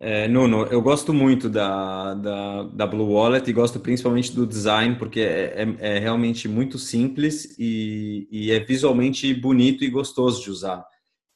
É, 0.00 0.28
Nuno, 0.28 0.62
eu 0.66 0.80
gosto 0.80 1.12
muito 1.12 1.48
da, 1.48 2.14
da, 2.14 2.62
da, 2.62 2.86
Blue 2.86 3.14
Wallet 3.14 3.50
e 3.50 3.52
gosto 3.52 3.80
principalmente 3.80 4.32
do 4.32 4.46
design, 4.46 4.94
porque 4.94 5.18
é, 5.18 5.64
é, 5.80 5.96
é 5.96 5.98
realmente 5.98 6.46
muito 6.46 6.78
simples 6.78 7.56
e, 7.58 8.28
e, 8.30 8.52
é 8.52 8.60
visualmente 8.60 9.34
bonito 9.34 9.82
e 9.82 9.90
gostoso 9.90 10.40
de 10.40 10.50
usar. 10.50 10.86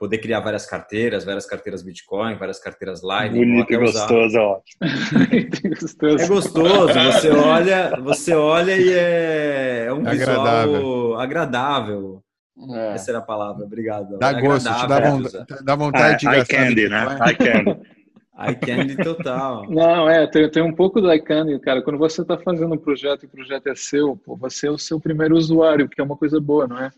Poder 0.03 0.19
criar 0.19 0.41
várias 0.41 0.67
carteiras, 0.67 1.25
várias 1.25 1.47
carteiras 1.47 1.81
Bitcoin, 1.81 2.35
várias 2.35 2.59
carteiras 2.59 3.03
Lightning. 3.03 3.39
Bonito 3.39 3.73
e 3.73 3.77
gostoso, 3.77 4.37
é 4.37 4.41
ótimo. 4.41 4.81
é 6.21 6.27
gostoso, 6.27 6.93
você 6.93 7.31
olha, 7.31 8.01
você 8.03 8.35
olha 8.35 8.77
e 8.77 8.93
é, 8.93 9.85
é 9.87 9.93
um 9.93 10.01
agradável. 10.01 10.73
visual 10.73 11.21
agradável. 11.21 12.23
É. 12.75 12.95
Essa 12.95 13.13
era 13.13 13.19
a 13.21 13.23
palavra, 13.23 13.65
obrigado. 13.65 14.19
Dá 14.19 14.31
é 14.31 14.41
gosto, 14.41 14.75
te 14.75 14.89
dá, 14.89 14.99
vontade, 15.09 15.65
dá 15.65 15.77
vontade 15.77 16.19
de 16.19 16.27
gastar. 16.27 16.37
Eye 16.37 16.67
candy, 16.67 16.89
né? 16.89 17.19
Eye 17.25 17.37
candy. 17.37 17.81
Eye 18.41 18.57
candy 18.57 18.97
total. 18.97 19.67
Não, 19.71 20.11
é, 20.11 20.27
tem, 20.27 20.51
tem 20.51 20.65
um 20.65 20.75
pouco 20.75 21.01
do 21.01 21.13
eye 21.13 21.23
candy, 21.23 21.61
cara. 21.61 21.81
Quando 21.81 22.01
você 22.01 22.23
está 22.23 22.37
fazendo 22.37 22.75
um 22.75 22.79
projeto 22.79 23.23
e 23.23 23.27
o 23.27 23.31
projeto 23.31 23.69
é 23.69 23.75
seu, 23.77 24.17
pô, 24.17 24.35
você 24.35 24.67
é 24.67 24.71
o 24.73 24.79
seu 24.79 24.99
primeiro 24.99 25.37
usuário, 25.37 25.89
que 25.89 26.01
é 26.01 26.05
uma 26.05 26.17
coisa 26.17 26.41
boa, 26.41 26.67
não 26.67 26.81
é? 26.81 26.91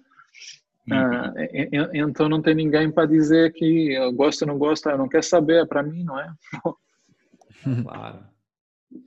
Uhum. 0.91 0.97
Ah, 0.97 1.33
então 1.95 2.29
não 2.29 2.43
tem 2.43 2.55
ninguém 2.55 2.91
para 2.91 3.07
dizer 3.07 3.53
que 3.53 3.93
eu 3.95 4.13
gosto 4.13 4.43
ou 4.43 4.49
não 4.49 4.59
gosto, 4.59 4.89
eu 4.89 4.99
não 4.99 5.09
quer 5.09 5.25
saber, 5.25 5.63
é 5.63 5.67
para 5.67 5.83
mim, 5.83 6.05
não 6.05 6.19
é? 6.19 6.33
Claro. 7.83 8.19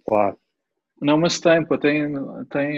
Claro. 0.04 0.38
Não, 1.00 1.16
mas 1.16 1.40
tem, 1.40 1.64
pô, 1.64 1.78
tem, 1.78 2.12
tem 2.50 2.78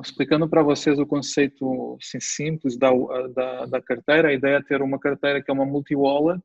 explicando 0.00 0.48
para 0.48 0.62
vocês 0.62 0.98
o 1.00 1.06
conceito 1.06 1.98
assim, 2.00 2.20
simples 2.20 2.78
da, 2.78 2.90
da, 3.34 3.66
da, 3.66 3.82
carteira, 3.82 4.28
a 4.28 4.32
ideia 4.32 4.58
é 4.58 4.62
ter 4.62 4.80
uma 4.80 5.00
carteira 5.00 5.42
que 5.42 5.50
é 5.50 5.54
uma 5.54 5.66
multi-wallet, 5.66 6.40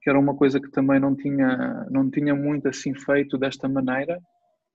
que 0.00 0.10
era 0.10 0.18
uma 0.18 0.34
coisa 0.34 0.60
que 0.60 0.68
também 0.68 0.98
não 0.98 1.14
tinha, 1.14 1.86
não 1.88 2.10
tinha 2.10 2.34
muito 2.34 2.68
assim 2.68 2.92
feito 2.92 3.38
desta 3.38 3.68
maneira, 3.68 4.20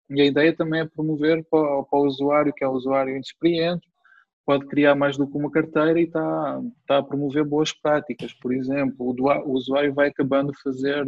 e 0.09 0.21
a 0.21 0.25
ideia 0.25 0.55
também 0.55 0.81
é 0.81 0.85
promover 0.85 1.43
para, 1.51 1.83
para 1.83 1.99
o 1.99 2.05
usuário, 2.05 2.53
que 2.53 2.63
é 2.63 2.67
o 2.67 2.71
usuário 2.71 3.11
inexperiente, 3.11 3.85
pode 4.47 4.65
criar 4.65 4.95
mais 4.95 5.17
do 5.17 5.27
que 5.27 5.37
uma 5.37 5.51
carteira 5.51 5.99
e 5.99 6.05
está, 6.05 6.61
está 6.79 6.99
a 6.99 7.03
promover 7.03 7.43
boas 7.43 7.73
práticas. 7.73 8.31
Por 8.31 8.53
exemplo, 8.53 9.13
o, 9.13 9.51
usuário 9.51 9.93
vai 9.93 10.07
acabando 10.07 10.53
de 10.53 10.61
fazer 10.61 11.03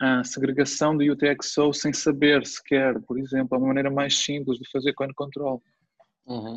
a 0.00 0.24
segregação 0.24 0.96
do 0.96 1.04
UTXO 1.04 1.74
sem 1.74 1.92
saber 1.92 2.46
sequer, 2.46 2.98
por 3.02 3.18
exemplo, 3.18 3.58
a 3.58 3.60
maneira 3.60 3.90
mais 3.90 4.16
simples 4.16 4.58
de 4.58 4.68
fazer 4.70 4.94
coin 4.94 5.12
control. 5.14 5.62
Uhum. 6.26 6.54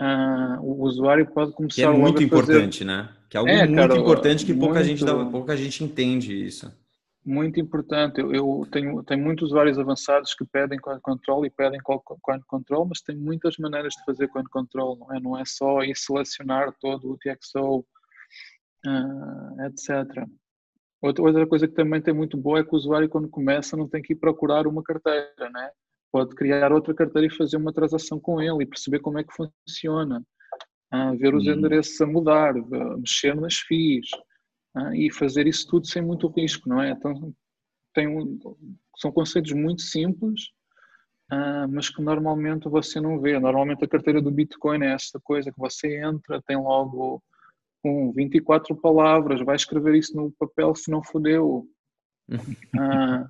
Uh, 0.00 0.60
o 0.60 0.82
usuário 0.82 1.24
pode 1.32 1.52
começar 1.52 1.76
que 1.76 1.82
é 1.82 1.88
muito 1.88 2.20
importante, 2.20 2.80
fazer... 2.80 2.84
né? 2.84 3.08
Que 3.30 3.36
é 3.36 3.38
algo 3.38 3.50
é, 3.52 3.66
muito 3.68 3.76
cara, 3.76 3.96
importante 3.96 4.44
que 4.44 4.52
pouca 4.52 4.80
muito... 4.80 4.86
gente 4.88 5.04
dá, 5.04 5.24
pouca 5.26 5.56
gente 5.56 5.84
entende 5.84 6.44
isso. 6.44 6.72
Muito 7.24 7.58
importante. 7.58 8.20
Eu, 8.20 8.34
eu, 8.34 8.68
tenho, 8.70 9.02
tenho 9.02 9.22
muitos 9.22 9.48
usuários 9.48 9.78
avançados 9.78 10.34
que 10.34 10.44
pedem 10.44 10.78
coin 10.78 11.00
control 11.00 11.46
e 11.46 11.50
pedem 11.50 11.80
coin 11.82 12.40
control, 12.46 12.84
mas 12.84 13.00
tem 13.00 13.16
muitas 13.16 13.56
maneiras 13.56 13.94
de 13.94 14.04
fazer 14.04 14.28
coin 14.28 14.44
control, 14.44 14.96
não 14.96 15.14
é? 15.14 15.20
Não 15.20 15.38
é 15.38 15.44
só 15.46 15.82
ir 15.82 15.96
selecionar 15.96 16.74
todo 16.78 17.08
o 17.08 17.12
UTXO, 17.12 17.78
uh, 17.78 17.84
ah, 18.86 19.66
etc. 19.66 20.28
Outra 21.00 21.46
coisa 21.46 21.66
que 21.66 21.74
também 21.74 22.02
tem 22.02 22.12
muito 22.12 22.36
boa 22.36 22.60
é 22.60 22.62
que 22.62 22.74
o 22.74 22.76
usuário, 22.76 23.08
quando 23.08 23.28
começa, 23.28 23.76
não 23.76 23.88
tem 23.88 24.02
que 24.02 24.12
ir 24.12 24.16
procurar 24.16 24.66
uma 24.66 24.82
carteira, 24.82 25.50
né? 25.50 25.70
Pode 26.12 26.34
criar 26.34 26.72
outra 26.72 26.94
carteira 26.94 27.26
e 27.26 27.36
fazer 27.36 27.56
uma 27.56 27.72
transação 27.72 28.20
com 28.20 28.40
ele 28.40 28.64
e 28.64 28.66
perceber 28.66 29.00
como 29.00 29.18
é 29.18 29.24
que 29.24 29.32
funciona. 29.34 30.22
Uh, 30.92 31.16
ver 31.16 31.34
os 31.34 31.46
hum. 31.46 31.52
endereços 31.52 31.98
a 32.02 32.06
mudar, 32.06 32.54
mexer 32.98 33.34
nas 33.34 33.54
FIIs 33.54 34.10
e 34.94 35.10
fazer 35.12 35.46
isso 35.46 35.66
tudo 35.68 35.86
sem 35.86 36.02
muito 36.02 36.28
risco, 36.28 36.68
não 36.68 36.82
é? 36.82 36.90
Então, 36.90 37.32
tem 37.94 38.08
um, 38.08 38.38
são 38.98 39.12
conceitos 39.12 39.52
muito 39.52 39.82
simples, 39.82 40.48
uh, 41.32 41.68
mas 41.70 41.88
que 41.88 42.02
normalmente 42.02 42.68
você 42.68 43.00
não 43.00 43.20
vê. 43.20 43.38
Normalmente 43.38 43.84
a 43.84 43.88
carteira 43.88 44.20
do 44.20 44.30
Bitcoin 44.30 44.82
é 44.82 44.92
essa 44.92 45.20
coisa 45.22 45.52
que 45.52 45.58
você 45.58 46.00
entra, 46.00 46.42
tem 46.42 46.56
logo 46.56 47.22
com 47.82 48.12
24 48.12 48.74
palavras, 48.76 49.44
vai 49.44 49.56
escrever 49.56 49.94
isso 49.94 50.16
no 50.16 50.32
papel 50.32 50.74
se 50.74 50.90
não 50.90 51.02
fodeu. 51.02 51.66
ah, 52.78 53.28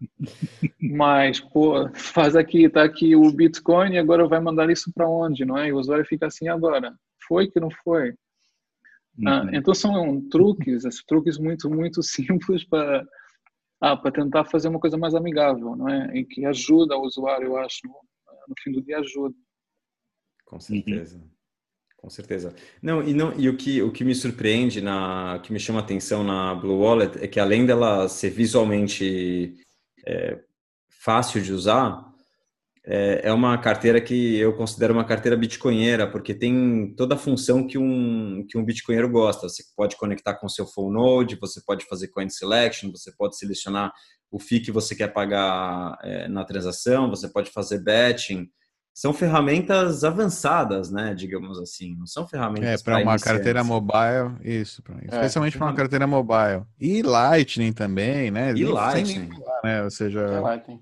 mas, 0.81 1.41
pô, 1.41 1.91
faz 1.93 2.37
aqui, 2.37 2.65
está 2.65 2.85
aqui 2.85 3.17
o 3.17 3.31
Bitcoin 3.33 3.95
e 3.95 3.99
agora 3.99 4.29
vai 4.29 4.41
mandar 4.41 4.71
isso 4.71 4.93
para 4.95 5.09
onde, 5.09 5.45
não 5.45 5.59
é? 5.59 5.69
E 5.69 5.73
o 5.73 5.79
usuário 5.79 6.07
fica 6.07 6.27
assim 6.27 6.49
agora. 6.49 6.95
Foi 7.27 7.49
que 7.51 7.59
não 7.59 7.71
foi? 7.83 8.15
Ah, 9.27 9.43
uhum. 9.43 9.51
então 9.55 9.75
são 9.75 10.29
truques, 10.29 10.83
truques 11.07 11.39
muito, 11.39 11.71
muito 11.71 12.03
simples 12.03 12.65
para 12.65 13.07
ah, 13.81 13.97
para 13.97 14.13
tentar 14.13 14.45
fazer 14.47 14.69
uma 14.69 14.81
coisa 14.81 14.97
mais 14.97 15.15
amigável, 15.15 15.77
não 15.77 15.89
é? 15.89 16.17
E 16.17 16.25
que 16.25 16.47
ajuda 16.47 16.97
o 16.97 17.03
usuário, 17.03 17.49
eu 17.49 17.57
acho, 17.59 17.81
no, 17.85 18.55
fim 18.63 18.73
do 18.73 18.83
dia 18.83 18.99
ajuda. 18.99 19.35
Com 20.47 20.59
certeza. 20.59 21.19
Uhum. 21.19 21.31
Com 21.99 22.11
certeza. 22.11 22.55
Não, 22.83 23.03
e, 23.03 23.13
não, 23.13 23.39
e 23.39 23.49
o, 23.49 23.57
que, 23.57 23.83
o 23.83 23.93
que 23.93 24.05
me 24.05 24.15
surpreende, 24.15 24.81
na, 24.81 25.37
o 25.37 25.41
que 25.41 25.53
me 25.53 25.61
chama 25.61 25.81
a 25.81 25.83
atenção 25.83 26.23
na 26.23 26.55
Blue 26.55 26.79
Wallet 26.79 27.23
é 27.23 27.29
que 27.29 27.41
além 27.41 27.67
dela 27.67 28.09
ser 28.09 28.31
visualmente 28.31 29.55
é, 30.07 30.39
fácil 30.89 31.43
de 31.43 31.53
usar, 31.53 32.14
é, 32.87 33.29
é, 33.29 33.33
uma 33.33 33.57
carteira 33.57 34.01
que 34.01 34.37
eu 34.37 34.53
considero 34.53 34.93
uma 34.93 35.05
carteira 35.05 35.37
bitcoinheira, 35.37 36.07
porque 36.07 36.35
tem 36.35 36.95
toda 36.97 37.15
a 37.15 37.19
função 37.19 37.67
que 37.67 37.79
um, 37.79 38.45
que 38.49 38.59
um 38.59 38.65
bitcoinheiro 38.65 39.09
gosta. 39.09 39.49
Você 39.49 39.63
pode 39.75 39.97
conectar 39.97 40.35
com 40.35 40.47
o 40.47 40.51
seu 40.51 40.67
phone 40.67 40.93
node, 40.93 41.39
você 41.41 41.63
pode 41.65 41.87
fazer 41.87 42.09
coin 42.09 42.29
selection, 42.29 42.91
você 42.91 43.11
pode 43.17 43.39
selecionar 43.39 43.91
o 44.31 44.39
FII 44.39 44.61
que 44.61 44.73
você 44.73 44.95
quer 44.95 45.09
pagar 45.09 45.97
é, 46.03 46.29
na 46.29 46.45
transação, 46.45 47.09
você 47.09 47.29
pode 47.29 47.51
fazer 47.51 47.83
batching, 47.83 48.49
são 48.93 49.15
ferramentas 49.15 50.05
avançadas, 50.05 50.91
né? 50.91 51.15
Digamos 51.15 51.59
assim, 51.59 51.97
não 51.97 52.07
são 52.07 52.29
ferramentas. 52.29 52.81
É, 52.81 52.85
para 52.85 53.03
uma 53.03 53.19
carteira 53.19 53.65
mobile, 53.65 54.37
isso, 54.43 54.83
pra, 54.83 54.97
é, 54.97 55.07
especialmente 55.07 55.57
para 55.57 55.67
uma 55.67 55.75
carteira 55.75 56.07
mobile. 56.07 56.65
E 56.79 57.03
Lightning 57.03 57.73
também, 57.73 58.31
né? 58.31 58.53
E 58.55 58.65
Lightning. 58.65 59.31
né? 59.65 59.83
Ou 59.83 59.91
seja. 59.91 60.21
É, 60.21 60.39
Lightning. 60.39 60.81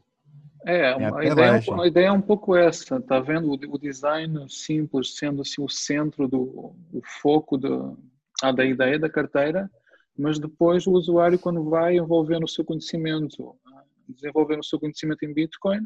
É 0.64 0.92
a, 0.92 1.24
ideia, 1.24 1.50
é 1.50 1.82
a 1.82 1.86
ideia 1.86 2.06
é 2.06 2.12
um 2.12 2.20
pouco 2.20 2.56
essa, 2.56 3.00
tá 3.00 3.20
vendo? 3.20 3.50
O, 3.50 3.78
design 3.78 4.48
simples 4.48 5.16
sendo 5.16 5.42
assim 5.42 5.62
o 5.62 5.68
centro 5.68 6.28
do 6.28 6.74
o 6.92 7.02
foco 7.20 7.56
do, 7.56 7.98
ah, 8.42 8.52
da 8.52 8.64
ideia 8.64 8.98
da 8.98 9.08
carteira, 9.08 9.70
mas 10.16 10.38
depois 10.38 10.86
o 10.86 10.92
usuário, 10.92 11.38
quando 11.38 11.68
vai 11.68 11.96
envolvendo 11.96 12.44
o 12.44 12.48
seu 12.48 12.64
conhecimento, 12.64 13.56
ah, 13.66 13.82
desenvolvendo 14.08 14.60
o 14.60 14.64
seu 14.64 14.78
conhecimento 14.78 15.24
em 15.24 15.32
Bitcoin, 15.32 15.80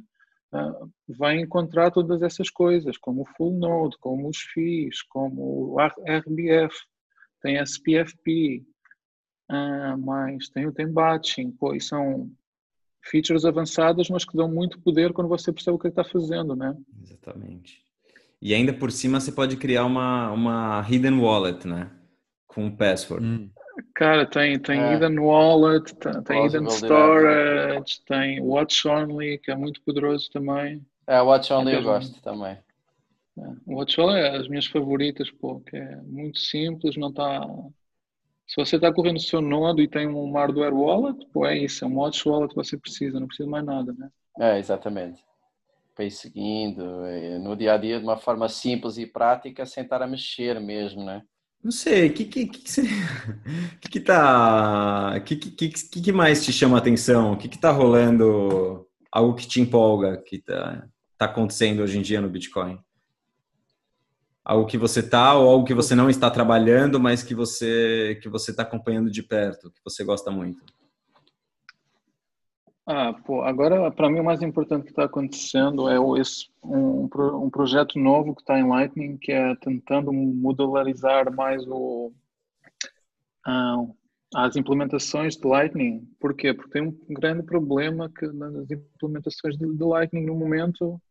uh, 0.53 0.91
vai 1.09 1.39
encontrar 1.39 1.91
todas 1.91 2.23
essas 2.23 2.51
coisas, 2.51 2.97
como 2.99 3.23
o 3.23 3.27
full 3.37 3.59
node, 3.59 3.97
como 3.99 4.29
os 4.29 4.39
FIIs, 4.39 5.03
como 5.03 5.75
o 5.75 5.77
RBF, 5.81 6.75
tem 7.41 7.59
SPFP, 7.59 8.65
ah, 9.49 9.97
mas 9.99 10.49
tem 10.49 10.67
o 10.67 10.73
tem 10.73 10.91
batching, 10.91 11.53
pois 11.53 11.87
são 11.87 12.31
features 13.11 13.45
avançadas, 13.45 14.09
mas 14.09 14.25
que 14.25 14.37
dão 14.37 14.49
muito 14.49 14.79
poder 14.81 15.13
quando 15.13 15.29
você 15.29 15.53
percebe 15.53 15.77
o 15.77 15.79
que 15.79 15.89
está 15.89 16.05
fazendo, 16.05 16.55
né? 16.55 16.77
Exatamente. 17.03 17.81
E 18.41 18.55
ainda 18.55 18.73
por 18.73 18.91
cima 18.91 19.21
você 19.21 19.33
pode 19.33 19.57
criar 19.57 19.85
uma, 19.85 20.31
uma 20.31 20.87
hidden 20.89 21.19
wallet, 21.21 21.67
né? 21.67 21.91
Com 22.47 22.71
password. 22.71 23.25
Hum. 23.25 23.51
Cara, 23.95 24.27
tem, 24.27 24.59
tem 24.59 24.81
é. 24.81 24.95
Hidden 24.95 25.19
Wallet, 25.19 25.95
tem, 25.97 26.23
tem 26.23 26.47
Hidden 26.47 26.67
Storage, 26.67 28.01
tem 28.07 28.41
Watch 28.41 28.87
Only, 28.89 29.39
que 29.39 29.51
é 29.51 29.55
muito 29.55 29.81
poderoso 29.83 30.31
também. 30.31 30.85
É, 31.07 31.21
Watch 31.21 31.53
Only 31.53 31.73
é 31.73 31.77
eu 31.77 31.83
gosto 31.83 32.21
também. 32.23 32.59
É, 33.39 33.43
Watch 33.67 34.01
Only 34.01 34.21
é 34.21 34.37
as 34.37 34.49
minhas 34.49 34.67
favoritas, 34.67 35.31
pô, 35.31 35.61
que 35.61 35.77
é 35.77 35.97
muito 36.03 36.39
simples, 36.39 36.97
não 36.97 37.09
está... 37.09 37.47
Se 38.47 38.57
você 38.57 38.77
está 38.77 38.93
correndo 38.93 39.17
o 39.17 39.21
seu 39.21 39.41
nodo 39.41 39.83
e 39.83 39.89
tem 39.89 40.07
um 40.07 40.33
hardware 40.33 40.73
wallet, 40.73 41.27
pô, 41.33 41.45
é 41.45 41.59
isso, 41.59 41.85
é 41.85 41.89
um 41.89 41.97
watch 41.97 42.29
wallet 42.29 42.51
que 42.51 42.55
você 42.55 42.77
precisa, 42.77 43.19
não 43.19 43.27
precisa 43.27 43.49
mais 43.49 43.65
nada, 43.65 43.93
né? 43.93 44.09
É, 44.39 44.59
exatamente. 44.59 45.21
Para 45.95 46.05
ir 46.05 46.11
seguindo, 46.11 46.85
no 47.41 47.57
dia 47.57 47.75
a 47.75 47.77
dia, 47.77 47.99
de 47.99 48.05
uma 48.05 48.17
forma 48.17 48.49
simples 48.49 48.99
e 48.99 49.07
prática, 49.07 49.67
sem 49.67 49.83
estar 49.83 50.01
a 50.01 50.07
mexer 50.07 50.61
mesmo, 50.61 51.05
né? 51.05 51.23
Não 51.63 51.73
sei, 51.73 52.09
o 52.09 52.13
que 52.13 52.25
que, 52.27 52.47
que, 52.47 52.61
que, 52.61 52.83
que, 53.81 53.89
que 53.89 54.01
tá. 54.01 55.21
que, 55.25 55.35
que, 55.37 55.69
que, 55.69 56.01
que 56.01 56.13
mais 56.13 56.45
te 56.45 56.53
chama 56.53 56.77
a 56.77 56.79
atenção? 56.79 57.33
O 57.33 57.37
que, 57.37 57.49
que 57.49 57.59
tá 57.59 57.73
rolando? 57.73 58.87
Algo 59.11 59.35
que 59.35 59.49
te 59.49 59.61
empolga, 59.61 60.17
que 60.19 60.39
tá, 60.39 60.87
tá 61.19 61.25
acontecendo 61.25 61.83
hoje 61.83 61.99
em 61.99 62.03
dia 62.03 62.21
no 62.21 62.29
Bitcoin? 62.29 62.79
Algo 64.49 64.65
que 64.65 64.79
você 64.79 65.03
tá 65.03 65.35
ou 65.35 65.51
algo 65.51 65.67
que 65.67 65.75
você 65.75 65.97
não 65.97 66.09
está 66.09 66.31
trabalhando, 66.31 67.01
mas 67.01 67.21
que 67.21 67.35
você 67.35 68.17
que 68.23 68.29
você 68.29 68.53
está 68.53 68.63
acompanhando 68.63 69.11
de 69.11 69.21
perto, 69.21 69.73
que 69.73 69.81
você 69.85 70.05
gosta 70.05 70.31
muito? 70.31 70.65
Ah, 72.87 73.13
pô, 73.13 73.43
agora 73.43 73.91
para 73.91 74.09
mim 74.09 74.21
o 74.21 74.25
mais 74.25 74.41
importante 74.43 74.85
que 74.85 74.91
está 74.91 75.07
acontecendo 75.07 75.89
é 75.89 76.21
esse, 76.21 76.49
um, 76.63 77.09
um 77.43 77.51
projeto 77.51 77.99
novo 77.99 78.37
que 78.37 78.43
está 78.43 78.57
em 78.57 78.69
Lightning 78.69 79.17
que 79.17 79.33
é 79.33 79.57
tentando 79.57 80.13
modularizar 80.13 81.35
mais 81.35 81.67
o, 81.67 82.13
ah, 83.45 83.85
as 84.33 84.55
implementações 84.55 85.35
de 85.35 85.45
Lightning. 85.45 86.09
Por 86.21 86.35
quê? 86.37 86.55
Porque 86.55 86.71
tem 86.71 86.83
um 86.83 86.97
grande 87.11 87.43
problema 87.43 88.09
que 88.09 88.29
nas 88.29 88.71
implementações 88.71 89.57
de, 89.57 89.67
de 89.77 89.85
Lightning 89.85 90.25
no 90.25 90.37
momento 90.37 91.03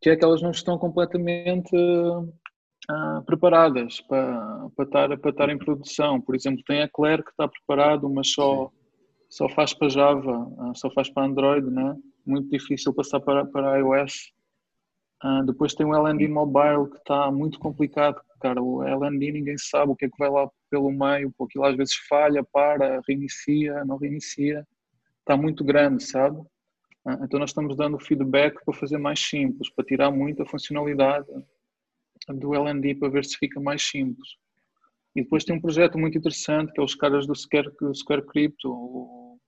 que 0.00 0.10
é 0.10 0.16
que 0.16 0.24
elas 0.24 0.42
não 0.42 0.50
estão 0.50 0.78
completamente 0.78 1.76
ah, 2.88 3.22
preparadas 3.26 4.00
para, 4.02 4.68
para, 4.76 4.84
estar, 4.84 5.18
para 5.18 5.30
estar 5.30 5.50
em 5.50 5.58
produção. 5.58 6.20
Por 6.20 6.34
exemplo, 6.34 6.62
tem 6.66 6.82
a 6.82 6.88
Claire 6.88 7.22
que 7.22 7.30
está 7.30 7.48
preparado, 7.48 8.08
mas 8.08 8.32
só 8.32 8.70
só 9.28 9.48
faz 9.48 9.74
para 9.74 9.88
Java, 9.88 10.52
ah, 10.58 10.72
só 10.74 10.90
faz 10.90 11.10
para 11.10 11.26
Android, 11.26 11.68
né? 11.68 11.96
Muito 12.24 12.48
difícil 12.48 12.94
passar 12.94 13.20
para, 13.20 13.44
para 13.44 13.78
iOS. 13.78 14.32
Uh, 15.24 15.44
depois 15.46 15.74
tem 15.74 15.86
o 15.86 15.94
LND 15.94 16.28
Mobile 16.28 16.90
que 16.90 16.98
está 16.98 17.30
muito 17.30 17.58
complicado, 17.58 18.20
cara. 18.40 18.62
O 18.62 18.82
LND 18.82 19.32
ninguém 19.32 19.56
sabe 19.58 19.92
o 19.92 19.96
que 19.96 20.04
é 20.04 20.08
que 20.08 20.18
vai 20.18 20.30
lá 20.30 20.48
pelo 20.70 20.90
meio, 20.92 21.32
porque 21.38 21.58
lá 21.58 21.70
às 21.70 21.76
vezes 21.76 21.94
falha, 22.08 22.44
para, 22.52 23.00
reinicia, 23.08 23.84
não 23.84 23.96
reinicia. 23.96 24.66
Está 25.20 25.36
muito 25.36 25.64
grande, 25.64 26.04
sabe? 26.04 26.38
Uh, 27.06 27.24
então 27.24 27.38
nós 27.38 27.50
estamos 27.50 27.76
dando 27.76 27.98
feedback 27.98 28.62
para 28.64 28.74
fazer 28.74 28.98
mais 28.98 29.20
simples, 29.20 29.70
para 29.70 29.84
tirar 29.84 30.10
muita 30.10 30.44
funcionalidade 30.44 31.28
do 32.28 32.54
LND 32.54 32.96
para 32.96 33.08
ver 33.08 33.24
se 33.24 33.36
fica 33.38 33.60
mais 33.60 33.82
simples. 33.82 34.28
E 35.14 35.22
depois 35.22 35.44
tem 35.44 35.56
um 35.56 35.60
projeto 35.60 35.98
muito 35.98 36.18
interessante 36.18 36.72
que 36.72 36.80
é 36.80 36.84
os 36.84 36.94
caras 36.94 37.26
do 37.26 37.34
Square, 37.34 37.70
Square 37.94 38.26
Crypto, 38.26 39.38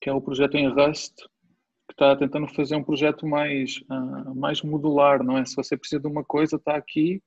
que 0.00 0.08
é 0.08 0.12
o 0.12 0.20
projeto 0.20 0.54
em 0.54 0.68
Rust, 0.68 1.14
que 1.16 1.92
está 1.92 2.16
tentando 2.16 2.48
fazer 2.48 2.76
um 2.76 2.84
projeto 2.84 3.26
mais, 3.26 3.78
uh, 3.90 4.34
mais 4.34 4.62
modular, 4.62 5.22
não 5.22 5.36
é? 5.36 5.44
Se 5.44 5.56
você 5.56 5.76
precisa 5.76 6.00
de 6.00 6.06
uma 6.06 6.24
coisa, 6.24 6.56
está 6.56 6.76
aqui. 6.76 7.22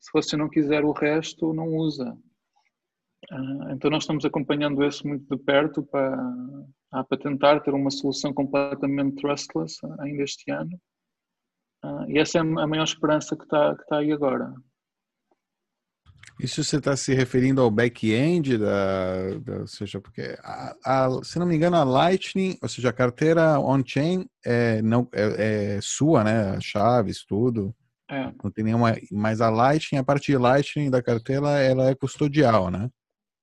Se 0.00 0.10
você 0.12 0.36
não 0.36 0.48
quiser 0.48 0.84
o 0.84 0.92
resto, 0.92 1.52
não 1.54 1.68
usa. 1.76 2.16
Uh, 3.30 3.72
então 3.72 3.90
nós 3.90 4.02
estamos 4.02 4.24
acompanhando 4.24 4.84
isso 4.84 5.06
muito 5.06 5.24
de 5.34 5.42
perto 5.42 5.82
para, 5.82 6.16
uh, 7.00 7.04
para 7.04 7.18
tentar 7.18 7.60
ter 7.60 7.74
uma 7.74 7.90
solução 7.90 8.32
completamente 8.32 9.16
trustless 9.16 9.78
ainda 10.00 10.22
este 10.22 10.50
ano. 10.50 10.80
e 12.08 12.18
essa 12.18 12.38
é 12.38 12.40
a 12.40 12.66
maior 12.66 12.84
esperança 12.84 13.36
que 13.36 13.44
está, 13.44 13.74
que 13.74 13.82
está 13.82 13.98
aí 13.98 14.12
agora. 14.12 14.52
Isso 16.38 16.62
você 16.62 16.76
está 16.76 16.94
se 16.96 17.14
referindo 17.14 17.62
ao 17.62 17.70
back-end, 17.70 18.58
da, 18.58 19.38
da, 19.38 19.60
ou 19.60 19.66
seja, 19.66 19.98
porque, 20.00 20.36
a, 20.42 20.76
a, 20.84 21.24
se 21.24 21.38
não 21.38 21.46
me 21.46 21.56
engano, 21.56 21.76
a 21.76 21.84
Lightning, 21.84 22.58
ou 22.62 22.68
seja, 22.68 22.90
a 22.90 22.92
carteira 22.92 23.58
on-chain 23.58 24.28
é, 24.44 24.82
não, 24.82 25.08
é, 25.14 25.76
é, 25.76 25.80
sua, 25.80 26.22
né? 26.22 26.58
Chaves, 26.60 27.24
tudo. 27.24 27.74
É. 28.10 28.30
Não 28.44 28.50
tem 28.50 28.64
nenhuma. 28.64 28.94
Mas 29.10 29.40
a 29.40 29.48
Lightning, 29.48 29.98
a 29.98 30.04
parte 30.04 30.30
de 30.30 30.36
Lightning 30.36 30.90
da 30.90 31.02
carteira, 31.02 31.58
ela 31.58 31.88
é 31.88 31.94
custodial, 31.94 32.70
né? 32.70 32.90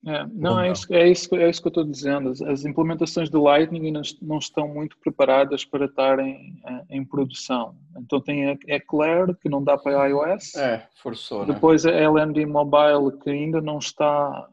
É, 0.05 0.25
não, 0.33 0.59
é 0.59 0.71
isso, 0.71 0.93
é, 0.93 1.09
isso, 1.09 1.33
é 1.35 1.49
isso 1.49 1.61
que 1.61 1.67
eu 1.67 1.69
estou 1.69 1.83
dizendo. 1.85 2.29
As, 2.29 2.41
as 2.41 2.65
implementações 2.65 3.29
do 3.29 3.41
Lightning 3.41 3.89
não, 3.89 4.01
não, 4.21 4.37
estão 4.37 4.67
muito 4.67 4.97
preparadas 4.97 5.63
para 5.63 5.85
estarem 5.85 6.59
em, 6.89 6.97
em 6.97 7.05
produção. 7.05 7.75
Então 7.97 8.19
tem 8.19 8.49
a 8.49 8.57
Eclair, 8.67 9.33
que 9.37 9.47
não 9.47 9.63
dá 9.63 9.77
para 9.77 10.07
iOS. 10.09 10.55
É, 10.55 10.85
forçou. 11.01 11.45
Né? 11.45 11.53
Depois 11.53 11.85
né? 11.85 11.93
a 11.93 12.01
LND 12.01 12.45
Mobile, 12.45 13.17
que 13.23 13.29
ainda 13.29 13.61
não 13.61 13.77
está, 13.77 14.49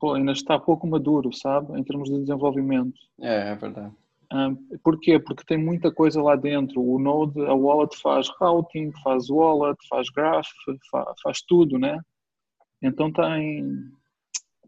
pô, 0.00 0.14
ainda 0.14 0.32
está 0.32 0.58
pouco 0.58 0.86
maduro, 0.86 1.32
sabe, 1.32 1.78
em 1.78 1.84
termos 1.84 2.10
de 2.10 2.18
desenvolvimento. 2.18 2.98
É, 3.20 3.50
é 3.50 3.54
verdade. 3.54 3.92
Um, 4.32 4.56
porquê? 4.82 5.18
Porque 5.20 5.44
tem 5.44 5.56
muita 5.56 5.92
coisa 5.92 6.20
lá 6.20 6.34
dentro. 6.34 6.82
O 6.82 6.98
Node, 6.98 7.40
a 7.46 7.54
wallet 7.54 7.96
faz 7.96 8.28
routing, 8.40 8.90
faz 9.04 9.30
wallet, 9.30 9.78
faz 9.88 10.10
graph, 10.10 10.48
faz, 10.90 11.20
faz 11.22 11.40
tudo, 11.42 11.78
né? 11.78 12.00
Então 12.82 13.12
tem 13.12 13.64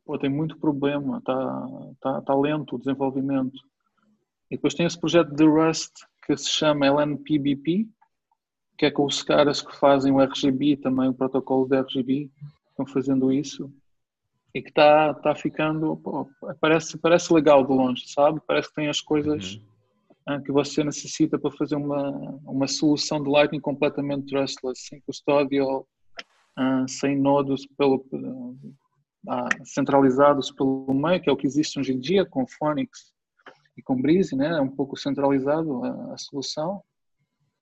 pô, 0.04 0.18
tem 0.18 0.30
muito 0.30 0.58
problema, 0.58 1.18
está 1.18 1.68
tá, 2.00 2.20
tá 2.22 2.34
lento 2.34 2.76
o 2.76 2.78
desenvolvimento. 2.78 3.58
E 4.50 4.56
depois 4.56 4.74
tem 4.74 4.86
esse 4.86 4.98
projeto 4.98 5.34
de 5.34 5.44
Rust 5.44 5.92
que 6.26 6.36
se 6.36 6.50
chama 6.50 6.86
LNPBP, 6.86 7.88
que 8.76 8.86
é 8.86 8.90
com 8.90 9.04
os 9.04 9.22
caras 9.22 9.60
que 9.62 9.76
fazem 9.76 10.12
o 10.12 10.20
RGB, 10.20 10.76
também 10.78 11.08
o 11.08 11.14
protocolo 11.14 11.68
de 11.68 11.76
RGB, 11.80 12.30
estão 12.70 12.86
fazendo 12.86 13.32
isso. 13.32 13.72
E 14.54 14.60
que 14.60 14.70
está 14.70 15.14
tá 15.14 15.34
ficando, 15.34 15.96
pô, 15.96 16.28
parece, 16.60 16.98
parece 16.98 17.32
legal 17.32 17.64
de 17.64 17.72
longe, 17.72 18.08
sabe? 18.08 18.40
Parece 18.46 18.68
que 18.68 18.74
tem 18.74 18.88
as 18.88 19.00
coisas 19.00 19.54
uhum. 19.54 19.70
Ah, 20.26 20.40
que 20.40 20.52
você 20.52 20.84
necessita 20.84 21.38
para 21.38 21.50
fazer 21.50 21.76
uma, 21.76 22.10
uma 22.44 22.68
solução 22.68 23.22
de 23.22 23.28
Lightning 23.28 23.60
completamente 23.60 24.26
trustless, 24.26 24.82
sem 24.86 25.00
custódio, 25.00 25.80
uh, 25.80 26.88
sem 26.88 27.18
nodos 27.18 27.66
pelo, 27.76 28.04
centralizados 29.64 30.50
pelo 30.50 30.92
meio, 30.94 31.20
que 31.20 31.28
é 31.28 31.32
o 31.32 31.36
que 31.36 31.46
existe 31.46 31.78
hoje 31.78 31.92
em 31.92 31.98
dia 31.98 32.24
com 32.24 32.46
Phonics 32.46 33.12
e 33.76 33.82
com 33.82 34.00
Breeze, 34.00 34.34
né? 34.34 34.58
é 34.58 34.60
um 34.60 34.68
pouco 34.68 34.96
centralizado 34.96 35.84
a, 35.84 36.14
a 36.14 36.18
solução. 36.18 36.82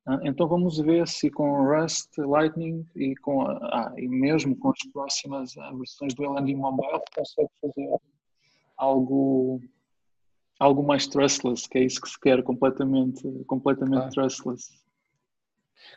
Ah, 0.08 0.20
então 0.22 0.48
vamos 0.48 0.78
ver 0.78 1.06
se 1.06 1.30
com 1.30 1.66
Rust, 1.66 2.16
Lightning 2.16 2.86
e, 2.96 3.14
com 3.16 3.42
a, 3.42 3.52
ah, 3.52 3.92
e 3.98 4.08
mesmo 4.08 4.56
com 4.56 4.70
as 4.70 4.78
próximas 4.90 5.56
ah, 5.58 5.70
versões 5.74 6.14
do 6.14 6.24
LND 6.24 6.54
Mobile 6.54 7.02
consegue 7.14 7.50
fazer 7.60 7.98
algo 8.76 9.60
algo 10.58 10.82
mais 10.82 11.06
trustless, 11.06 11.68
que 11.68 11.78
é 11.78 11.84
isso 11.84 12.00
que 12.00 12.08
se 12.08 12.18
quer, 12.18 12.42
completamente, 12.42 13.22
completamente 13.46 14.06
ah. 14.06 14.08
trustless. 14.08 14.70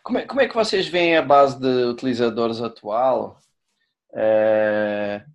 Como 0.04 0.20
é, 0.20 0.26
como 0.26 0.42
é 0.42 0.48
que 0.48 0.54
vocês 0.54 0.88
veem 0.88 1.16
a 1.16 1.22
base 1.22 1.60
de 1.60 1.86
utilizadores 1.86 2.62
atual? 2.62 3.40
É, 4.14 5.26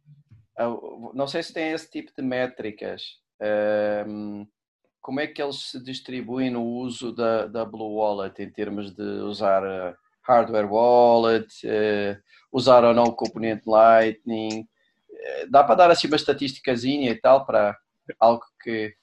não 1.15 1.27
sei 1.27 1.43
se 1.43 1.53
tem 1.53 1.73
esse 1.73 1.91
tipo 1.91 2.13
de 2.17 2.23
métricas. 2.23 3.03
Como 5.01 5.21
é 5.21 5.27
que 5.27 5.41
eles 5.41 5.71
se 5.71 5.83
distribuem 5.83 6.51
no 6.51 6.65
uso 6.65 7.13
da, 7.13 7.47
da 7.47 7.65
Blue 7.65 7.97
Wallet 7.97 8.43
em 8.43 8.51
termos 8.51 8.93
de 8.93 9.03
usar 9.03 9.63
eh, 9.65 9.95
hardware 10.23 10.67
wallet, 10.67 11.47
usar 12.51 12.85
ou 12.85 12.93
não 12.93 13.05
o 13.05 13.15
componente 13.15 13.69
Lightning? 13.69 14.67
Dá 15.49 15.63
para 15.63 15.75
dar 15.77 15.91
assim 15.91 16.09
uma 16.09 16.17
estatísticazinha 16.17 17.13
e 17.13 17.21
tal 17.21 17.47
para 17.47 17.77
algo 18.19 18.43
que 18.63 18.95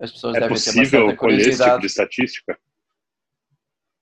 as 0.00 0.12
pessoas 0.12 0.36
é 0.36 0.40
devem 0.40 0.56
ter 0.56 0.86
certa 0.86 1.16
curiosidade. 1.16 1.50
esse 1.52 1.64
tipo 1.64 1.80
de 1.80 1.86
estatística? 1.86 2.58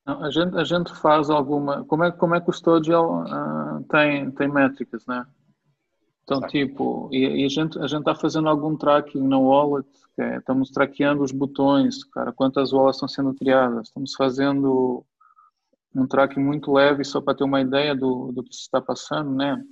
Não, 0.06 0.22
a, 0.22 0.30
gente, 0.30 0.56
a 0.56 0.64
gente 0.64 0.94
faz 0.96 1.30
alguma. 1.30 1.84
Como 1.84 2.04
é, 2.04 2.12
como 2.12 2.34
é 2.34 2.38
que 2.38 2.44
o 2.44 2.46
Custodial 2.46 3.24
uh, 3.24 3.84
tem, 3.84 4.30
tem 4.32 4.48
métricas, 4.48 5.06
né? 5.06 5.24
Então, 6.24 6.40
tipo, 6.40 7.08
e, 7.12 7.42
e, 7.42 7.44
a 7.44 7.48
gente 7.48 7.78
a 7.78 7.86
gente 7.86 8.00
está 8.00 8.14
fazendo 8.14 8.48
algum 8.48 8.74
tracking 8.76 9.20
na 9.28 9.38
wallet, 9.38 9.86
é, 10.18 10.38
estamos 10.38 10.70
traqueando 10.70 11.22
os 11.22 11.30
botões, 11.30 12.02
cara, 12.04 12.32
quantas 12.32 12.72
wallets 12.72 12.96
estão 12.96 13.08
sendo 13.08 13.34
criadas, 13.34 13.88
estamos 13.88 14.14
fazendo 14.14 15.04
um 15.94 16.06
tracking 16.06 16.40
muito 16.40 16.72
leve 16.72 17.04
só 17.04 17.20
para 17.20 17.34
ter 17.34 17.44
uma 17.44 17.60
ideia 17.60 17.94
do, 17.94 18.32
do 18.32 18.42
que 18.42 18.54
se 18.54 18.62
está 18.62 18.80
passando, 18.80 19.32
né? 19.34 19.62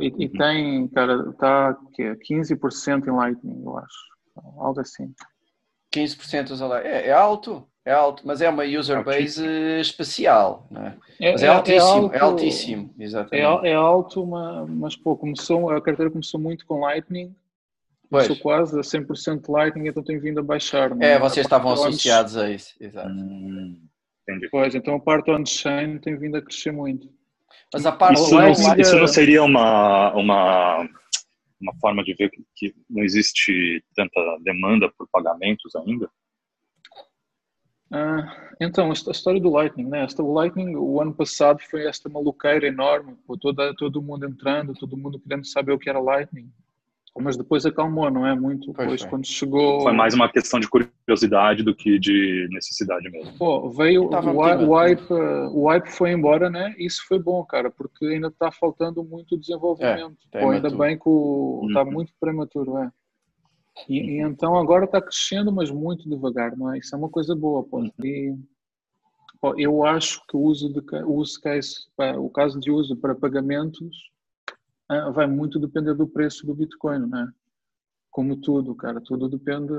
E, 0.00 0.12
e 0.18 0.26
uhum. 0.26 0.32
tem, 0.32 0.88
cara, 0.88 1.32
tá 1.32 1.74
que 1.94 2.02
é 2.02 2.14
15% 2.14 3.06
em 3.06 3.10
Lightning, 3.10 3.62
eu 3.64 3.78
acho, 3.78 3.98
algo 4.58 4.80
assim. 4.80 5.14
15% 5.94 6.50
usa 6.50 6.66
Lightning, 6.66 6.92
é, 6.92 7.06
é 7.08 7.12
alto, 7.12 7.66
É 7.86 7.92
alto, 7.92 8.22
mas 8.26 8.40
é 8.42 8.48
uma 8.48 8.64
user 8.64 9.04
base 9.04 9.38
Altíssimo. 9.38 9.80
especial, 9.80 10.66
não 10.72 10.86
é? 10.88 10.96
É, 11.20 11.32
Mas 11.32 11.42
é, 11.42 11.46
é- 11.46 11.48
é 11.48 11.52
altíssimo, 11.52 11.80
é 12.12 12.18
alto- 12.18 12.24
altíssimo, 12.24 12.94
É, 12.98 13.04
exatamente. 13.04 13.46
al- 13.46 13.64
é 13.64 13.74
alto, 13.74 14.26
ma- 14.26 14.66
mas 14.66 14.96
pô, 14.96 15.16
começou, 15.16 15.70
a 15.70 15.80
carteira 15.80 16.10
começou 16.10 16.40
muito 16.40 16.66
com 16.66 16.80
Lightning, 16.80 17.34
Pois. 18.10 18.26
começou 18.26 18.42
quase 18.42 18.78
a 18.78 18.82
100% 18.82 19.48
Lightning, 19.48 19.86
então 19.88 20.02
tem 20.02 20.18
vindo 20.18 20.40
a 20.40 20.42
baixar. 20.42 20.90
É, 21.00 21.14
A 21.14 21.18
vocês 21.20 21.46
estavam 21.46 21.72
associados 21.72 22.36
a 22.36 22.50
isso, 22.50 22.74
exato. 22.80 23.08
Hum, 23.08 23.80
entendi. 24.28 24.48
Pois, 24.50 24.74
então 24.74 24.96
a 24.96 25.00
parte 25.00 25.30
on-chain 25.30 25.98
tem 25.98 26.16
vindo 26.16 26.36
a 26.38 26.42
crescer 26.42 26.72
muito. 26.72 27.08
Mas 27.72 27.86
a 27.86 27.92
parte 27.92 28.20
Isso 28.20 28.30
não, 28.34 28.38
Lightning 28.38 28.80
isso 28.82 28.96
é- 28.96 29.00
não 29.00 29.06
seria 29.06 29.44
uma, 29.44 30.12
uma, 30.14 30.88
uma 31.60 31.74
forma 31.80 32.02
de 32.02 32.14
ver 32.14 32.30
que, 32.30 32.42
que 32.56 32.74
não 32.90 33.04
existe 33.04 33.82
tanta 33.94 34.20
demanda 34.42 34.90
por 34.98 35.06
pagamentos 35.12 35.72
ainda? 35.76 36.10
Ah, 37.90 38.50
então, 38.60 38.90
a 38.90 38.92
história 38.92 39.40
do 39.40 39.50
Lightning, 39.50 39.84
né? 39.86 40.06
O 40.18 40.32
Lightning, 40.32 40.74
o 40.76 41.00
ano 41.00 41.14
passado 41.14 41.60
foi 41.70 41.86
esta 41.86 42.08
maluqueira 42.08 42.66
enorme, 42.66 43.14
pô, 43.26 43.36
toda, 43.36 43.72
todo 43.76 44.02
mundo 44.02 44.26
entrando, 44.26 44.74
todo 44.74 44.96
mundo 44.96 45.20
querendo 45.20 45.46
saber 45.46 45.72
o 45.72 45.78
que 45.78 45.88
era 45.88 46.00
Lightning. 46.00 46.50
Mas 47.18 47.34
depois 47.34 47.64
acalmou, 47.64 48.10
não 48.10 48.26
é? 48.26 48.34
Muito. 48.34 48.66
Pois 48.74 48.76
Depois, 48.76 49.00
foi. 49.00 49.10
quando 49.10 49.26
chegou. 49.26 49.80
Foi 49.80 49.92
mais 49.94 50.12
uma 50.12 50.28
questão 50.30 50.60
de 50.60 50.68
curiosidade 50.68 51.62
do 51.62 51.74
que 51.74 51.98
de 51.98 52.46
necessidade 52.52 53.08
mesmo. 53.10 53.32
Pô, 53.38 53.70
veio 53.70 54.02
o, 54.04 54.10
wi- 54.14 54.20
tímido. 54.20 54.70
o 54.70 54.74
hype, 54.74 55.12
o 55.54 55.66
hype 55.68 55.86
foi 55.92 56.10
embora, 56.12 56.50
né? 56.50 56.74
Isso 56.78 57.02
foi 57.08 57.18
bom, 57.18 57.42
cara, 57.42 57.70
porque 57.70 58.04
ainda 58.04 58.26
está 58.28 58.52
faltando 58.52 59.02
muito 59.02 59.34
desenvolvimento. 59.38 60.18
É, 60.32 60.42
Pô, 60.42 60.50
ainda 60.50 60.68
bem 60.68 60.98
que 60.98 61.08
está 61.68 61.82
Uhum. 61.84 61.90
muito 61.90 62.12
prematuro, 62.20 62.76
é. 62.78 62.90
E, 63.88 63.98
e 63.98 64.20
então 64.20 64.56
agora 64.56 64.84
está 64.84 65.00
crescendo, 65.00 65.52
mas 65.52 65.70
muito 65.70 66.08
devagar, 66.08 66.56
não 66.56 66.72
é? 66.72 66.78
Isso 66.78 66.94
é 66.94 66.98
uma 66.98 67.08
coisa 67.08 67.34
boa, 67.34 67.62
pô. 67.62 67.84
E, 68.02 68.36
pô, 69.40 69.54
eu 69.58 69.84
acho 69.84 70.24
que 70.26 70.36
o 70.36 70.40
uso 70.40 70.72
de 70.72 70.80
o 71.04 71.22
case, 71.42 71.86
o 72.18 72.30
caso 72.30 72.58
de 72.58 72.70
uso 72.70 72.96
para 72.96 73.14
pagamentos 73.14 74.10
ah, 74.88 75.10
vai 75.10 75.26
muito 75.26 75.58
depender 75.58 75.94
do 75.94 76.06
preço 76.06 76.46
do 76.46 76.54
Bitcoin, 76.54 77.06
não 77.06 77.20
é? 77.20 77.28
Como 78.10 78.36
tudo, 78.36 78.74
cara, 78.74 79.00
tudo 79.00 79.28
depende, 79.28 79.72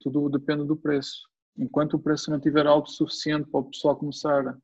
tudo 0.00 0.28
depende 0.28 0.64
do 0.64 0.76
preço. 0.76 1.28
Enquanto 1.58 1.94
o 1.94 1.98
preço 1.98 2.30
não 2.30 2.36
estiver 2.36 2.66
alto 2.66 2.88
o 2.88 2.92
suficiente 2.92 3.48
para 3.50 3.60
o 3.60 3.64
pessoal 3.64 3.96
começar 3.96 4.56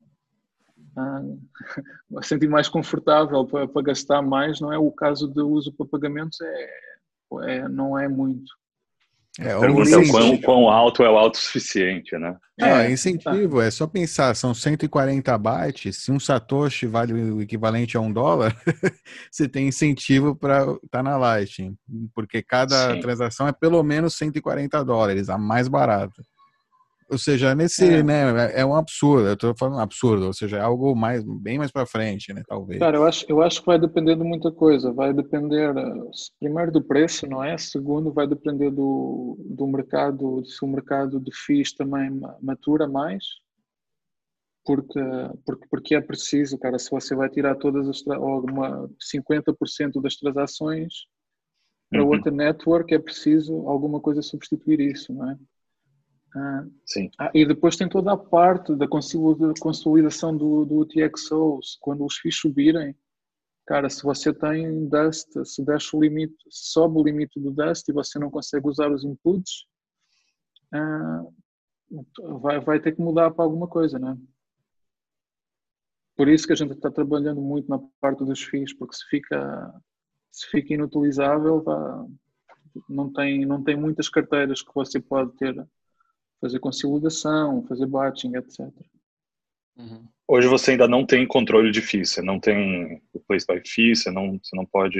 a, 0.95 1.21
a 2.17 2.21
sentir 2.21 2.47
mais 2.47 2.69
confortável 2.69 3.45
para, 3.45 3.67
para 3.67 3.81
gastar 3.81 4.21
mais, 4.21 4.61
não 4.61 4.71
é? 4.71 4.77
O 4.77 4.91
caso 4.91 5.27
de 5.27 5.41
uso 5.41 5.73
para 5.73 5.87
pagamentos 5.87 6.39
é, 6.39 6.92
é 7.41 7.67
não 7.67 7.97
é 7.97 8.07
muito. 8.07 8.51
É, 9.39 9.55
o 9.57 9.61
pergunta 9.61 9.89
é 9.89 9.97
o 9.97 10.01
incentivo- 10.01 10.11
quão, 10.13 10.41
quão 10.41 10.69
alto 10.69 11.01
é 11.03 11.09
o 11.09 11.17
autossuficiente, 11.17 12.15
né? 12.19 12.37
Não, 12.55 12.67
É, 12.67 12.85
é 12.85 12.91
incentivo, 12.91 13.59
é 13.59 13.71
só 13.71 13.87
pensar, 13.87 14.35
são 14.35 14.53
140 14.53 15.35
bytes, 15.39 15.97
se 15.97 16.11
um 16.11 16.19
satoshi 16.19 16.85
vale 16.85 17.11
o 17.13 17.41
equivalente 17.41 17.97
a 17.97 17.99
um 17.99 18.13
dólar, 18.13 18.55
você 19.31 19.49
tem 19.49 19.67
incentivo 19.67 20.35
para 20.35 20.67
estar 20.83 21.01
na 21.01 21.17
Lightning, 21.17 21.75
porque 22.13 22.43
cada 22.43 22.93
Sim. 22.93 22.99
transação 22.99 23.47
é 23.47 23.51
pelo 23.51 23.81
menos 23.81 24.13
140 24.15 24.85
dólares, 24.85 25.29
a 25.29 25.37
mais 25.37 25.67
barata. 25.67 26.21
Ou 27.13 27.17
seja, 27.19 27.53
nesse, 27.53 27.85
É. 27.85 28.01
né, 28.03 28.59
é 28.59 28.65
um 28.65 28.75
absurdo, 28.75 29.27
eu 29.27 29.37
tô 29.37 29.53
falando 29.55 29.79
absurdo, 29.79 30.25
ou 30.25 30.33
seja, 30.33 30.57
é 30.57 30.61
algo 30.61 30.95
mais, 30.95 31.23
bem 31.23 31.59
mais 31.59 31.71
para 31.71 31.85
frente, 31.85 32.33
né, 32.33 32.41
talvez. 32.47 32.79
Cara, 32.79 32.97
eu 32.97 33.05
acho, 33.05 33.23
eu 33.29 33.39
acho 33.43 33.59
que 33.59 33.67
vai 33.67 33.77
depender 33.79 34.15
de 34.15 34.23
muita 34.23 34.51
coisa. 34.51 34.91
Vai 34.91 35.13
depender, 35.13 35.77
eh, 35.77 35.93
primeiro, 36.39 36.71
do 36.71 36.81
preço, 36.81 37.27
não 37.27 37.43
é? 37.43 37.55
Segundo, 37.55 38.11
vai 38.11 38.25
depender 38.27 38.71
do, 38.71 39.37
do 39.39 39.67
mercado, 39.67 40.43
se 40.43 40.65
o 40.65 40.67
mercado 40.67 41.19
de 41.19 41.31
FIIs 41.31 41.73
também 41.73 42.09
ma- 42.09 42.35
matura 42.41 42.87
mais. 42.87 43.23
Porque, 44.65 44.99
porque, 45.45 45.67
porque 45.69 45.95
é 45.95 46.01
preciso, 46.01 46.57
cara, 46.57 46.79
se 46.79 46.89
você 46.89 47.13
vai 47.15 47.29
tirar 47.29 47.55
todas 47.55 47.87
as, 47.87 48.07
alguma 48.07 48.89
50% 48.99 50.01
das 50.01 50.15
transações 50.15 51.05
para 51.91 52.01
Uhum. 52.01 52.09
outra 52.09 52.31
network, 52.31 52.91
é 52.91 52.97
preciso 52.97 53.67
alguma 53.67 53.99
coisa 53.99 54.21
substituir 54.23 54.79
isso, 54.79 55.13
não 55.13 55.29
é? 55.29 55.37
Sim. 56.85 57.11
ah, 57.19 57.31
e 57.33 57.45
depois 57.45 57.75
tem 57.75 57.87
toda 57.87 58.13
a 58.13 58.17
parte 58.17 58.75
da 58.75 58.87
consolida- 58.87 59.53
consolidação 59.59 60.35
do, 60.35 60.65
do 60.65 60.85
TXOs. 60.85 61.77
Quando 61.79 62.03
os 62.05 62.17
FIIs 62.17 62.37
subirem, 62.37 62.95
cara, 63.67 63.89
se 63.89 64.03
você 64.03 64.33
tem 64.33 64.87
Dust, 64.87 65.29
se 65.45 65.63
deixa 65.63 65.95
o 65.95 66.01
limite, 66.01 66.35
sobe 66.49 66.97
o 66.97 67.03
limite 67.03 67.39
do 67.39 67.51
Dust 67.51 67.87
e 67.87 67.93
você 67.93 68.17
não 68.17 68.31
consegue 68.31 68.67
usar 68.67 68.91
os 68.91 69.03
inputs, 69.03 69.65
ah, 70.73 71.23
vai, 72.41 72.59
vai 72.59 72.79
ter 72.79 72.95
que 72.95 73.01
mudar 73.01 73.29
para 73.31 73.45
alguma 73.45 73.67
coisa, 73.67 73.99
né? 73.99 74.17
Por 76.15 76.27
isso 76.27 76.45
que 76.47 76.53
a 76.53 76.55
gente 76.55 76.73
está 76.73 76.91
trabalhando 76.91 77.41
muito 77.41 77.67
na 77.67 77.79
parte 77.99 78.23
dos 78.23 78.41
FIIs, 78.43 78.73
porque 78.73 78.95
se 78.95 79.05
fica, 79.07 79.73
se 80.31 80.47
fica 80.47 80.73
inutilizável, 80.73 81.63
não, 82.89 83.11
tem, 83.11 83.45
não 83.45 83.63
tem 83.63 83.75
muitas 83.75 84.09
carteiras 84.09 84.61
que 84.61 84.73
você 84.73 84.99
pode 84.99 85.35
ter 85.37 85.55
fazer 86.43 86.59
consolidação, 86.59 87.63
fazer 87.67 87.85
batching, 87.85 88.35
etc. 88.35 88.59
Uhum. 89.77 90.03
Hoje 90.27 90.47
você 90.49 90.71
ainda 90.71 90.89
não 90.89 91.05
tem 91.05 91.25
controle 91.25 91.71
de 91.71 91.81
FII, 91.81 92.05
você 92.05 92.21
não 92.21 92.37
tem 92.37 93.01
o 93.13 93.19
place 93.21 93.45
by 93.47 93.61
FII, 93.65 93.95
você 93.95 94.11
não, 94.11 94.37
você 94.43 94.53
não 94.55 94.65
pode... 94.65 94.99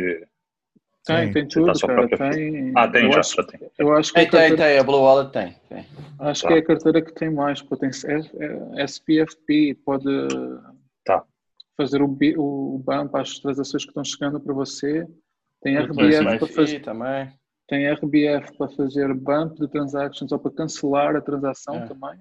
Tem, 1.05 1.25
Tem. 1.25 1.33
tem 1.33 1.47
tudo, 1.49 1.65
cara. 1.65 2.07
própria 2.07 2.17
Tem, 2.31 2.71
Ah, 2.77 2.87
tem 2.87 3.03
eu 3.03 3.11
já, 3.11 3.19
acho, 3.19 3.35
já 3.35 3.43
tem. 3.43 3.59
eu 3.77 3.93
acho 3.93 4.13
que, 4.13 4.19
Tem, 4.19 4.27
a 4.27 4.31
tem, 4.31 4.39
carteira, 4.39 4.63
tem, 4.71 4.79
a 4.79 4.83
Blue 4.83 5.01
Wallet 5.01 5.33
tem. 5.33 5.55
tem. 5.67 5.85
acho 6.19 6.41
Tá. 6.43 6.47
que 6.47 6.53
é 6.53 6.57
a 6.59 6.63
carteira 6.65 7.01
que 7.01 7.13
tem 7.13 7.29
mais. 7.29 7.61
Pô, 7.61 7.75
tem 7.75 7.89
S- 7.89 8.07
é- 8.09 8.83
SPFP, 8.85 9.75
pode 9.83 10.05
Tá. 11.03 11.25
fazer 11.75 12.01
o, 12.01 12.05
o 12.37 12.77
bump 12.79 13.13
às 13.17 13.37
transações 13.39 13.83
que 13.83 13.89
estão 13.89 14.05
chegando 14.05 14.39
para 14.39 14.53
você. 14.53 15.05
Tem 15.61 15.75
RBF 15.77 16.23
para 16.23 16.47
Fee 16.47 16.55
fazer, 16.55 16.79
também. 16.81 17.29
Tem 17.73 17.87
RBF 17.89 18.55
para 18.55 18.69
fazer 18.69 19.11
bump 19.15 19.57
de 19.59 19.67
transactions 19.67 20.31
ou 20.31 20.37
para 20.37 20.51
cancelar 20.51 21.15
a 21.15 21.21
transação 21.21 21.75
É. 21.77 21.85
também. 21.87 22.19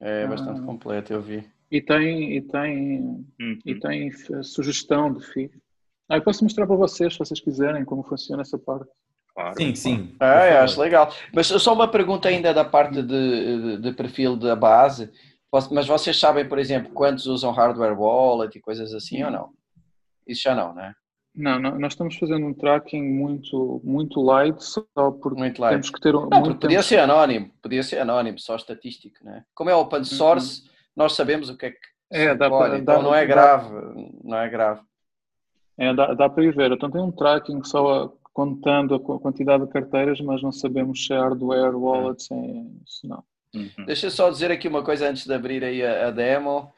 É 0.00 0.26
bastante 0.26 0.60
Ah. 0.60 0.64
completo, 0.64 1.12
eu 1.12 1.20
vi. 1.20 1.44
E 1.70 1.80
tem, 1.82 2.36
e 2.36 2.40
tem, 2.40 3.00
Uhum. 3.38 3.58
e 3.66 3.74
tem 3.78 4.10
sugestão 4.42 5.12
de 5.12 5.24
FII. 5.26 5.50
Ah, 6.08 6.16
eu 6.16 6.22
posso 6.22 6.42
mostrar 6.42 6.66
para 6.66 6.74
vocês, 6.74 7.12
se 7.12 7.18
vocês 7.18 7.38
quiserem, 7.38 7.84
como 7.84 8.02
funciona 8.02 8.40
essa 8.42 8.58
parte. 8.58 8.88
Claro. 9.34 9.54
Sim, 9.56 9.74
sim. 9.74 10.16
Ah, 10.18 10.40
favor. 10.40 10.56
acho 10.64 10.80
legal. 10.80 11.14
Mas 11.34 11.46
só 11.46 11.72
uma 11.74 11.86
pergunta 11.88 12.28
ainda 12.28 12.52
da 12.54 12.64
parte 12.64 13.02
de, 13.02 13.02
de, 13.02 13.76
de 13.78 13.92
perfil 13.92 14.36
da 14.36 14.56
base. 14.56 15.12
Mas 15.70 15.86
vocês 15.86 16.18
sabem, 16.18 16.48
por 16.48 16.58
exemplo, 16.58 16.92
quantos 16.92 17.26
usam 17.26 17.52
hardware 17.52 17.98
wallet 18.00 18.56
e 18.56 18.60
coisas 18.60 18.92
assim 18.94 19.22
ou 19.22 19.30
não? 19.30 19.52
Isso 20.26 20.42
já 20.42 20.54
não, 20.54 20.74
né? 20.74 20.94
Não, 21.34 21.60
não, 21.60 21.78
nós 21.78 21.92
estamos 21.92 22.16
fazendo 22.16 22.44
um 22.44 22.52
tracking 22.52 23.02
muito, 23.02 23.80
muito 23.84 24.20
light, 24.20 24.60
só 24.62 24.84
porque 25.22 25.38
Muito 25.38 25.60
light. 25.60 25.72
temos 25.74 25.90
que 25.90 26.00
ter 26.00 26.14
um, 26.14 26.28
Não, 26.28 26.42
podia 26.42 26.78
tempo. 26.78 26.82
ser 26.82 26.98
anónimo, 26.98 27.50
podia 27.62 27.82
ser 27.82 27.98
anónimo, 28.00 28.38
só 28.38 28.56
estatístico, 28.56 29.24
né? 29.24 29.44
Como 29.54 29.70
é 29.70 29.74
open 29.74 30.02
source, 30.04 30.64
nós 30.94 31.12
sabemos 31.14 31.48
o 31.48 31.56
que 31.56 31.66
é 31.66 31.70
que 31.70 31.78
É, 32.10 32.34
dá 32.34 32.50
pode, 32.50 32.70
para- 32.70 32.78
então 32.78 32.96
dá- 32.96 33.02
não 33.02 33.14
é 33.14 33.20
dá- 33.20 33.34
grave, 33.34 33.74
não 34.24 34.38
é 34.38 34.48
grave. 34.48 34.80
É, 35.78 35.94
dá, 35.94 36.14
dá 36.14 36.28
para 36.28 36.44
ir 36.44 36.54
ver. 36.54 36.72
Então 36.72 36.90
tem 36.90 37.00
um 37.00 37.12
tracking 37.12 37.62
só 37.62 38.04
a- 38.04 38.10
contando 38.32 38.94
a 38.96 39.00
qu- 39.00 39.18
quantidade 39.20 39.64
de 39.64 39.72
carteiras, 39.72 40.20
mas 40.20 40.42
não 40.42 40.50
sabemos 40.52 41.06
se 41.06 41.12
é 41.12 41.16
hardware, 41.18 41.76
wallet, 41.76 42.22
se, 42.22 42.34
é- 42.34 42.64
se 42.86 43.06
não. 43.06 43.22
Uhum. 43.54 43.84
Deixa 43.86 44.06
eu 44.06 44.10
só 44.10 44.28
dizer 44.30 44.50
aqui 44.50 44.66
uma 44.68 44.82
coisa 44.82 45.08
antes 45.08 45.24
de 45.26 45.32
abrir 45.32 45.62
aí 45.64 45.84
a, 45.84 46.08
a 46.08 46.10
demo. 46.10 46.72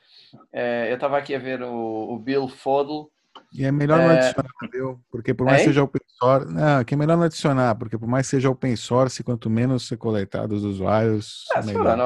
Eh, 0.53 0.89
eu 0.91 0.95
estava 0.95 1.17
aqui 1.19 1.35
a 1.35 1.39
ver 1.39 1.63
o, 1.63 2.13
o 2.13 2.19
Bill 2.19 2.49
Fodl. 2.49 3.11
E 3.55 3.65
é 3.65 3.71
melhor 3.73 3.99
não 4.01 4.11
É. 4.11 4.15
adicionar, 4.15 4.49
entendeu? 4.63 5.01
Porque 5.11 5.35
por 5.35 5.45
mais 5.47 5.61
Hein? 5.61 5.65
que 5.67 5.71
seja 5.71 5.83
open 5.83 6.01
source, 6.19 6.53
não, 6.53 6.85
que 6.85 6.95
é 6.95 6.97
melhor 6.97 7.17
não 7.17 7.25
adicionar, 7.25 7.75
porque 7.75 7.99
por 7.99 8.09
mais 8.09 8.27
que 8.27 8.31
seja 8.31 8.49
open 8.51 8.75
source, 8.77 9.23
quanto 9.23 9.51
menos 9.51 9.87
ser 9.87 9.97
coletado 9.99 10.49
dos 10.49 10.65
usuários, 10.65 11.45
Ah, 11.55 11.61
se 11.61 11.69
for 11.73 11.79
melhor. 11.79 11.99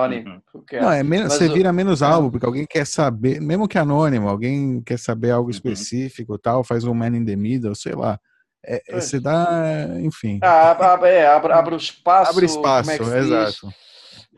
who 0.52 0.62
cares? 0.66 0.84
Não, 0.86 0.90
é 0.92 1.02
menos, 1.04 1.28
Mas 1.28 1.34
você 1.38 1.46
o- 1.48 1.52
vira 1.52 1.72
menos 1.72 2.02
alvo, 2.02 2.30
porque 2.30 2.46
alguém 2.46 2.66
quer 2.68 2.84
saber, 2.86 3.40
mesmo 3.40 3.68
que 3.68 3.78
anônimo, 3.78 4.28
alguém 4.28 4.82
quer 4.82 4.98
saber 4.98 5.30
algo 5.30 5.48
Uhum. 5.48 5.52
específico, 5.52 6.36
tal, 6.36 6.64
faz 6.64 6.84
um 6.84 6.94
man 6.94 7.16
in 7.16 7.24
the 7.24 7.36
middle, 7.36 7.74
sei 7.74 7.94
lá. 7.94 8.18
É, 8.64 8.82
é, 8.88 9.00
você 9.00 9.20
dá, 9.20 9.86
enfim. 10.00 10.40
Ah, 10.42 10.72
abre, 10.72 10.86
abre, 10.86 11.08
é, 11.10 11.26
abre, 11.28 11.74
o 11.74 11.78
espaço. 11.78 12.32
abre 12.32 12.46
espaço, 12.46 12.80
como 12.82 12.90
é 12.90 12.98
que 12.98 13.04
se 13.22 13.28
diz? 13.28 13.60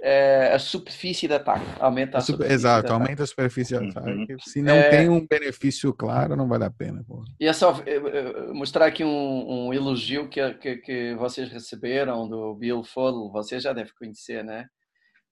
Eh, 0.00 0.52
a 0.54 0.58
superfície 0.58 1.26
de 1.26 1.34
ataque. 1.34 1.64
Aumenta 1.80 2.18
a 2.18 2.20
A 2.20 2.22
super- 2.22 2.50
exato, 2.50 2.92
aumenta 2.92 3.22
a 3.22 3.26
superfície 3.26 3.76
de 3.76 3.82
Uhum. 3.84 3.90
ataque. 3.90 4.36
Se 4.40 4.62
não 4.62 4.76
É. 4.76 4.90
tem 4.90 5.08
um 5.08 5.26
benefício 5.26 5.92
claro, 5.92 6.36
não 6.36 6.46
vale 6.46 6.64
a 6.64 6.70
pena. 6.70 7.02
Pô. 7.06 7.24
E 7.40 7.46
é 7.46 7.52
só 7.52 7.72
eh, 7.86 7.96
eh, 7.96 8.52
mostrar 8.52 8.86
aqui 8.86 9.02
um, 9.04 9.66
um 9.68 9.74
elogio 9.74 10.28
que, 10.28 10.54
que, 10.54 10.76
que 10.76 11.14
vocês 11.16 11.48
receberam 11.50 12.28
do 12.28 12.54
Bill 12.54 12.84
Fodl, 12.84 13.30
vocês 13.32 13.62
já 13.62 13.72
devem 13.72 13.92
conhecer, 13.98 14.44
né? 14.44 14.66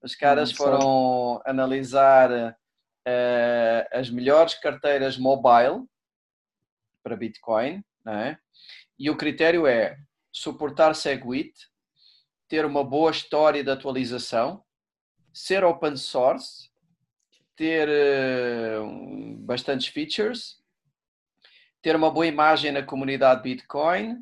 Os 0.03 0.15
caras 0.15 0.51
Hum, 0.53 0.55
foram 0.57 1.41
analisar 1.47 2.57
eh, 3.07 3.89
as 3.93 4.11
melhores 4.11 4.55
carteiras 4.55 5.17
mobile 5.17 5.85
para 7.05 7.17
Bitcoin, 7.17 7.83
né? 8.05 8.37
E 8.99 9.09
o 9.11 9.17
critério 9.17 9.67
é 9.67 9.97
suportar 10.33 10.95
Segwit, 10.95 11.53
ter 12.49 12.65
uma 12.65 12.85
boa 12.85 13.11
história 13.11 13.63
de 13.63 13.71
atualização, 13.71 14.63
ser 15.33 15.65
open 15.65 15.97
source, 15.97 16.71
ter 17.57 17.89
uh, 17.89 19.37
bastantes 19.39 19.89
features, 19.89 20.57
ter 21.83 21.97
uma 21.97 22.11
boa 22.11 22.27
imagem 22.27 22.73
na 22.73 22.83
comunidade 22.83 23.43
Bitcoin 23.43 24.17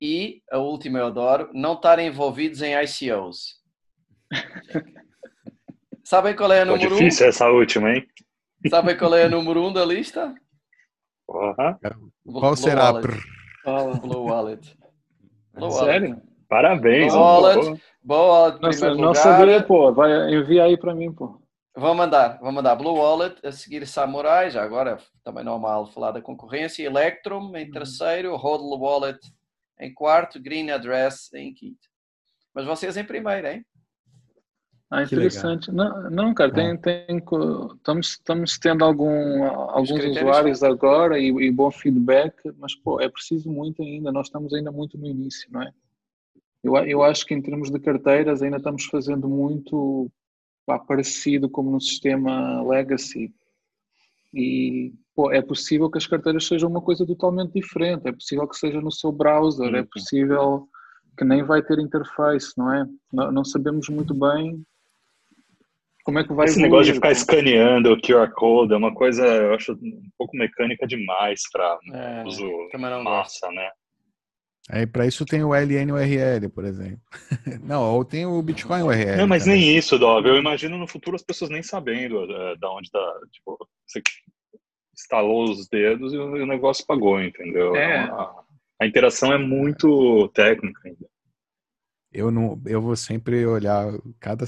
e, 0.00 0.42
a 0.50 0.58
última 0.58 0.98
eu 0.98 1.06
adoro, 1.06 1.50
não 1.54 1.74
estarem 1.74 2.08
envolvidos 2.08 2.62
em 2.62 2.74
ICOs. 2.74 3.62
Sabem 6.04 6.36
qual 6.36 6.52
é 6.52 6.60
a 6.60 6.64
número 6.64 6.90
1? 6.90 6.94
Um? 6.94 6.98
difícil 6.98 7.28
essa 7.28 7.48
última, 7.48 7.90
hein? 7.90 8.06
Sabem 8.68 8.96
qual 8.96 9.14
é 9.14 9.24
a 9.24 9.28
número 9.28 9.62
1 9.62 9.66
um 9.68 9.72
da 9.72 9.84
lista? 9.84 10.34
Porra. 11.26 11.78
Qual 11.80 12.12
Blue 12.24 12.56
será? 12.56 12.92
Wallet. 12.92 13.08
Blue 14.02 14.24
Wallet. 14.24 14.78
Blue 15.54 15.70
Sério? 15.70 16.22
Parabéns. 16.48 17.12
Blue 17.12 17.22
Wallet. 17.22 17.82
Blue 18.02 18.16
Wallet 18.16 18.60
Nossa, 18.60 18.94
não 18.94 19.14
sabia, 19.14 19.62
pô. 19.62 19.92
Vai 19.92 20.34
enviar 20.34 20.66
aí 20.66 20.76
para 20.76 20.94
mim, 20.94 21.12
pô. 21.12 21.40
Vou 21.76 21.92
mandar, 21.92 22.38
vou 22.38 22.52
mandar 22.52 22.76
Blue 22.76 22.94
Wallet, 22.94 23.34
a 23.44 23.50
seguir 23.50 23.84
Samurai, 23.84 24.48
já 24.48 24.62
agora 24.62 24.96
também 25.24 25.42
normal 25.42 25.86
falar 25.86 26.12
da 26.12 26.22
concorrência, 26.22 26.84
Electrum 26.84 27.56
em 27.56 27.68
terceiro, 27.68 28.36
Hodl 28.36 28.78
Wallet 28.78 29.18
em 29.80 29.92
quarto, 29.92 30.40
Green 30.40 30.70
Address 30.70 31.32
em 31.34 31.52
quinto. 31.52 31.88
Mas 32.54 32.64
vocês 32.64 32.96
em 32.96 33.02
primeiro, 33.02 33.48
hein? 33.48 33.66
Ah, 34.88 35.02
interessante. 35.02 35.72
Não, 35.72 36.08
não, 36.08 36.32
cara, 36.32 36.52
tem, 36.52 36.76
tem, 36.76 37.16
estamos, 37.76 38.10
estamos 38.10 38.58
tendo 38.58 38.84
algum, 38.84 39.42
alguns 39.44 40.04
usuários 40.04 40.62
agora 40.62 41.18
e, 41.18 41.26
e, 41.26 41.50
bom 41.50 41.72
feedback, 41.72 42.36
mas 42.58 42.76
pô, 42.76 43.00
é 43.00 43.08
preciso 43.08 43.50
muito 43.50 43.82
ainda, 43.82 44.12
nós 44.12 44.28
estamos 44.28 44.54
ainda 44.54 44.70
muito 44.70 44.96
no 44.96 45.06
início, 45.08 45.48
não 45.50 45.62
é? 45.62 45.72
Eu, 46.64 46.76
eu 46.78 47.02
acho 47.02 47.26
que 47.26 47.34
em 47.34 47.42
termos 47.42 47.70
de 47.70 47.78
carteiras 47.78 48.42
ainda 48.42 48.56
estamos 48.56 48.86
fazendo 48.86 49.28
muito 49.28 50.10
pá, 50.64 50.78
parecido 50.78 51.48
como 51.48 51.70
no 51.70 51.80
sistema 51.80 52.62
legacy. 52.62 53.30
E 54.32 54.92
pô, 55.14 55.30
é 55.30 55.42
possível 55.42 55.90
que 55.90 55.98
as 55.98 56.06
carteiras 56.06 56.46
sejam 56.46 56.70
uma 56.70 56.80
coisa 56.80 57.06
totalmente 57.06 57.52
diferente, 57.52 58.08
é 58.08 58.12
possível 58.12 58.48
que 58.48 58.56
seja 58.56 58.80
no 58.80 58.90
seu 58.90 59.12
browser, 59.12 59.74
é 59.74 59.82
possível 59.82 60.66
que 61.16 61.24
nem 61.24 61.44
vai 61.44 61.62
ter 61.62 61.78
interface, 61.78 62.52
não 62.56 62.72
é? 62.72 62.86
Não, 63.12 63.30
não 63.30 63.44
sabemos 63.44 63.88
muito 63.88 64.14
bem 64.14 64.64
como 66.02 66.18
é 66.18 66.24
que 66.24 66.32
vai 66.32 66.46
Esse 66.46 66.54
evoluir, 66.54 66.70
negócio 66.70 66.92
de 66.92 66.94
ficar 66.94 67.12
escaneando 67.12 67.92
o 67.92 68.00
QR 68.00 68.30
Code 68.32 68.74
é 68.74 68.76
uma 68.76 68.92
coisa, 68.92 69.24
eu 69.24 69.54
acho, 69.54 69.72
um 69.72 70.10
pouco 70.18 70.36
mecânica 70.36 70.86
demais 70.86 71.42
para 71.52 71.78
é, 71.92 72.24
uso 72.24 72.46
massa, 73.02 73.50
né? 73.52 73.70
Aí 74.70 74.86
para 74.86 75.06
isso 75.06 75.26
tem 75.26 75.44
o 75.44 75.52
LNURL, 75.52 76.48
por 76.50 76.64
exemplo. 76.64 77.00
Não, 77.62 77.82
ou 77.94 78.04
tem 78.04 78.24
o 78.24 78.40
Bitcoin 78.40 78.82
URL. 78.82 79.16
Não, 79.18 79.26
mas 79.26 79.44
também. 79.44 79.60
nem 79.60 79.76
isso, 79.76 79.98
Dov. 79.98 80.26
Eu 80.26 80.36
imagino 80.36 80.78
no 80.78 80.88
futuro 80.88 81.16
as 81.16 81.22
pessoas 81.22 81.50
nem 81.50 81.62
sabendo 81.62 82.22
uh, 82.22 82.58
da 82.58 82.70
onde 82.70 82.90
tá. 82.90 83.20
Tipo, 83.30 83.58
você 83.86 84.02
instalou 84.94 85.50
os 85.50 85.68
dedos 85.68 86.14
e 86.14 86.16
o 86.16 86.46
negócio 86.46 86.86
pagou, 86.86 87.20
entendeu? 87.20 87.76
É. 87.76 88.04
A, 88.04 88.34
a 88.80 88.86
interação 88.86 89.32
é 89.32 89.38
muito 89.38 90.28
técnica 90.28 90.80
ainda. 90.84 91.06
Eu 92.14 92.30
não, 92.30 92.62
eu 92.64 92.80
vou 92.80 92.94
sempre 92.94 93.44
olhar 93.44 93.92
cada. 94.20 94.44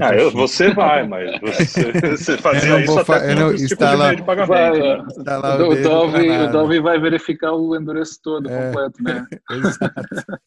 Ah, 0.00 0.14
eu, 0.14 0.30
você 0.30 0.72
vai, 0.72 1.06
mas 1.06 1.38
você, 1.42 1.92
você 1.92 2.38
fazia 2.38 2.82
isso 2.82 2.98
até 2.98 3.34
não, 3.34 3.50
tipo 3.50 3.64
instala, 3.64 4.16
de 4.16 4.22
pagamento. 4.22 4.48
Vai, 4.48 4.78
né? 4.80 5.04
instala 5.06 5.62
o, 5.62 5.72
o, 5.72 5.82
Dolby, 5.82 6.30
o 6.30 6.50
Dolby 6.50 6.80
vai 6.80 6.98
verificar 6.98 7.52
o 7.52 7.76
endereço 7.76 8.18
todo, 8.22 8.50
é, 8.50 8.66
completo, 8.66 9.02
né? 9.02 9.26
Exato. 9.52 10.40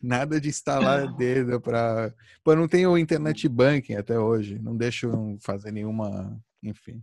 Nada 0.00 0.40
de 0.40 0.48
instalar 0.48 1.12
dedo 1.16 1.60
para. 1.60 2.14
Pô, 2.44 2.54
não 2.54 2.68
tenho 2.68 2.96
internet 2.96 3.48
banking 3.48 3.96
até 3.96 4.16
hoje. 4.16 4.56
Não 4.56 4.76
deixo 4.76 5.36
fazer 5.40 5.72
nenhuma, 5.72 6.40
enfim, 6.62 7.02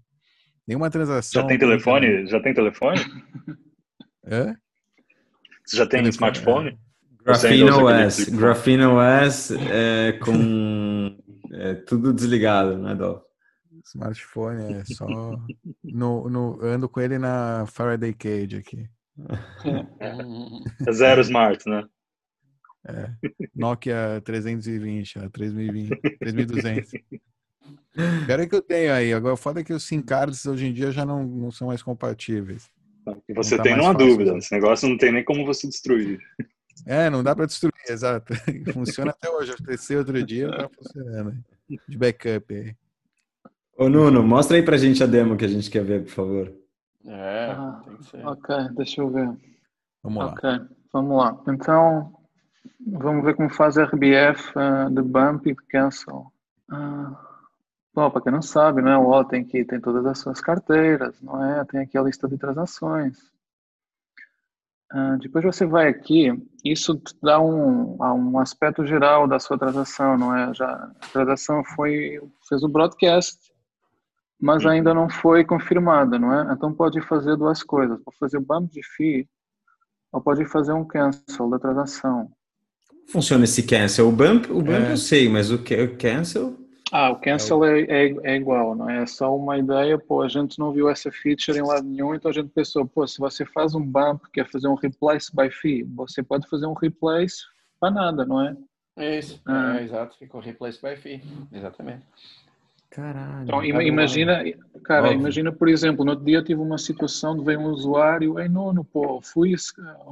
nenhuma 0.66 0.90
transação. 0.90 1.42
Já 1.42 1.48
tem 1.50 1.60
telefone? 1.60 2.28
Já 2.28 2.40
tem 2.40 2.54
telefone? 2.54 3.02
É? 4.24 4.56
Você 5.66 5.76
já 5.76 5.86
tem 5.86 6.00
telefone, 6.00 6.10
smartphone? 6.10 6.70
É. 6.70 6.86
Graphene 7.26 7.72
OS. 7.72 8.30
Graphene 8.30 8.86
OS 8.86 9.52
é, 9.52 10.14
com 10.24 11.18
é, 11.52 11.74
tudo 11.74 12.14
desligado, 12.14 12.78
né, 12.78 12.94
Dó? 12.94 13.24
Smartphone 13.84 14.74
é 14.76 14.86
só. 14.86 15.08
No, 15.84 16.30
no, 16.30 16.60
ando 16.62 16.88
com 16.88 17.02
ele 17.02 17.18
na 17.18 17.66
Faraday 17.68 18.14
Cage 18.14 18.58
aqui. 18.58 18.88
É 20.00 20.92
zero 20.94 21.22
smart, 21.22 21.68
né? 21.68 21.84
É. 22.88 23.10
Nokia 23.56 24.22
320, 24.24 25.30
3020, 25.30 25.96
3200. 26.20 26.92
Espera 28.22 28.48
que 28.48 28.56
eu 28.56 28.62
tenho 28.62 28.94
aí. 28.94 29.14
Agora, 29.14 29.34
o 29.34 29.38
foda 29.38 29.62
é 29.62 29.64
que 29.64 29.74
os 29.74 29.84
SIM 29.84 30.02
cards 30.02 30.46
hoje 30.46 30.68
em 30.68 30.74
dia 30.74 30.92
já 30.92 31.06
não, 31.06 31.24
não 31.24 31.52
são 31.52 31.68
mais 31.68 31.82
compatíveis. 31.82 32.70
E 33.28 33.34
você 33.34 33.58
tá 33.58 33.64
tem 33.64 33.80
uma 33.80 33.94
dúvida. 33.94 34.38
Esse 34.38 34.54
negócio 34.54 34.88
não 34.88 34.98
tem 34.98 35.12
nem 35.12 35.24
como 35.24 35.46
você 35.46 35.68
destruir. 35.68 36.20
É, 36.86 37.10
não 37.10 37.24
dá 37.24 37.36
para 37.36 37.46
destruir, 37.46 37.74
exato. 37.88 38.34
Funciona 38.74 39.12
até 39.12 39.30
hoje. 39.30 39.52
Eu 39.52 39.58
testei 39.58 39.98
outro 39.98 40.22
dia, 40.24 40.50
tá 40.50 40.70
funcionando. 40.70 41.38
De 41.88 41.98
backup 41.98 42.54
aí. 42.54 42.76
Ô 43.78 43.90
Nuno, 43.90 44.24
mostra 44.24 44.56
aí 44.56 44.64
pra 44.64 44.78
gente 44.78 45.04
a 45.04 45.08
demo 45.08 45.36
que 45.36 45.46
a 45.46 45.50
gente 45.50 45.70
quer 45.70 45.84
ver, 45.84 46.04
por 46.04 46.12
favor. 46.12 46.54
É, 47.06 47.52
ah, 47.52 47.82
tem 47.86 47.98
que 47.98 48.06
ser. 48.06 48.26
Ok, 48.26 48.56
deixa 48.76 49.02
eu 49.02 49.10
ver. 49.10 49.30
Vamos 50.02 50.24
lá. 50.24 50.32
Ok, 50.32 50.50
vamos 50.94 51.18
lá. 51.18 51.42
Então, 51.48 52.14
vamos 52.88 53.24
ver 53.24 53.36
como 53.36 53.50
faz 53.50 53.78
RBF 53.78 54.54
uh, 54.58 54.90
de 54.90 55.02
bump 55.02 55.48
e 55.48 55.54
de 55.54 55.62
cancel. 55.68 56.32
Uh, 56.72 57.16
bom, 57.94 58.10
para 58.10 58.22
quem 58.22 58.32
não 58.32 58.42
sabe, 58.42 58.82
não 58.82 58.92
é? 58.92 58.98
o 58.98 59.10
O 59.10 59.24
tem 59.26 59.42
aqui 59.42 59.66
tem 59.66 59.80
todas 59.82 60.06
as 60.06 60.20
suas 60.20 60.40
carteiras, 60.40 61.22
não 61.22 61.44
é? 61.44 61.66
Tem 61.66 61.82
aqui 61.82 61.98
a 61.98 62.02
lista 62.02 62.28
de 62.28 62.38
transações. 62.38 63.35
Uh, 64.94 65.18
depois 65.20 65.44
você 65.44 65.66
vai 65.66 65.88
aqui, 65.88 66.32
isso 66.64 67.02
dá 67.22 67.40
um, 67.40 67.98
um 68.00 68.40
aspecto 68.40 68.86
geral 68.86 69.28
da 69.28 69.40
sua 69.40 69.58
transação, 69.58 70.18
não 70.18 70.36
é? 70.36 70.54
Já, 70.54 70.68
a 70.68 71.08
transação 71.12 71.64
foi, 71.76 72.20
fez 72.48 72.64
o 72.64 72.70
broadcast, 72.70 73.40
mas 74.40 74.64
uhum. 74.64 74.72
ainda 74.72 74.94
não 74.94 75.10
foi 75.10 75.44
confirmada, 75.44 76.20
não 76.20 76.34
é? 76.34 76.54
Então 76.54 76.72
pode 76.74 77.02
fazer 77.02 77.36
duas 77.36 77.64
coisas, 77.64 78.00
pode 78.04 78.18
fazer 78.18 78.38
o 78.38 78.42
bump 78.42 78.72
de 78.72 78.82
fee 78.96 79.28
ou 80.12 80.22
pode 80.22 80.46
fazer 80.46 80.74
um 80.74 80.86
cancel 80.86 81.50
da 81.50 81.60
transação. 81.60 82.32
Funciona 83.10 83.44
esse 83.44 83.64
cancel? 83.64 84.08
O 84.08 84.12
bump, 84.12 84.50
o 84.52 84.62
bump 84.62 84.88
é. 84.88 84.92
eu 84.92 84.98
sei, 84.98 85.28
mas 85.28 85.52
o 85.52 85.60
cancel... 85.98 86.65
Ah, 86.98 87.12
o 87.12 87.18
cancel 87.18 87.66
é, 87.66 87.82
é, 87.82 88.16
é, 88.24 88.36
igual, 88.38 88.74
não 88.74 88.90
é? 88.90 89.04
é 89.04 89.06
só 89.06 89.36
uma 89.36 89.58
ideia, 89.58 90.00
pô, 90.00 90.22
a 90.22 90.30
gente 90.30 90.58
não 90.58 90.72
viu 90.72 90.90
essa 90.90 91.12
feature 91.12 91.58
em 91.58 91.62
lado 91.62 91.86
nenhum, 91.86 92.16
então 92.16 92.32
a 92.32 92.34
gente 92.34 92.48
pensou, 92.48 92.88
pô, 92.88 93.06
se 93.06 93.20
você 93.20 93.46
faz 93.46 93.76
um 93.76 93.86
bump, 93.86 94.24
quer 94.32 94.50
fazer 94.50 94.70
um 94.70 94.76
replace 94.76 95.30
by 95.36 95.50
fee, 95.50 95.84
você 95.84 96.24
pode 96.24 96.48
fazer 96.48 96.68
um 96.68 96.74
replace 96.74 97.44
para 97.82 97.92
nada, 97.92 98.26
não 98.26 98.42
é? 98.42 98.56
É 98.96 99.20
isso, 99.20 99.42
ah. 99.46 99.78
é, 99.78 99.84
exato, 99.84 100.18
ficou 100.18 100.40
replace 100.40 100.82
by 100.82 100.96
fee, 100.96 101.22
exatamente. 101.52 102.06
Caralho. 102.92 103.44
Então, 103.44 103.62
imagina, 103.82 104.42
cara, 104.86 105.08
Óbvio. 105.08 105.20
imagina, 105.20 105.52
por 105.52 105.68
exemplo, 105.68 106.06
no 106.06 106.12
outro 106.12 106.26
dia 106.26 106.42
tive 106.42 106.62
uma 106.62 106.78
situação 106.78 107.38
de 107.38 107.44
veio 107.44 107.60
um 107.60 107.72
usuário, 107.72 108.40
ei, 108.40 108.48
nono, 108.48 108.86
pô, 108.86 109.20
fui, 109.22 109.54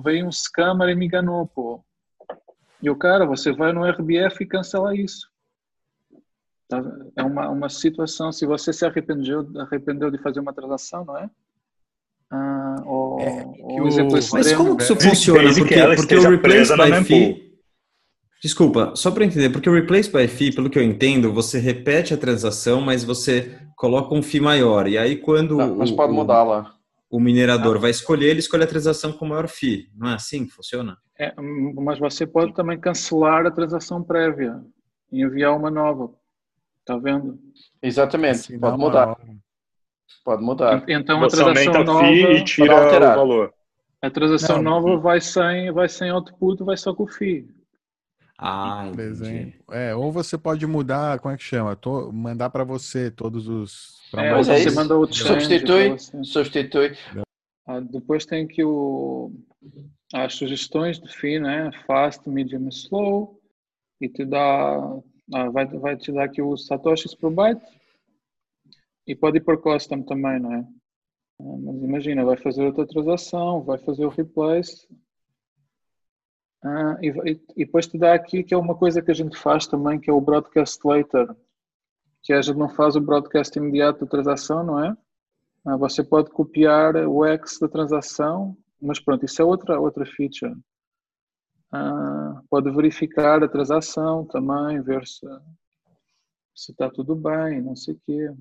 veio 0.04 0.28
um 0.28 0.32
scammer 0.34 0.90
e 0.90 0.96
me 0.96 1.06
enganou, 1.06 1.48
pô. 1.48 1.82
E 2.82 2.90
o 2.90 2.96
cara, 2.98 3.26
você 3.26 3.54
vai 3.54 3.72
no 3.72 3.90
RBF 3.90 4.44
e 4.44 4.46
cancela 4.46 4.94
isso. 4.94 5.32
Tá? 6.68 6.82
É 7.16 7.24
uma, 7.24 7.50
uma 7.50 7.70
situação, 7.70 8.32
se 8.32 8.46
você 8.46 8.72
se 8.72 8.86
arrependeu, 8.86 9.48
arrependeu 9.58 10.10
de 10.10 10.18
fazer 10.18 10.40
uma 10.40 10.54
transação, 10.54 11.06
não 11.06 11.18
é? 11.18 11.30
Ah, 12.32 12.82
ou, 12.86 13.20
é, 13.20 13.46
ou 13.60 13.82
o... 13.82 14.34
Mas 14.34 14.54
como 14.54 14.76
que 14.76 14.84
isso 14.84 14.96
funciona? 14.96 15.54
Porque, 15.54 15.76
porque 15.96 16.16
o 16.16 16.30
replace 16.30 16.76
by 16.76 17.04
fee... 17.04 17.54
Desculpa, 18.42 18.94
só 18.96 19.10
para 19.10 19.24
entender, 19.24 19.50
porque 19.52 19.70
o 19.70 19.74
replace 19.74 20.12
by 20.12 20.28
fee, 20.28 20.54
pelo 20.54 20.70
que 20.70 20.78
eu 20.78 20.84
entendo, 20.84 21.32
você 21.32 21.60
repete 21.60 22.14
a 22.14 22.18
transação, 22.18 22.82
mas 22.82 23.04
você 23.04 23.58
coloca 23.78 24.14
um 24.14 24.22
fee 24.22 24.42
maior. 24.42 24.86
E 24.88 24.98
aí 24.98 25.16
quando 25.16 25.58
não, 25.58 25.76
mas 25.78 25.92
o, 25.92 25.96
pode 25.96 26.12
mudar 26.12 26.44
lá. 26.44 26.76
O 27.10 27.22
minerador 27.22 27.78
ah. 27.78 27.80
vai 27.80 27.92
escolher, 27.92 28.32
ele 28.32 28.40
escolhe 28.40 28.64
a 28.64 28.68
transação 28.68 29.14
com 29.14 29.26
maior 29.26 29.48
fee. 29.48 29.88
Não 29.96 30.10
é 30.10 30.16
assim 30.16 30.46
que 30.46 30.52
funciona? 30.52 30.98
É, 31.18 31.34
mas 31.76 32.00
você 32.00 32.26
pode 32.28 32.54
também 32.54 32.78
cancelar 32.78 33.46
a 33.46 33.52
transação 33.52 34.04
prévia 34.04 34.60
e 35.12 35.22
enviar 35.22 35.56
uma 35.56 35.70
nova. 35.70 36.12
Tá 36.86 36.98
vendo? 36.98 37.40
Exatamente, 37.82 38.32
assim, 38.32 38.60
pode 38.60 38.78
mudar. 38.78 39.18
Pode 40.24 40.44
mudar. 40.44 40.84
Então 40.88 41.24
a 41.24 41.28
transação 41.28 41.84
nova 41.84 42.08
e 42.08 42.44
tira 42.44 42.76
o 42.76 43.16
valor. 43.16 43.54
A 44.02 44.10
transação 44.10 44.62
não, 44.62 44.82
nova 44.82 44.98
vai 44.98 45.22
sem, 45.22 45.72
vai 45.72 45.88
sem 45.88 46.10
output, 46.10 46.64
vai 46.64 46.76
só 46.76 46.94
com 46.94 47.04
o 47.04 47.08
FII. 47.08 47.48
Ah, 48.38 48.90
por 48.94 49.00
exemplo. 49.00 49.54
É, 49.72 49.96
ou 49.96 50.12
você 50.12 50.38
pode 50.38 50.68
mudar, 50.68 51.20
como 51.20 51.34
é 51.34 51.38
que 51.38 51.44
chama? 51.44 51.76
Tô, 51.78 52.12
mandar 52.12 52.50
para 52.50 52.66
você 52.66 53.10
todos 53.10 53.48
os. 53.48 54.02
É, 54.18 54.36
você 54.36 54.68
é 54.68 54.72
manda 54.72 54.98
o 54.98 55.08
substitui, 55.08 55.98
substitui. 56.26 56.98
Ah, 57.66 57.80
depois 57.80 58.26
tem 58.26 58.46
que 58.46 58.62
o 58.64 59.32
as 60.14 60.36
sugestões 60.36 61.00
do 61.00 61.08
FII, 61.08 61.40
né? 61.40 61.72
Fast, 61.88 62.30
medium, 62.30 62.68
slow 62.68 63.40
e 64.02 64.10
te 64.10 64.26
dá 64.26 64.78
ah, 65.34 65.50
vai, 65.50 65.66
vai 65.66 65.96
te 65.96 66.12
dar 66.12 66.26
aqui 66.26 66.42
os 66.42 66.66
satoshis 66.66 67.16
por 67.16 67.32
byte 67.32 67.64
e 69.08 69.16
pode 69.16 69.38
ir 69.38 69.42
por 69.42 69.62
custom 69.62 70.02
também, 70.02 70.40
não 70.40 70.54
é? 70.54 70.68
Ah, 71.40 71.58
mas 71.60 71.84
imagina, 71.84 72.26
vai 72.26 72.38
fazer 72.38 72.66
outra 72.66 72.88
transação, 72.88 73.62
vai 73.62 73.78
fazer 73.78 74.06
o 74.06 74.10
replace 74.10 74.88
ah, 76.64 76.98
e, 77.02 77.10
e, 77.32 77.66
depois 77.66 77.88
te 77.88 77.98
dá 77.98 78.14
aqui 78.14 78.42
que 78.42 78.54
é 78.54 78.58
uma 78.58 78.76
coisa 78.76 79.02
que 79.02 79.12
a 79.12 79.14
gente 79.14 79.38
faz 79.38 79.68
também, 79.68 80.00
que 80.00 80.10
é 80.10 80.14
o 80.14 80.22
broadcast 80.22 80.80
later, 80.86 81.36
que 82.22 82.32
a 82.32 82.42
gente 82.42 82.58
não 82.58 82.70
faz 82.70 82.96
o 82.96 83.02
broadcast 83.02 83.58
imediato 83.58 84.06
da 84.06 84.12
transação, 84.12 84.64
não 84.64 84.84
é? 84.84 84.96
Você 85.78 86.04
pode 86.04 86.30
copiar 86.30 86.96
o 87.08 87.26
X 87.26 87.60
da 87.60 87.68
transação, 87.68 88.58
mas 88.82 89.00
pronto, 89.00 89.26
isso 89.26 89.42
é 89.42 89.46
outra, 89.46 89.80
outra 89.80 90.06
feature. 90.06 90.54
Ah, 91.76 92.44
pode 92.52 92.70
verificar 92.70 93.44
a 93.44 93.48
transação 93.48 94.26
também, 94.26 94.80
ver 94.84 95.08
se, 95.08 95.26
está 96.70 96.88
tudo 96.88 97.16
bem, 97.16 97.64
não 97.64 97.76
sei 97.76 97.96
o 97.96 98.02
quê. 98.06 98.32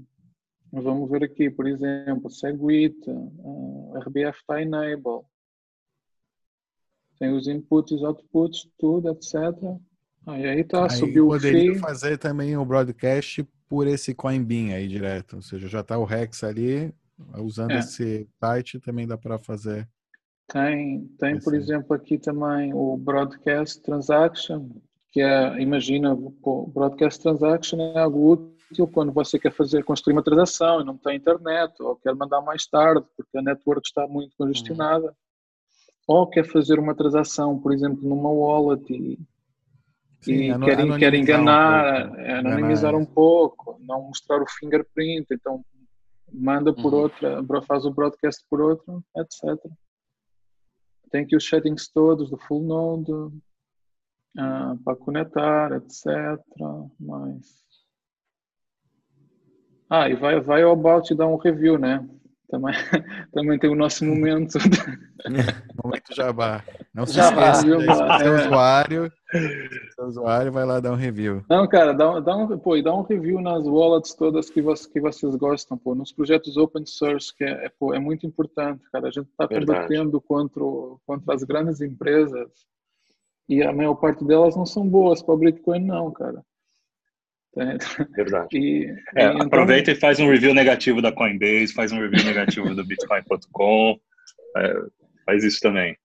Vamos 0.70 1.10
ver 1.10 1.24
aqui, 1.24 1.50
por 1.50 1.66
exemplo, 1.66 2.28
Segwit, 2.30 2.98
uh, 3.08 3.94
RBF 4.00 4.38
está 4.38 4.60
enable. 4.60 5.24
Tem 7.18 7.32
os 7.32 7.48
inputs, 7.48 7.92
os 7.92 8.02
outputs, 8.02 8.68
tudo, 8.78 9.08
etc. 9.08 9.34
Aí, 10.26 10.46
aí 10.46 10.64
tá, 10.64 10.84
aí 10.84 10.90
subiu 10.90 11.28
o 11.28 11.40
fee. 11.40 11.78
fazer 11.78 12.18
também 12.18 12.54
o 12.54 12.64
broadcast 12.66 13.48
por 13.66 13.86
esse 13.86 14.14
Coinbean 14.14 14.74
aí 14.74 14.86
direto. 14.86 15.36
Ou 15.36 15.42
seja, 15.42 15.68
já 15.68 15.80
está 15.80 15.96
o 15.96 16.04
Rex 16.04 16.44
ali, 16.44 16.94
usando 17.38 17.70
é. 17.70 17.78
esse 17.78 18.28
site 18.38 18.78
também 18.78 19.06
dá 19.06 19.16
para 19.16 19.38
fazer. 19.38 19.88
Tem, 20.52 21.06
tem 21.18 21.40
por 21.40 21.54
exemplo, 21.54 21.96
aqui 21.96 22.18
também 22.18 22.74
o 22.74 22.94
Broadcast 22.98 23.80
Transaction, 23.80 24.68
que 25.10 25.22
é, 25.22 25.58
imagina, 25.58 26.12
o 26.12 26.66
Broadcast 26.66 27.22
Transaction 27.22 27.80
é 27.80 27.98
algo 27.98 28.32
útil 28.70 28.86
quando 28.86 29.12
você 29.12 29.38
quer 29.38 29.50
fazer, 29.50 29.82
construir 29.82 30.12
uma 30.12 30.22
transação 30.22 30.82
e 30.82 30.84
não 30.84 30.98
tem 30.98 31.16
internet, 31.16 31.72
ou 31.82 31.96
quer 31.96 32.14
mandar 32.14 32.42
mais 32.42 32.66
tarde 32.66 33.02
porque 33.16 33.38
a 33.38 33.42
network 33.42 33.80
está 33.86 34.06
muito 34.06 34.36
congestionada, 34.36 35.06
uhum. 35.06 35.12
ou 36.06 36.26
quer 36.26 36.44
fazer 36.44 36.78
uma 36.78 36.94
transação, 36.94 37.58
por 37.58 37.72
exemplo, 37.72 38.06
numa 38.06 38.28
wallet 38.30 38.92
e, 38.92 39.18
Sim, 40.20 40.52
e 40.52 40.58
quer, 40.58 40.98
quer 40.98 41.14
enganar, 41.14 42.10
um 42.10 42.16
é, 42.16 42.38
anonimizar 42.40 42.94
um 42.94 43.06
pouco, 43.06 43.78
não 43.80 44.02
mostrar 44.02 44.42
o 44.42 44.46
fingerprint, 44.46 45.26
então 45.32 45.64
manda 46.30 46.74
por 46.74 46.92
uhum. 46.92 47.00
outra, 47.00 47.42
faz 47.66 47.86
o 47.86 47.90
broadcast 47.90 48.44
por 48.50 48.60
outra, 48.60 48.98
etc. 49.16 49.58
Tem 51.12 51.22
aqui 51.22 51.36
os 51.36 51.48
settings 51.48 51.88
todos 51.88 52.30
do 52.30 52.38
full 52.38 52.62
node, 52.62 53.12
uh, 53.12 54.76
para 54.82 54.96
conectar, 54.96 55.70
etc. 55.72 56.42
Mas 56.98 57.62
ah, 59.94 60.08
e 60.08 60.14
vai, 60.14 60.40
vai 60.40 60.62
ao 60.62 60.72
About 60.72 61.14
dar 61.14 61.26
um 61.26 61.36
review, 61.36 61.78
né? 61.78 62.08
Também, 62.52 62.74
também 63.32 63.58
tem 63.58 63.70
o 63.70 63.74
nosso 63.74 64.04
momento. 64.04 64.58
momento 65.82 66.14
Jabá. 66.14 66.62
Não 66.94 67.06
se 67.06 67.18
esqueça, 67.18 67.62
se 67.62 67.70
é 67.72 68.44
usuário, 68.44 69.12
seu 69.94 70.04
usuário 70.04 70.52
vai 70.52 70.66
lá 70.66 70.78
dar 70.78 70.92
um 70.92 70.96
review. 70.96 71.42
Não, 71.48 71.66
cara, 71.66 71.94
dá, 71.94 72.20
dá, 72.20 72.36
um, 72.36 72.58
pô, 72.58 72.78
dá 72.82 72.94
um 72.94 73.00
review 73.00 73.40
nas 73.40 73.66
wallets 73.66 74.12
todas 74.14 74.50
que, 74.50 74.60
você, 74.60 74.86
que 74.86 75.00
vocês 75.00 75.34
gostam, 75.36 75.78
pô, 75.78 75.94
nos 75.94 76.12
projetos 76.12 76.58
open 76.58 76.84
source, 76.84 77.34
que 77.34 77.42
é, 77.42 77.64
é, 77.64 77.72
pô, 77.80 77.94
é 77.94 77.98
muito 77.98 78.26
importante, 78.26 78.82
cara. 78.92 79.08
A 79.08 79.10
gente 79.10 79.30
está 79.30 79.48
combatendo 79.48 80.20
contra, 80.20 80.62
contra 81.06 81.34
as 81.34 81.42
grandes 81.44 81.80
empresas 81.80 82.50
e 83.48 83.62
a 83.62 83.72
maior 83.72 83.94
parte 83.94 84.26
delas 84.26 84.54
não 84.54 84.66
são 84.66 84.86
boas 84.86 85.22
para 85.22 85.34
o 85.34 85.38
Bitcoin, 85.38 85.86
não, 85.86 86.10
cara. 86.12 86.44
Verdade. 87.54 88.48
E, 88.52 88.86
é, 89.16 89.26
então... 89.26 89.42
Aproveita 89.42 89.90
e 89.90 89.94
faz 89.94 90.18
um 90.18 90.28
review 90.28 90.54
negativo 90.54 91.02
da 91.02 91.12
Coinbase, 91.12 91.72
faz 91.74 91.92
um 91.92 92.00
review 92.00 92.24
negativo 92.24 92.74
do 92.74 92.84
Bitcoin.com, 92.84 94.00
é, 94.56 94.74
faz 95.26 95.44
isso 95.44 95.60
também. 95.60 95.96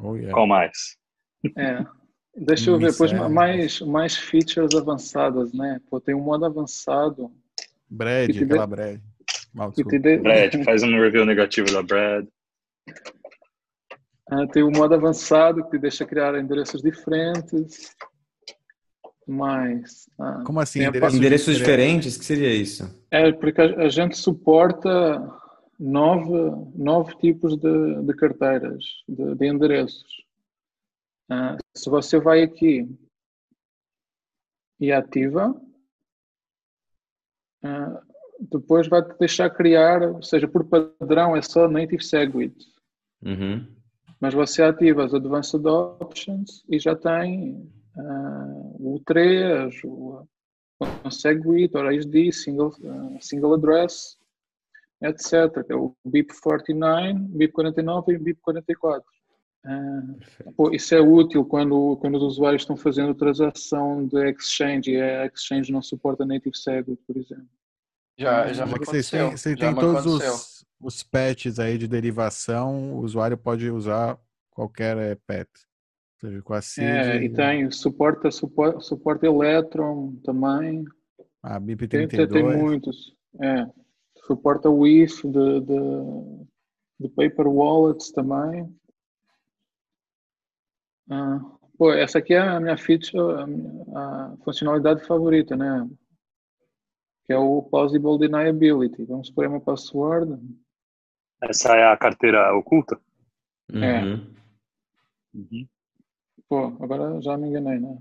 Oh, 0.00 0.14
yeah. 0.14 0.32
Qual 0.32 0.46
mais? 0.46 0.96
É. 1.56 1.84
Deixa 2.34 2.70
eu 2.70 2.78
ver, 2.78 2.92
depois 2.92 3.12
mais, 3.12 3.80
mais 3.80 4.16
features 4.16 4.74
avançadas, 4.74 5.52
né? 5.52 5.80
Pô, 5.90 6.00
tem 6.00 6.14
um 6.14 6.22
modo 6.22 6.46
avançado. 6.46 7.30
Brad, 7.88 8.30
aquela 8.30 8.66
de... 8.66 8.70
Brad. 8.70 9.00
Mal, 9.52 9.70
de... 9.70 10.18
Brad, 10.18 10.64
faz 10.64 10.82
um 10.82 10.98
review 10.98 11.26
negativo 11.26 11.70
da 11.70 11.82
Brad. 11.82 12.26
Ah, 14.30 14.46
tem 14.46 14.62
o 14.62 14.68
um 14.68 14.72
modo 14.72 14.94
avançado 14.94 15.62
que 15.64 15.72
te 15.72 15.78
deixa 15.78 16.06
criar 16.06 16.34
endereços 16.38 16.80
diferentes. 16.80 17.94
Mas. 19.26 20.08
Ah, 20.18 20.42
Como 20.44 20.60
assim? 20.60 20.80
Endereços, 20.80 21.14
endereços 21.14 21.56
diferentes? 21.56 22.16
O 22.16 22.18
que 22.18 22.24
seria 22.24 22.52
isso? 22.52 23.02
É, 23.10 23.30
porque 23.32 23.60
a, 23.60 23.82
a 23.82 23.88
gente 23.88 24.16
suporta 24.16 25.40
nove, 25.78 26.32
nove 26.74 27.16
tipos 27.18 27.56
de, 27.56 28.02
de 28.02 28.14
carteiras, 28.14 28.84
de, 29.08 29.34
de 29.34 29.46
endereços. 29.46 30.24
Ah, 31.30 31.56
se 31.74 31.88
você 31.88 32.18
vai 32.18 32.42
aqui 32.42 32.88
e 34.80 34.92
ativa, 34.92 35.54
ah, 37.62 38.02
depois 38.50 38.88
vai-te 38.88 39.16
deixar 39.18 39.50
criar, 39.50 40.02
ou 40.02 40.22
seja, 40.22 40.48
por 40.48 40.64
padrão 40.64 41.36
é 41.36 41.42
só 41.42 41.68
Native 41.68 42.02
Segwit. 42.02 42.66
Uhum. 43.24 43.66
Mas 44.20 44.34
você 44.34 44.62
ativa 44.62 45.04
as 45.04 45.14
Advanced 45.14 45.64
Options 45.64 46.64
e 46.68 46.78
já 46.78 46.94
tem 46.94 47.70
uh, 47.96 48.94
o 48.94 49.00
3, 49.04 49.74
o, 49.84 50.26
o 51.04 51.10
Segwit, 51.10 51.76
o 51.76 51.80
RSD, 51.80 52.32
single, 52.32 52.74
uh, 52.80 53.18
single 53.20 53.54
address, 53.54 54.16
etc. 55.02 55.64
Que 55.64 55.72
é 55.72 55.76
o 55.76 55.94
BIP49, 56.06 57.28
BIP49 57.30 58.08
e 58.08 58.18
BIP44. 58.18 59.02
Uh, 59.64 60.52
pô, 60.56 60.72
isso 60.72 60.94
é 60.94 61.00
útil 61.00 61.44
quando, 61.44 61.96
quando 61.98 62.16
os 62.16 62.22
usuários 62.22 62.62
estão 62.62 62.76
fazendo 62.76 63.14
transação 63.14 64.06
de 64.06 64.30
exchange 64.30 64.90
e 64.90 65.00
a 65.00 65.26
exchange 65.26 65.70
não 65.70 65.80
suporta 65.80 66.24
native 66.24 66.56
segwit, 66.56 67.00
por 67.06 67.16
exemplo. 67.16 67.48
Já, 68.18 68.52
já 68.52 68.66
me 68.66 68.74
aconteceu. 68.74 69.30
Você 69.30 69.56
tem, 69.56 69.74
todos 69.74 70.04
os, 70.04 70.66
os 70.80 71.02
patches 71.02 71.58
aí 71.58 71.78
de 71.78 71.86
derivação, 71.86 72.94
o 72.94 73.00
usuário 73.00 73.38
pode 73.38 73.70
usar 73.70 74.18
qualquer 74.50 74.98
eh, 74.98 75.14
pet 75.26 75.48
seja, 76.22 76.42
com 76.42 76.54
a 76.54 76.62
CID. 76.62 76.86
É, 76.86 77.24
e 77.24 77.32
tem, 77.32 77.70
suporta, 77.70 78.30
suporta, 78.30 78.80
suporta 78.80 79.26
Electron 79.26 80.16
também. 80.24 80.84
A 81.42 81.60
BIP32. 81.60 82.08
Tem, 82.08 82.28
tem 82.28 82.56
muitos. 82.56 83.14
É, 83.40 83.66
suporta 84.26 84.70
o 84.70 84.86
IF 84.86 85.26
de, 85.28 85.60
de, 85.60 86.46
de 87.00 87.08
Paper 87.08 87.48
Wallets 87.48 88.12
também. 88.12 88.72
Ah, 91.10 91.40
pô, 91.76 91.92
essa 91.92 92.18
aqui 92.18 92.34
é 92.34 92.38
a 92.38 92.60
minha 92.60 92.76
feature, 92.76 93.18
a, 93.94 94.32
a 94.32 94.36
funcionalidade 94.44 95.04
favorita, 95.04 95.56
né? 95.56 95.88
Que 97.24 97.32
é 97.32 97.38
o 97.38 97.62
Plausible 97.62 98.18
Deniability. 98.18 99.04
Vamos 99.04 99.30
pôr 99.30 99.46
uma 99.46 99.60
password. 99.60 100.40
Essa 101.42 101.74
é 101.74 101.92
a 101.92 101.96
carteira 101.96 102.54
oculta? 102.56 103.00
É. 103.74 104.04
Uhum. 105.34 105.66
Pô, 106.52 106.66
agora 106.80 107.18
já 107.22 107.34
me 107.38 107.48
enganei, 107.48 107.78
né? 107.80 107.96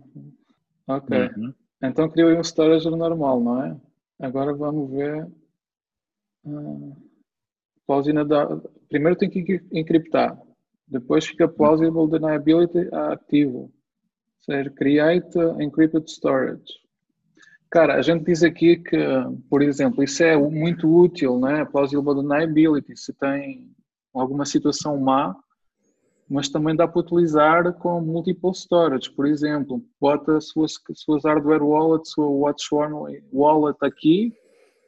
Ok. 0.85 1.17
Uhum. 1.17 1.53
Então 1.81 2.09
criou 2.09 2.37
um 2.37 2.43
storage 2.43 2.89
normal, 2.89 3.39
não 3.39 3.63
é? 3.63 3.77
Agora 4.19 4.53
vamos 4.53 4.91
ver. 4.91 5.25
Uh, 6.43 6.93
Primeiro 8.89 9.17
tem 9.17 9.29
que 9.29 9.63
encriptar. 9.71 10.37
Depois 10.85 11.25
fica 11.25 11.47
plausible 11.47 12.09
deniability 12.09 12.93
ativo. 12.93 13.59
Ou 13.59 13.71
seja, 14.41 14.69
create 14.69 15.39
encrypted 15.57 16.11
storage. 16.11 16.73
Cara, 17.69 17.95
a 17.95 18.01
gente 18.01 18.25
diz 18.25 18.43
aqui 18.43 18.75
que, 18.75 18.97
por 19.49 19.61
exemplo, 19.61 20.03
isso 20.03 20.21
é 20.23 20.35
muito 20.35 20.93
útil, 20.93 21.39
né? 21.39 21.63
Plausible 21.63 22.15
deniability. 22.15 22.97
Se 22.97 23.13
tem 23.13 23.73
alguma 24.13 24.45
situação 24.45 24.99
má, 24.99 25.33
mas 26.31 26.47
também 26.47 26.73
dá 26.73 26.87
para 26.87 27.01
utilizar 27.01 27.73
com 27.73 27.99
multiple 27.99 28.51
storage. 28.51 29.11
Por 29.11 29.27
exemplo, 29.27 29.83
bota 29.99 30.39
suas, 30.39 30.75
suas 30.95 31.25
hardware 31.25 31.61
wallet, 31.61 32.07
sua 32.07 32.25
watch 32.25 32.69
wallet 33.33 33.77
aqui 33.81 34.33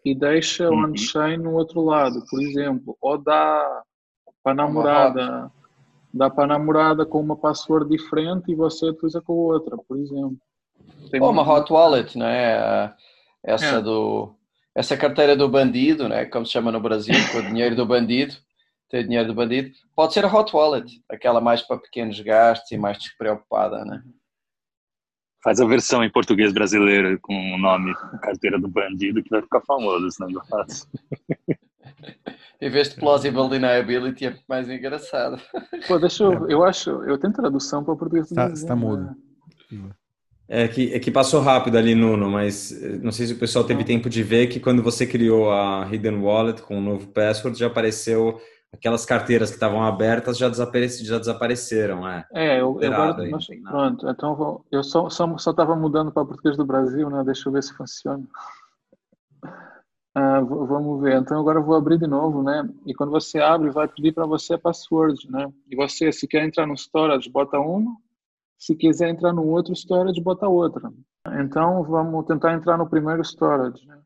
e 0.05 0.15
deixa 0.15 0.69
uhum. 0.69 0.85
on-chain 0.85 1.37
no 1.37 1.51
outro 1.55 1.81
lado, 1.83 2.23
por 2.29 2.41
exemplo. 2.41 2.97
Ou 3.01 3.17
dá 3.17 3.83
para 4.41 4.53
a 4.53 4.55
namorada, 4.55 5.51
dá 6.13 6.29
para 6.29 6.45
a 6.45 6.47
namorada 6.47 7.05
com 7.05 7.19
uma 7.19 7.35
password 7.35 7.89
diferente 7.89 8.49
e 8.49 8.55
você 8.55 8.85
utiliza 8.85 9.19
com 9.19 9.33
outra, 9.33 9.75
por 9.77 9.97
exemplo. 9.97 10.37
Tem 11.11 11.21
Ou 11.21 11.29
uma 11.29 11.43
hot 11.43 11.71
wallet, 11.73 12.17
não 12.17 12.25
é? 12.25 12.93
Essa 13.43 13.65
é. 13.65 13.81
do 13.81 14.33
essa 14.73 14.95
carteira 14.95 15.35
do 15.35 15.49
bandido, 15.49 16.07
né? 16.07 16.23
Como 16.25 16.45
se 16.45 16.53
chama 16.53 16.71
no 16.71 16.79
Brasil, 16.79 17.13
com 17.33 17.39
o 17.39 17.43
dinheiro 17.43 17.75
do 17.75 17.85
bandido 17.85 18.33
ter 18.89 19.03
dinheiro 19.03 19.27
do 19.27 19.33
bandido. 19.33 19.71
Pode 19.95 20.13
ser 20.13 20.25
a 20.25 20.33
hot 20.33 20.55
wallet, 20.55 21.01
aquela 21.09 21.41
mais 21.41 21.61
para 21.61 21.77
pequenos 21.77 22.19
gastos 22.19 22.71
e 22.71 22.77
mais 22.77 22.97
despreocupada, 22.97 23.83
né? 23.85 24.01
Faz 25.43 25.59
a 25.59 25.65
versão 25.65 26.03
em 26.03 26.09
português 26.09 26.53
brasileiro 26.53 27.19
com 27.21 27.35
o 27.35 27.57
nome 27.57 27.93
carteira 28.21 28.57
do 28.57 28.69
bandido 28.69 29.21
que 29.21 29.29
vai 29.29 29.41
ficar 29.41 29.61
famoso 29.61 30.07
esse 30.07 30.25
negócio. 30.25 30.87
em 32.61 32.69
vez 32.69 32.89
de 32.89 32.95
plausible 32.95 33.49
deniability 33.49 34.27
é 34.27 34.39
mais 34.47 34.69
engraçado. 34.69 35.41
Pô, 35.87 35.99
deixa 35.99 36.23
eu, 36.23 36.49
eu 36.49 36.63
acho, 36.63 36.89
eu 37.03 37.17
tenho 37.17 37.33
tradução 37.33 37.83
para 37.83 37.93
o 37.93 37.97
português. 37.97 38.31
Está 38.31 38.49
tá 38.67 38.75
mudo. 38.75 39.13
É 40.47 40.67
que, 40.67 40.93
é 40.93 40.99
que 40.99 41.09
passou 41.09 41.41
rápido 41.41 41.77
ali, 41.77 41.95
Nuno, 41.95 42.29
mas 42.29 42.71
eh, 42.71 42.99
não 43.01 43.11
sei 43.11 43.27
se 43.27 43.33
o 43.33 43.39
pessoal 43.39 43.65
teve 43.65 43.83
tempo 43.83 44.09
de 44.09 44.21
ver 44.21 44.47
que 44.47 44.59
quando 44.59 44.83
você 44.83 45.05
criou 45.05 45.51
a 45.51 45.87
Hidden 45.91 46.19
Wallet 46.19 46.61
com 46.61 46.77
o 46.77 46.81
novo 46.81 47.07
password, 47.07 47.57
já 47.57 47.67
apareceu 47.67 48.39
aquelas 48.73 49.05
carteiras 49.05 49.49
que 49.49 49.55
estavam 49.55 49.83
abertas 49.83 50.37
já, 50.37 50.49
desapareci, 50.49 51.05
já 51.05 51.17
desapareceram, 51.17 52.07
é. 52.07 52.25
É, 52.33 52.59
eu, 52.59 52.77
eu 52.81 52.93
agora, 52.93 53.29
mas, 53.29 53.47
pronto, 53.63 54.09
então 54.09 54.65
eu 54.71 54.83
só 54.83 55.09
só 55.09 55.37
só 55.37 55.51
estava 55.51 55.75
mudando 55.75 56.11
para 56.11 56.25
português 56.25 56.57
do 56.57 56.65
Brasil, 56.65 57.09
né? 57.09 57.23
Deixa 57.23 57.47
eu 57.47 57.53
ver 57.53 57.63
se 57.63 57.73
funciona. 57.73 58.27
Ah, 60.15 60.41
vamos 60.41 61.01
ver. 61.01 61.19
Então 61.19 61.39
agora 61.39 61.59
eu 61.59 61.63
vou 61.63 61.75
abrir 61.75 61.97
de 61.97 62.05
novo, 62.05 62.43
né? 62.43 62.69
E 62.85 62.93
quando 62.93 63.09
você 63.09 63.39
abre, 63.39 63.71
vai 63.71 63.87
pedir 63.87 64.13
para 64.13 64.25
você 64.25 64.53
a 64.53 64.59
password, 64.59 65.29
né? 65.31 65.51
E 65.69 65.75
você, 65.75 66.11
se 66.11 66.27
quer 66.27 66.43
entrar 66.43 66.67
no 66.67 66.75
storage, 66.75 67.29
bota 67.29 67.57
uma. 67.59 67.95
Se 68.57 68.75
quiser 68.75 69.09
entrar 69.09 69.33
no 69.33 69.45
outro 69.47 69.73
storage, 69.73 70.21
bota 70.21 70.47
outra. 70.47 70.91
Então 71.39 71.83
vamos 71.83 72.25
tentar 72.25 72.53
entrar 72.53 72.77
no 72.77 72.87
primeiro 72.87 73.23
storage, 73.23 73.85
né? 73.87 73.99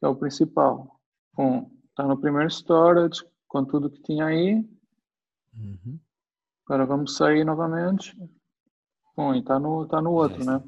Que 0.00 0.06
é 0.06 0.08
o 0.08 0.16
principal. 0.16 0.98
Um, 1.38 1.70
tá 1.94 2.04
no 2.04 2.18
primeiro 2.18 2.50
storage, 2.50 3.24
com 3.52 3.66
tudo 3.66 3.90
que 3.90 4.00
tinha 4.00 4.24
aí. 4.24 4.66
Uhum. 5.54 6.00
Agora 6.64 6.86
vamos 6.86 7.14
sair 7.14 7.44
novamente. 7.44 8.16
Bom, 9.14 9.34
e 9.34 9.42
tá 9.42 9.58
no, 9.58 9.86
tá 9.86 10.00
no 10.00 10.12
outro, 10.12 10.42
né? 10.42 10.62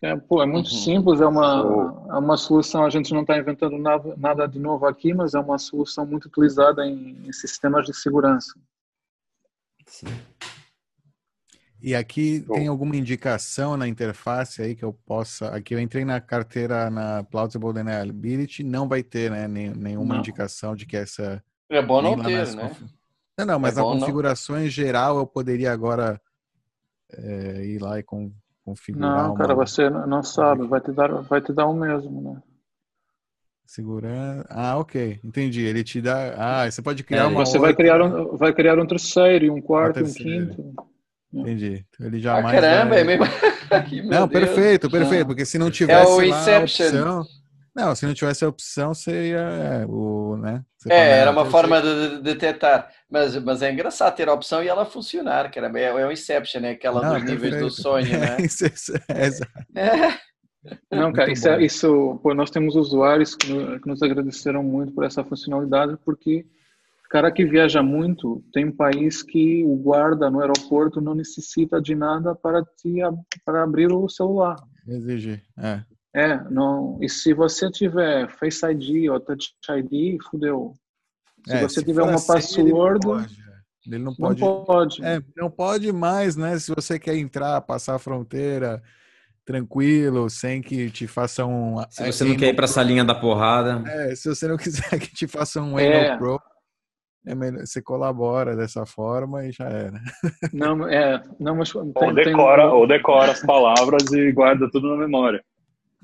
É, 0.00 0.16
pô, 0.16 0.42
é 0.42 0.46
muito 0.46 0.66
uhum. 0.72 0.78
simples, 0.78 1.20
é 1.20 1.26
uma, 1.26 2.06
é 2.08 2.18
uma 2.18 2.36
solução, 2.36 2.84
a 2.84 2.90
gente 2.90 3.14
não 3.14 3.20
está 3.20 3.38
inventando 3.38 3.78
nada, 3.78 4.16
nada 4.16 4.48
de 4.48 4.58
novo 4.58 4.84
aqui, 4.84 5.14
mas 5.14 5.32
é 5.34 5.38
uma 5.38 5.58
solução 5.58 6.04
muito 6.04 6.24
utilizada 6.24 6.84
em, 6.84 7.24
em 7.24 7.32
sistemas 7.32 7.86
de 7.86 7.94
segurança. 7.94 8.58
Sim. 9.86 10.08
E 11.82 11.96
aqui 11.96 12.44
Bom. 12.46 12.54
tem 12.54 12.68
alguma 12.68 12.94
indicação 12.94 13.76
na 13.76 13.88
interface 13.88 14.62
aí 14.62 14.76
que 14.76 14.84
eu 14.84 14.92
possa. 14.92 15.48
Aqui 15.48 15.74
eu 15.74 15.80
entrei 15.80 16.04
na 16.04 16.20
carteira 16.20 16.88
na 16.88 17.24
Plausible 17.24 17.72
Deniability, 17.72 18.62
não 18.62 18.86
vai 18.86 19.02
ter 19.02 19.32
né, 19.32 19.48
nenhuma 19.48 20.14
não. 20.14 20.20
indicação 20.20 20.76
de 20.76 20.86
que 20.86 20.96
essa. 20.96 21.42
É 21.68 21.82
bom 21.82 22.00
não 22.00 22.22
ter, 22.22 22.54
né? 22.54 22.68
Conf... 22.68 22.82
Não, 23.36 23.46
não, 23.46 23.58
mas 23.58 23.76
é 23.76 23.80
na 23.80 23.82
configuração 23.82 24.62
em 24.62 24.68
geral 24.68 25.18
eu 25.18 25.26
poderia 25.26 25.72
agora 25.72 26.20
é, 27.12 27.64
ir 27.64 27.82
lá 27.82 27.98
e 27.98 28.04
configurar. 28.64 29.28
Não, 29.28 29.34
cara, 29.34 29.52
você 29.52 29.90
não 29.90 30.22
sabe, 30.22 30.68
vai 30.68 30.80
te 30.80 30.92
dar, 30.92 31.10
vai 31.22 31.40
te 31.40 31.52
dar 31.52 31.66
o 31.66 31.74
mesmo, 31.74 32.20
né? 32.20 32.42
Segurando. 33.66 34.44
Ah, 34.50 34.78
ok. 34.78 35.18
Entendi. 35.24 35.62
Ele 35.62 35.82
te 35.82 36.00
dá. 36.00 36.34
Ah, 36.36 36.70
você 36.70 36.80
pode 36.80 37.02
criar 37.02 37.22
é, 37.22 37.26
uma. 37.26 37.44
Você 37.44 37.56
outra... 37.56 37.72
vai 37.72 37.74
criar 37.74 38.02
um, 38.02 38.36
vai 38.36 38.52
criar 38.52 38.78
um 38.78 38.86
terceiro, 38.86 39.52
um 39.52 39.60
quarto, 39.60 40.00
um 40.00 40.12
quinto. 40.12 40.91
Entendi. 41.32 41.84
Então, 41.88 42.06
ele 42.06 42.20
jamais. 42.20 42.46
Ah, 42.46 42.60
caramba, 42.60 42.90
vai... 42.90 43.00
é 43.00 43.04
mesmo. 43.04 43.24
não, 44.10 44.28
perfeito, 44.28 44.90
perfeito. 44.90 45.26
Porque 45.26 45.46
se 45.46 45.58
não 45.58 45.70
tivesse 45.70 46.10
é 46.10 46.14
o 46.14 46.22
Inception. 46.22 46.86
opção. 46.86 47.26
Não, 47.74 47.94
se 47.94 48.04
não 48.04 48.12
tivesse 48.12 48.44
a 48.44 48.48
opção, 48.48 48.92
seria 48.92 49.38
é, 49.38 49.86
o, 49.86 50.36
né? 50.36 50.62
é, 50.90 51.20
era 51.20 51.30
uma 51.30 51.46
forma 51.46 51.80
de, 51.80 52.16
de 52.16 52.22
detectar. 52.22 52.90
Mas, 53.10 53.34
mas 53.42 53.62
é 53.62 53.72
engraçado 53.72 54.14
ter 54.14 54.28
a 54.28 54.34
opção 54.34 54.62
e 54.62 54.68
ela 54.68 54.84
funcionar, 54.84 55.50
cara. 55.50 55.72
É, 55.78 55.84
é 55.84 56.06
o 56.06 56.12
Inception, 56.12 56.60
né? 56.60 56.72
Aquela 56.72 57.00
não, 57.00 57.14
dos 57.14 57.24
níveis 57.24 57.58
do 57.58 57.70
sonho, 57.70 58.18
né? 58.18 58.36
é, 59.74 59.86
é, 59.86 60.18
Não, 60.94 61.14
cara, 61.14 61.32
isso, 61.32 61.48
é, 61.48 61.64
isso 61.64 62.20
pô, 62.22 62.34
nós 62.34 62.50
temos 62.50 62.76
usuários 62.76 63.34
que, 63.34 63.48
que 63.80 63.88
nos 63.88 64.02
agradeceram 64.02 64.62
muito 64.62 64.92
por 64.92 65.04
essa 65.04 65.24
funcionalidade, 65.24 65.96
porque 66.04 66.44
cara 67.12 67.30
que 67.30 67.44
viaja 67.44 67.82
muito 67.82 68.42
tem 68.54 68.64
um 68.64 68.74
país 68.74 69.22
que 69.22 69.62
o 69.64 69.76
guarda 69.76 70.30
no 70.30 70.40
aeroporto 70.40 70.98
não 70.98 71.14
necessita 71.14 71.78
de 71.80 71.94
nada 71.94 72.34
para 72.34 72.64
te 72.64 73.00
para 73.44 73.62
abrir 73.62 73.92
o 73.92 74.08
celular. 74.08 74.56
Exigir, 74.88 75.42
é. 75.58 75.82
É, 76.14 76.42
não. 76.50 76.98
E 77.02 77.08
se 77.08 77.34
você 77.34 77.70
tiver 77.70 78.28
Face 78.38 78.64
ID 78.64 79.10
ou 79.10 79.20
Touch 79.20 79.52
ID, 79.68 80.18
fudeu. 80.30 80.72
Se 81.46 81.54
é, 81.54 81.60
você 81.60 81.80
se 81.80 81.86
tiver 81.86 82.02
uma 82.02 82.14
assim, 82.14 82.32
password. 82.32 83.06
Ele, 83.06 83.14
pode, 83.14 83.36
ele 83.86 83.98
não 83.98 84.14
pode. 84.14 84.40
Não 84.40 84.64
pode. 84.64 85.04
É, 85.04 85.22
não 85.36 85.50
pode 85.50 85.92
mais, 85.92 86.34
né? 86.34 86.58
Se 86.58 86.74
você 86.74 86.98
quer 86.98 87.16
entrar, 87.16 87.60
passar 87.60 87.96
a 87.96 87.98
fronteira 87.98 88.82
tranquilo, 89.44 90.30
sem 90.30 90.62
que 90.62 90.90
te 90.90 91.06
façam 91.06 91.76
um. 91.76 91.84
Se 91.90 92.10
você 92.10 92.24
não 92.24 92.36
quer 92.36 92.48
ir 92.48 92.54
para 92.54 92.64
essa 92.64 92.82
linha 92.82 93.04
da 93.04 93.14
porrada. 93.14 93.82
É, 93.86 94.14
se 94.14 94.28
você 94.28 94.48
não 94.48 94.56
quiser 94.58 94.98
que 94.98 95.12
te 95.12 95.26
façam 95.26 95.72
um 95.72 95.78
é. 95.78 96.16
Pro, 96.16 96.40
é 97.24 97.34
melhor, 97.34 97.66
você 97.66 97.80
colabora 97.80 98.56
dessa 98.56 98.84
forma 98.84 99.44
e 99.44 99.52
já 99.52 99.68
era. 99.68 100.00
Não, 100.52 100.88
é, 100.88 101.22
não, 101.38 101.56
mas 101.56 101.72
tem, 101.72 101.80
ou 101.80 102.14
decora, 102.14 102.62
tem... 102.62 102.72
ou 102.72 102.86
decora 102.86 103.32
as 103.32 103.40
palavras 103.40 104.10
e 104.12 104.32
guarda 104.32 104.70
tudo 104.70 104.90
na 104.90 104.96
memória. 104.96 105.44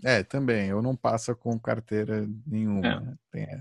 É, 0.04 0.22
também. 0.22 0.68
Eu 0.68 0.80
não 0.80 0.94
passo 0.94 1.34
com 1.34 1.58
carteira 1.58 2.26
nenhuma. 2.46 2.86
É. 2.86 3.00
Né? 3.00 3.14
Tem... 3.32 3.42
É. 3.42 3.60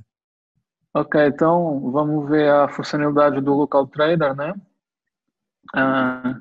Ok, 0.94 1.28
então 1.28 1.92
vamos 1.92 2.30
ver 2.30 2.50
a 2.50 2.68
funcionalidade 2.70 3.42
do 3.42 3.54
Local 3.54 3.88
Trader, 3.88 4.36
né? 4.36 4.54
Ah, 5.76 6.40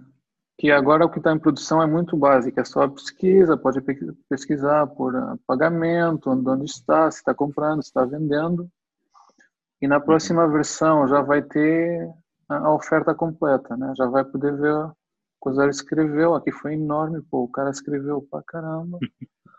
que 0.59 0.71
agora 0.71 1.05
o 1.05 1.11
que 1.11 1.19
está 1.19 1.33
em 1.33 1.39
produção 1.39 1.83
é 1.83 1.87
muito 1.87 2.17
básico, 2.17 2.59
é 2.59 2.65
só 2.65 2.89
pesquisa, 2.89 3.57
pode 3.57 3.83
pesquisar 4.29 4.87
por 4.87 5.15
uh, 5.15 5.39
pagamento, 5.47 6.31
onde 6.31 6.65
está, 6.65 7.11
se 7.11 7.19
está 7.19 7.35
comprando, 7.35 7.83
se 7.83 7.89
está 7.89 8.05
vendendo. 8.05 8.71
E 9.81 9.87
na 9.87 10.01
próxima 10.01 10.49
versão 10.49 11.07
já 11.07 11.21
vai 11.21 11.43
ter 11.43 12.11
a 12.49 12.73
oferta 12.73 13.15
completa, 13.15 13.77
né? 13.77 13.93
Já 13.97 14.07
vai 14.07 14.25
poder 14.25 14.57
ver 14.57 14.75
o 14.75 14.95
que 15.43 15.51
o 15.51 15.55
Zé 15.55 15.69
escreveu. 15.69 16.35
Aqui 16.35 16.51
foi 16.51 16.75
enorme, 16.75 17.21
pô, 17.23 17.45
o 17.45 17.51
cara 17.51 17.71
escreveu 17.71 18.23
pra 18.31 18.43
caramba. 18.43 18.99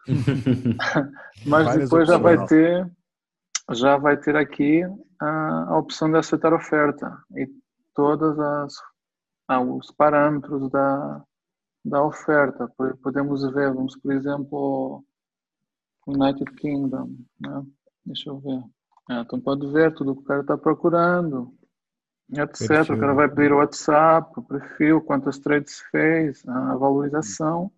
Mas 1.46 1.76
depois 1.78 2.08
já 2.08 2.18
vai 2.18 2.46
ter 2.46 2.90
já 3.72 3.98
vai 3.98 4.16
ter 4.16 4.36
aqui 4.38 4.82
a, 5.20 5.72
a 5.72 5.78
opção 5.78 6.10
de 6.10 6.18
aceitar 6.18 6.54
oferta 6.54 7.22
e 7.36 7.46
todas 7.94 8.40
as 8.40 8.74
ah, 9.50 9.60
os 9.60 9.92
parâmetros 9.92 10.70
da 10.72 11.22
da 11.84 12.04
oferta. 12.04 12.70
Podemos 13.02 13.44
ver, 13.54 13.74
vamos 13.74 13.96
por 13.98 14.12
exemplo, 14.14 15.04
United 16.06 16.52
Kingdom, 16.56 17.16
né? 17.40 17.66
Deixa 18.06 18.30
eu 18.30 18.40
ver. 18.40 18.64
É, 19.10 19.22
então 19.22 19.40
pode 19.40 19.66
ver 19.72 19.94
tudo 19.94 20.16
que 20.16 20.22
o 20.22 20.26
cara 20.26 20.42
está 20.42 20.58
procurando, 20.58 21.54
etc. 22.32 22.68
Perfil. 22.68 22.96
O 22.96 23.00
cara 23.00 23.14
vai 23.14 23.30
pedir 23.30 23.54
o 23.54 23.58
WhatsApp, 23.58 24.32
o 24.38 24.44
perfil, 24.44 25.02
quantas 25.02 25.40
trades 25.40 25.80
fez, 25.92 26.46
a 26.48 26.76
valorização. 26.76 27.72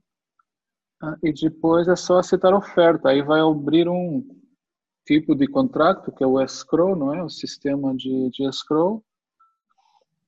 Ah, 1.01 1.15
e 1.23 1.32
depois 1.32 1.88
é 1.88 1.95
só 1.95 2.19
aceitar 2.19 2.51
a 2.51 2.57
oferta. 2.57 3.09
Aí 3.09 3.21
vai 3.21 3.39
abrir 3.39 3.88
um 3.88 4.25
tipo 5.05 5.36
de 5.36 5.47
contrato, 5.47 6.11
que 6.11 6.23
é 6.23 6.27
o 6.27 6.41
escrow, 6.41 6.95
não 6.95 7.13
é? 7.13 7.23
O 7.23 7.30
sistema 7.30 7.95
de, 7.95 8.30
de 8.32 8.47
escrow. 8.47 9.03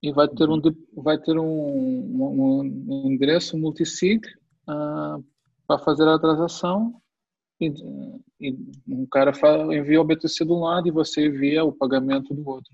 E 0.01 0.11
vai 0.11 0.27
ter 0.27 0.49
um, 0.49 0.59
vai 0.97 1.17
ter 1.17 1.37
um, 1.37 1.45
um, 1.45 2.85
um 2.87 3.11
endereço 3.11 3.57
multisig 3.57 4.25
uh, 4.67 5.23
para 5.67 5.79
fazer 5.79 6.07
a 6.07 6.19
transação. 6.19 7.00
E, 7.61 8.49
e 8.49 8.57
um 8.87 9.05
cara 9.05 9.33
fala, 9.33 9.75
envia 9.75 10.01
o 10.01 10.03
BTC 10.03 10.43
de 10.45 10.51
um 10.51 10.61
lado 10.61 10.87
e 10.87 10.91
você 10.91 11.27
envia 11.27 11.63
o 11.63 11.71
pagamento 11.71 12.33
do 12.33 12.47
outro. 12.47 12.73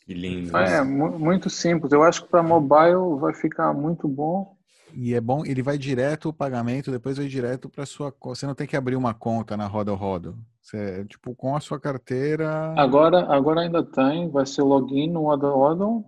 Que 0.00 0.14
lindo. 0.14 0.56
É, 0.56 0.84
muito 0.84 1.50
simples. 1.50 1.92
Eu 1.92 2.02
acho 2.02 2.22
que 2.22 2.28
para 2.28 2.42
mobile 2.42 3.18
vai 3.18 3.34
ficar 3.34 3.72
muito 3.72 4.06
bom 4.06 4.56
e 4.94 5.14
é 5.14 5.20
bom, 5.20 5.44
ele 5.44 5.62
vai 5.62 5.76
direto 5.76 6.30
o 6.30 6.32
pagamento, 6.32 6.90
depois 6.90 7.18
vai 7.18 7.26
direto 7.26 7.68
para 7.68 7.84
sua 7.84 8.14
Você 8.24 8.46
não 8.46 8.54
tem 8.54 8.66
que 8.66 8.76
abrir 8.76 8.96
uma 8.96 9.12
conta 9.12 9.56
na 9.56 9.66
Roda 9.66 9.92
Rodo. 9.92 10.38
Você, 10.62 11.04
tipo, 11.04 11.34
com 11.34 11.54
a 11.54 11.60
sua 11.60 11.78
carteira. 11.78 12.72
Agora, 12.76 13.26
agora 13.32 13.60
ainda 13.60 13.84
tem, 13.84 14.30
vai 14.30 14.46
ser 14.46 14.62
login 14.62 15.10
no 15.10 15.24
Roda 15.24 15.48
Rodo, 15.48 16.04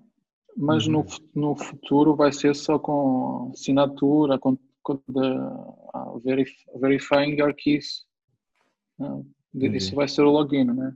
mas 0.56 0.86
uhum. 0.86 1.04
no, 1.34 1.50
no 1.50 1.56
futuro 1.56 2.16
vai 2.16 2.32
ser 2.32 2.54
só 2.54 2.78
com 2.78 3.50
assinatura, 3.52 4.38
com, 4.38 4.56
com 4.82 4.98
uh, 5.94 6.20
verif, 6.20 6.50
verifying 6.80 7.38
your 7.38 7.54
keys. 7.54 8.04
Uh, 9.00 9.24
Isso 9.54 9.94
vai 9.94 10.08
ser 10.08 10.22
o 10.22 10.30
login, 10.30 10.64
né? 10.64 10.92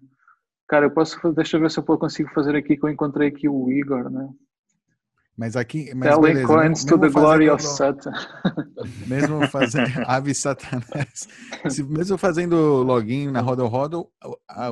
Cara, 0.68 0.86
eu 0.86 0.90
posso, 0.90 1.18
deixa 1.32 1.56
eu 1.56 1.60
ver 1.60 1.70
se 1.70 1.78
eu 1.78 1.84
consigo 1.84 2.30
fazer 2.30 2.56
aqui 2.56 2.76
que 2.76 2.84
eu 2.84 2.90
encontrei 2.90 3.28
aqui 3.28 3.48
o 3.48 3.70
Igor, 3.70 4.10
né? 4.10 4.28
Mas 5.36 5.56
aqui. 5.56 5.92
Mas 5.94 6.08
Telling 6.08 6.34
beleza, 6.34 6.46
coins 6.46 6.84
to 6.84 6.98
the 6.98 7.08
glory 7.08 7.48
of 7.48 7.62
Satan. 7.62 8.12
Mesmo 9.08 9.46
fazendo. 9.48 9.90
Ave 10.06 10.34
Satanás. 10.34 11.28
mesmo 11.88 12.18
fazendo 12.18 12.82
login 12.82 13.30
na 13.30 13.40
Rodo 13.40 13.66
Rodo, 13.66 14.08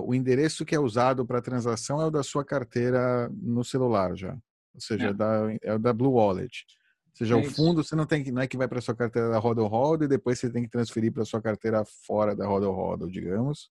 o 0.04 0.14
endereço 0.14 0.64
que 0.64 0.74
é 0.74 0.78
usado 0.78 1.24
para 1.24 1.40
transação 1.40 2.00
é 2.00 2.06
o 2.06 2.10
da 2.10 2.22
sua 2.22 2.44
carteira 2.44 3.30
no 3.32 3.64
celular 3.64 4.14
já. 4.14 4.34
Ou 4.74 4.80
seja, 4.80 5.06
é, 5.06 5.10
é 5.10 5.14
da, 5.14 5.56
é 5.62 5.74
o 5.74 5.78
da 5.78 5.92
Blue 5.92 6.12
Wallet. 6.12 6.66
Ou 7.10 7.16
seja, 7.16 7.34
É 7.34 7.36
o 7.36 7.40
isso. 7.40 7.56
fundo 7.56 7.82
você 7.82 7.94
não 7.96 8.06
tem 8.06 8.22
que 8.22 8.30
não 8.32 8.42
é 8.42 8.46
que 8.46 8.56
vai 8.56 8.68
para 8.68 8.80
sua 8.80 8.94
carteira 8.94 9.28
da 9.30 9.38
Rodel 9.38 9.66
Rodel 9.66 10.06
e 10.06 10.08
depois 10.08 10.38
você 10.38 10.50
tem 10.50 10.62
que 10.62 10.70
transferir 10.70 11.12
para 11.12 11.24
sua 11.24 11.40
carteira 11.42 11.84
fora 11.84 12.34
da 12.34 12.46
Rodel 12.46 12.72
Rodel, 12.72 13.08
digamos. 13.08 13.70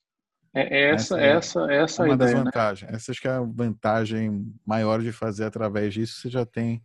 É, 0.53 0.61
é 0.61 0.89
essa, 0.91 1.19
Essa 1.19 1.59
essa, 1.61 1.73
essa 1.73 2.03
É 2.03 2.05
a 2.05 2.09
uma 2.09 2.17
das 2.17 2.29
ideia, 2.31 2.43
né? 2.43 2.51
vantagens. 2.51 2.91
Essa 2.93 3.11
acho 3.11 3.21
que 3.21 3.27
é 3.27 3.31
a 3.31 3.41
vantagem 3.41 4.51
maior 4.65 5.01
de 5.01 5.11
fazer 5.11 5.45
através 5.45 5.93
disso. 5.93 6.21
Você 6.21 6.29
já 6.29 6.45
tem 6.45 6.83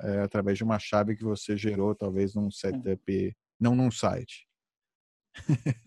é, 0.00 0.20
através 0.20 0.58
de 0.58 0.64
uma 0.64 0.78
chave 0.78 1.16
que 1.16 1.24
você 1.24 1.56
gerou, 1.56 1.94
talvez 1.94 2.34
num 2.34 2.50
setup, 2.50 3.36
não 3.58 3.74
num 3.74 3.90
site. 3.90 4.46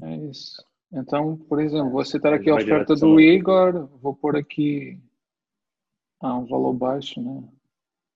É 0.02 0.16
isso. 0.30 0.64
Então, 0.94 1.38
por 1.38 1.62
exemplo, 1.62 1.90
vou 1.90 2.04
citar 2.04 2.34
aqui 2.34 2.50
a 2.50 2.56
oferta 2.56 2.96
do 2.96 3.20
Igor, 3.20 3.88
vou 4.02 4.14
pôr 4.14 4.36
aqui 4.36 5.00
ah, 6.22 6.38
um 6.38 6.46
valor 6.46 6.74
baixo, 6.74 7.22
né? 7.22 7.44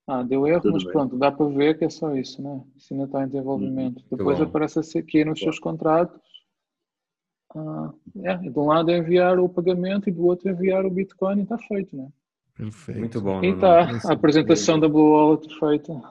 Ah, 0.07 0.21
deu 0.21 0.45
erro, 0.47 0.61
Tudo 0.61 0.73
mas 0.73 0.83
bem. 0.83 0.93
pronto, 0.93 1.17
dá 1.17 1.31
para 1.31 1.47
ver 1.47 1.77
que 1.79 1.85
é 1.85 1.89
só 1.89 2.15
isso, 2.15 2.41
né? 2.41 2.61
Se 2.77 2.93
ainda 2.93 3.05
está 3.05 3.23
em 3.23 3.27
desenvolvimento. 3.27 4.03
Depois 4.11 4.37
bom. 4.37 4.43
aparece 4.45 4.97
aqui 4.99 5.25
nos 5.25 5.39
seus 5.39 5.57
contratos. 5.57 6.21
Ah, 7.55 7.91
é, 8.23 8.37
de 8.37 8.59
um 8.59 8.65
lado 8.67 8.91
é 8.91 8.97
enviar 8.97 9.39
o 9.39 9.49
pagamento 9.49 10.07
e 10.07 10.11
do 10.11 10.25
outro 10.25 10.47
é 10.47 10.51
enviar 10.51 10.85
o 10.85 10.91
Bitcoin 10.91 11.39
e 11.39 11.43
está 11.43 11.57
feito, 11.57 11.95
né? 11.95 12.09
Perfeito. 12.55 12.99
Muito 12.99 13.21
bom. 13.21 13.43
E 13.43 13.47
está 13.47 13.89
a 14.07 14.13
apresentação 14.13 14.79
da 14.79 14.87
Blue 14.87 15.11
Wallet 15.11 15.47
feita. 15.59 16.01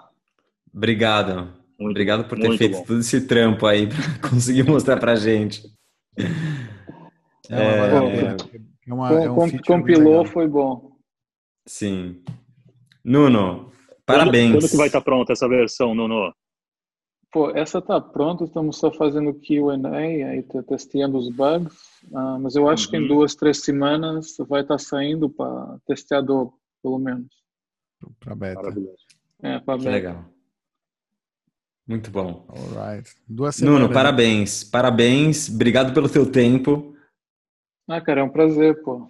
Obrigado. 0.74 1.52
Muito 1.78 1.90
Obrigado 1.92 2.28
por 2.28 2.38
ter 2.38 2.56
feito 2.58 2.78
bom. 2.78 2.84
todo 2.84 3.00
esse 3.00 3.26
trampo 3.26 3.66
aí 3.66 3.86
para 3.86 3.96
conseguir 4.28 4.64
mostrar 4.64 4.98
pra 4.98 5.14
gente. 5.14 5.62
É, 7.50 7.56
a 7.56 7.60
É, 8.04 8.36
É, 8.88 8.92
uma, 8.92 9.08
Com- 9.08 9.14
é 9.18 9.30
um 9.30 9.58
compilou, 9.66 10.24
foi 10.26 10.48
bom. 10.48 10.96
Sim. 11.66 12.22
Nuno, 13.04 13.70
parabéns. 14.06 14.52
Quando 14.52 14.68
que 14.70 14.76
vai 14.76 14.86
estar 14.86 15.00
pronta 15.00 15.32
essa 15.32 15.48
versão, 15.48 15.94
Nuno? 15.94 16.34
Pô, 17.32 17.50
essa 17.50 17.82
tá 17.82 18.00
pronta, 18.00 18.44
estamos 18.44 18.76
só 18.78 18.92
fazendo 18.92 19.34
Q&A, 19.34 19.96
aí 19.98 20.42
tá 20.44 20.62
testeando 20.62 21.18
os 21.18 21.28
bugs, 21.28 21.76
ah, 22.14 22.38
mas 22.38 22.54
eu 22.54 22.68
acho 22.68 22.88
que 22.88 22.96
em 22.96 23.00
Uhum. 23.02 23.08
duas, 23.08 23.34
três 23.34 23.58
semanas 23.64 24.36
vai 24.48 24.62
estar 24.62 24.78
saindo 24.78 25.28
para 25.28 25.76
testeador, 25.84 26.52
pelo 26.80 26.98
menos. 26.98 27.26
Pra 28.20 28.36
beta. 28.36 28.60
Maravilhoso. 28.62 29.04
É, 29.42 29.58
para 29.58 29.78
Que 29.80 29.88
legal. 29.88 30.24
Muito 31.86 32.10
bom. 32.10 32.46
Alright. 32.48 33.10
Duas 33.28 33.56
semanas. 33.56 33.80
Nuno, 33.82 33.92
parabéns. 33.92 34.62
Parabéns. 34.64 35.48
Obrigado 35.50 35.92
pelo 35.92 36.08
teu 36.08 36.30
tempo. 36.30 36.96
Ah, 37.88 38.00
cara, 38.00 38.20
é 38.20 38.24
um 38.24 38.30
prazer, 38.30 38.80
pô. 38.82 39.06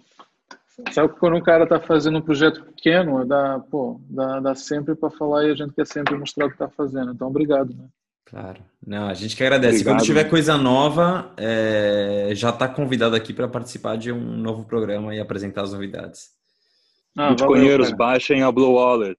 Sabe 0.91 1.13
que 1.13 1.19
quando 1.19 1.37
um 1.37 1.41
cara 1.41 1.65
tá 1.65 1.79
fazendo 1.79 2.17
um 2.17 2.21
projeto 2.21 2.63
pequeno, 2.65 3.25
dá, 3.25 3.59
pô, 3.59 4.01
dá, 4.09 4.39
dá 4.39 4.55
sempre 4.55 4.95
para 4.95 5.09
falar 5.09 5.45
e 5.45 5.51
a 5.51 5.55
gente 5.55 5.73
quer 5.73 5.87
sempre 5.87 6.17
mostrar 6.17 6.47
o 6.47 6.51
que 6.51 6.57
tá 6.57 6.69
fazendo. 6.69 7.11
Então, 7.11 7.27
obrigado, 7.27 7.73
né? 7.73 7.87
Claro. 8.25 8.61
Não, 8.85 9.07
a 9.07 9.13
gente 9.13 9.35
que 9.35 9.43
agradece. 9.43 9.77
Obrigado. 9.77 9.95
Quando 9.95 10.05
tiver 10.05 10.23
coisa 10.25 10.57
nova, 10.57 11.31
é, 11.37 12.29
já 12.33 12.49
está 12.49 12.67
convidado 12.67 13.15
aqui 13.15 13.33
para 13.33 13.47
participar 13.47 13.97
de 13.97 14.11
um 14.11 14.37
novo 14.37 14.65
programa 14.65 15.15
e 15.15 15.19
apresentar 15.19 15.61
as 15.61 15.73
novidades. 15.73 16.31
Ah, 17.17 17.29
Bitcoinheiros, 17.29 17.91
baixem 17.91 18.43
a 18.43 18.51
Blue 18.51 18.73
Wallet. 18.73 19.17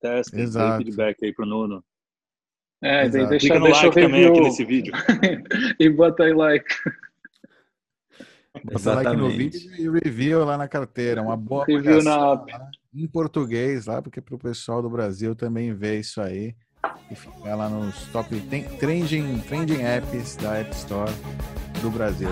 Testem, 0.00 0.40
Exato. 0.40 0.78
feedback 0.78 1.24
aí 1.24 1.32
pro 1.32 1.46
Nuno. 1.46 1.82
É, 2.82 3.06
Exato. 3.06 3.28
deixa, 3.28 3.46
Clica 3.46 3.58
no 3.58 3.66
deixa 3.66 3.86
like 3.86 4.00
também 4.00 4.26
aqui 4.26 4.40
nesse 4.40 4.64
vídeo. 4.64 4.92
e 5.80 5.88
bota 5.88 6.24
aí 6.24 6.32
like. 6.32 6.74
Bota 8.64 8.94
like 8.94 9.16
no 9.16 9.30
vídeo 9.30 9.60
e 9.78 9.88
review 9.88 10.44
lá 10.44 10.58
na 10.58 10.68
carteira. 10.68 11.22
Uma 11.22 11.36
boa 11.36 11.64
Review 11.64 12.02
na 12.02 12.16
lá, 12.16 12.44
em 12.94 13.06
português 13.06 13.86
lá, 13.86 14.02
porque 14.02 14.20
para 14.20 14.34
o 14.34 14.38
pessoal 14.38 14.82
do 14.82 14.90
Brasil 14.90 15.34
também 15.34 15.72
ver 15.72 16.00
isso 16.00 16.20
aí 16.20 16.54
e 17.10 17.14
ficar 17.14 17.54
lá 17.54 17.68
nos 17.68 18.06
top 18.08 18.38
trending, 18.78 19.38
trending 19.40 19.82
apps 19.82 20.36
da 20.36 20.58
App 20.58 20.70
Store 20.72 21.12
do 21.80 21.90
Brasil. 21.90 22.28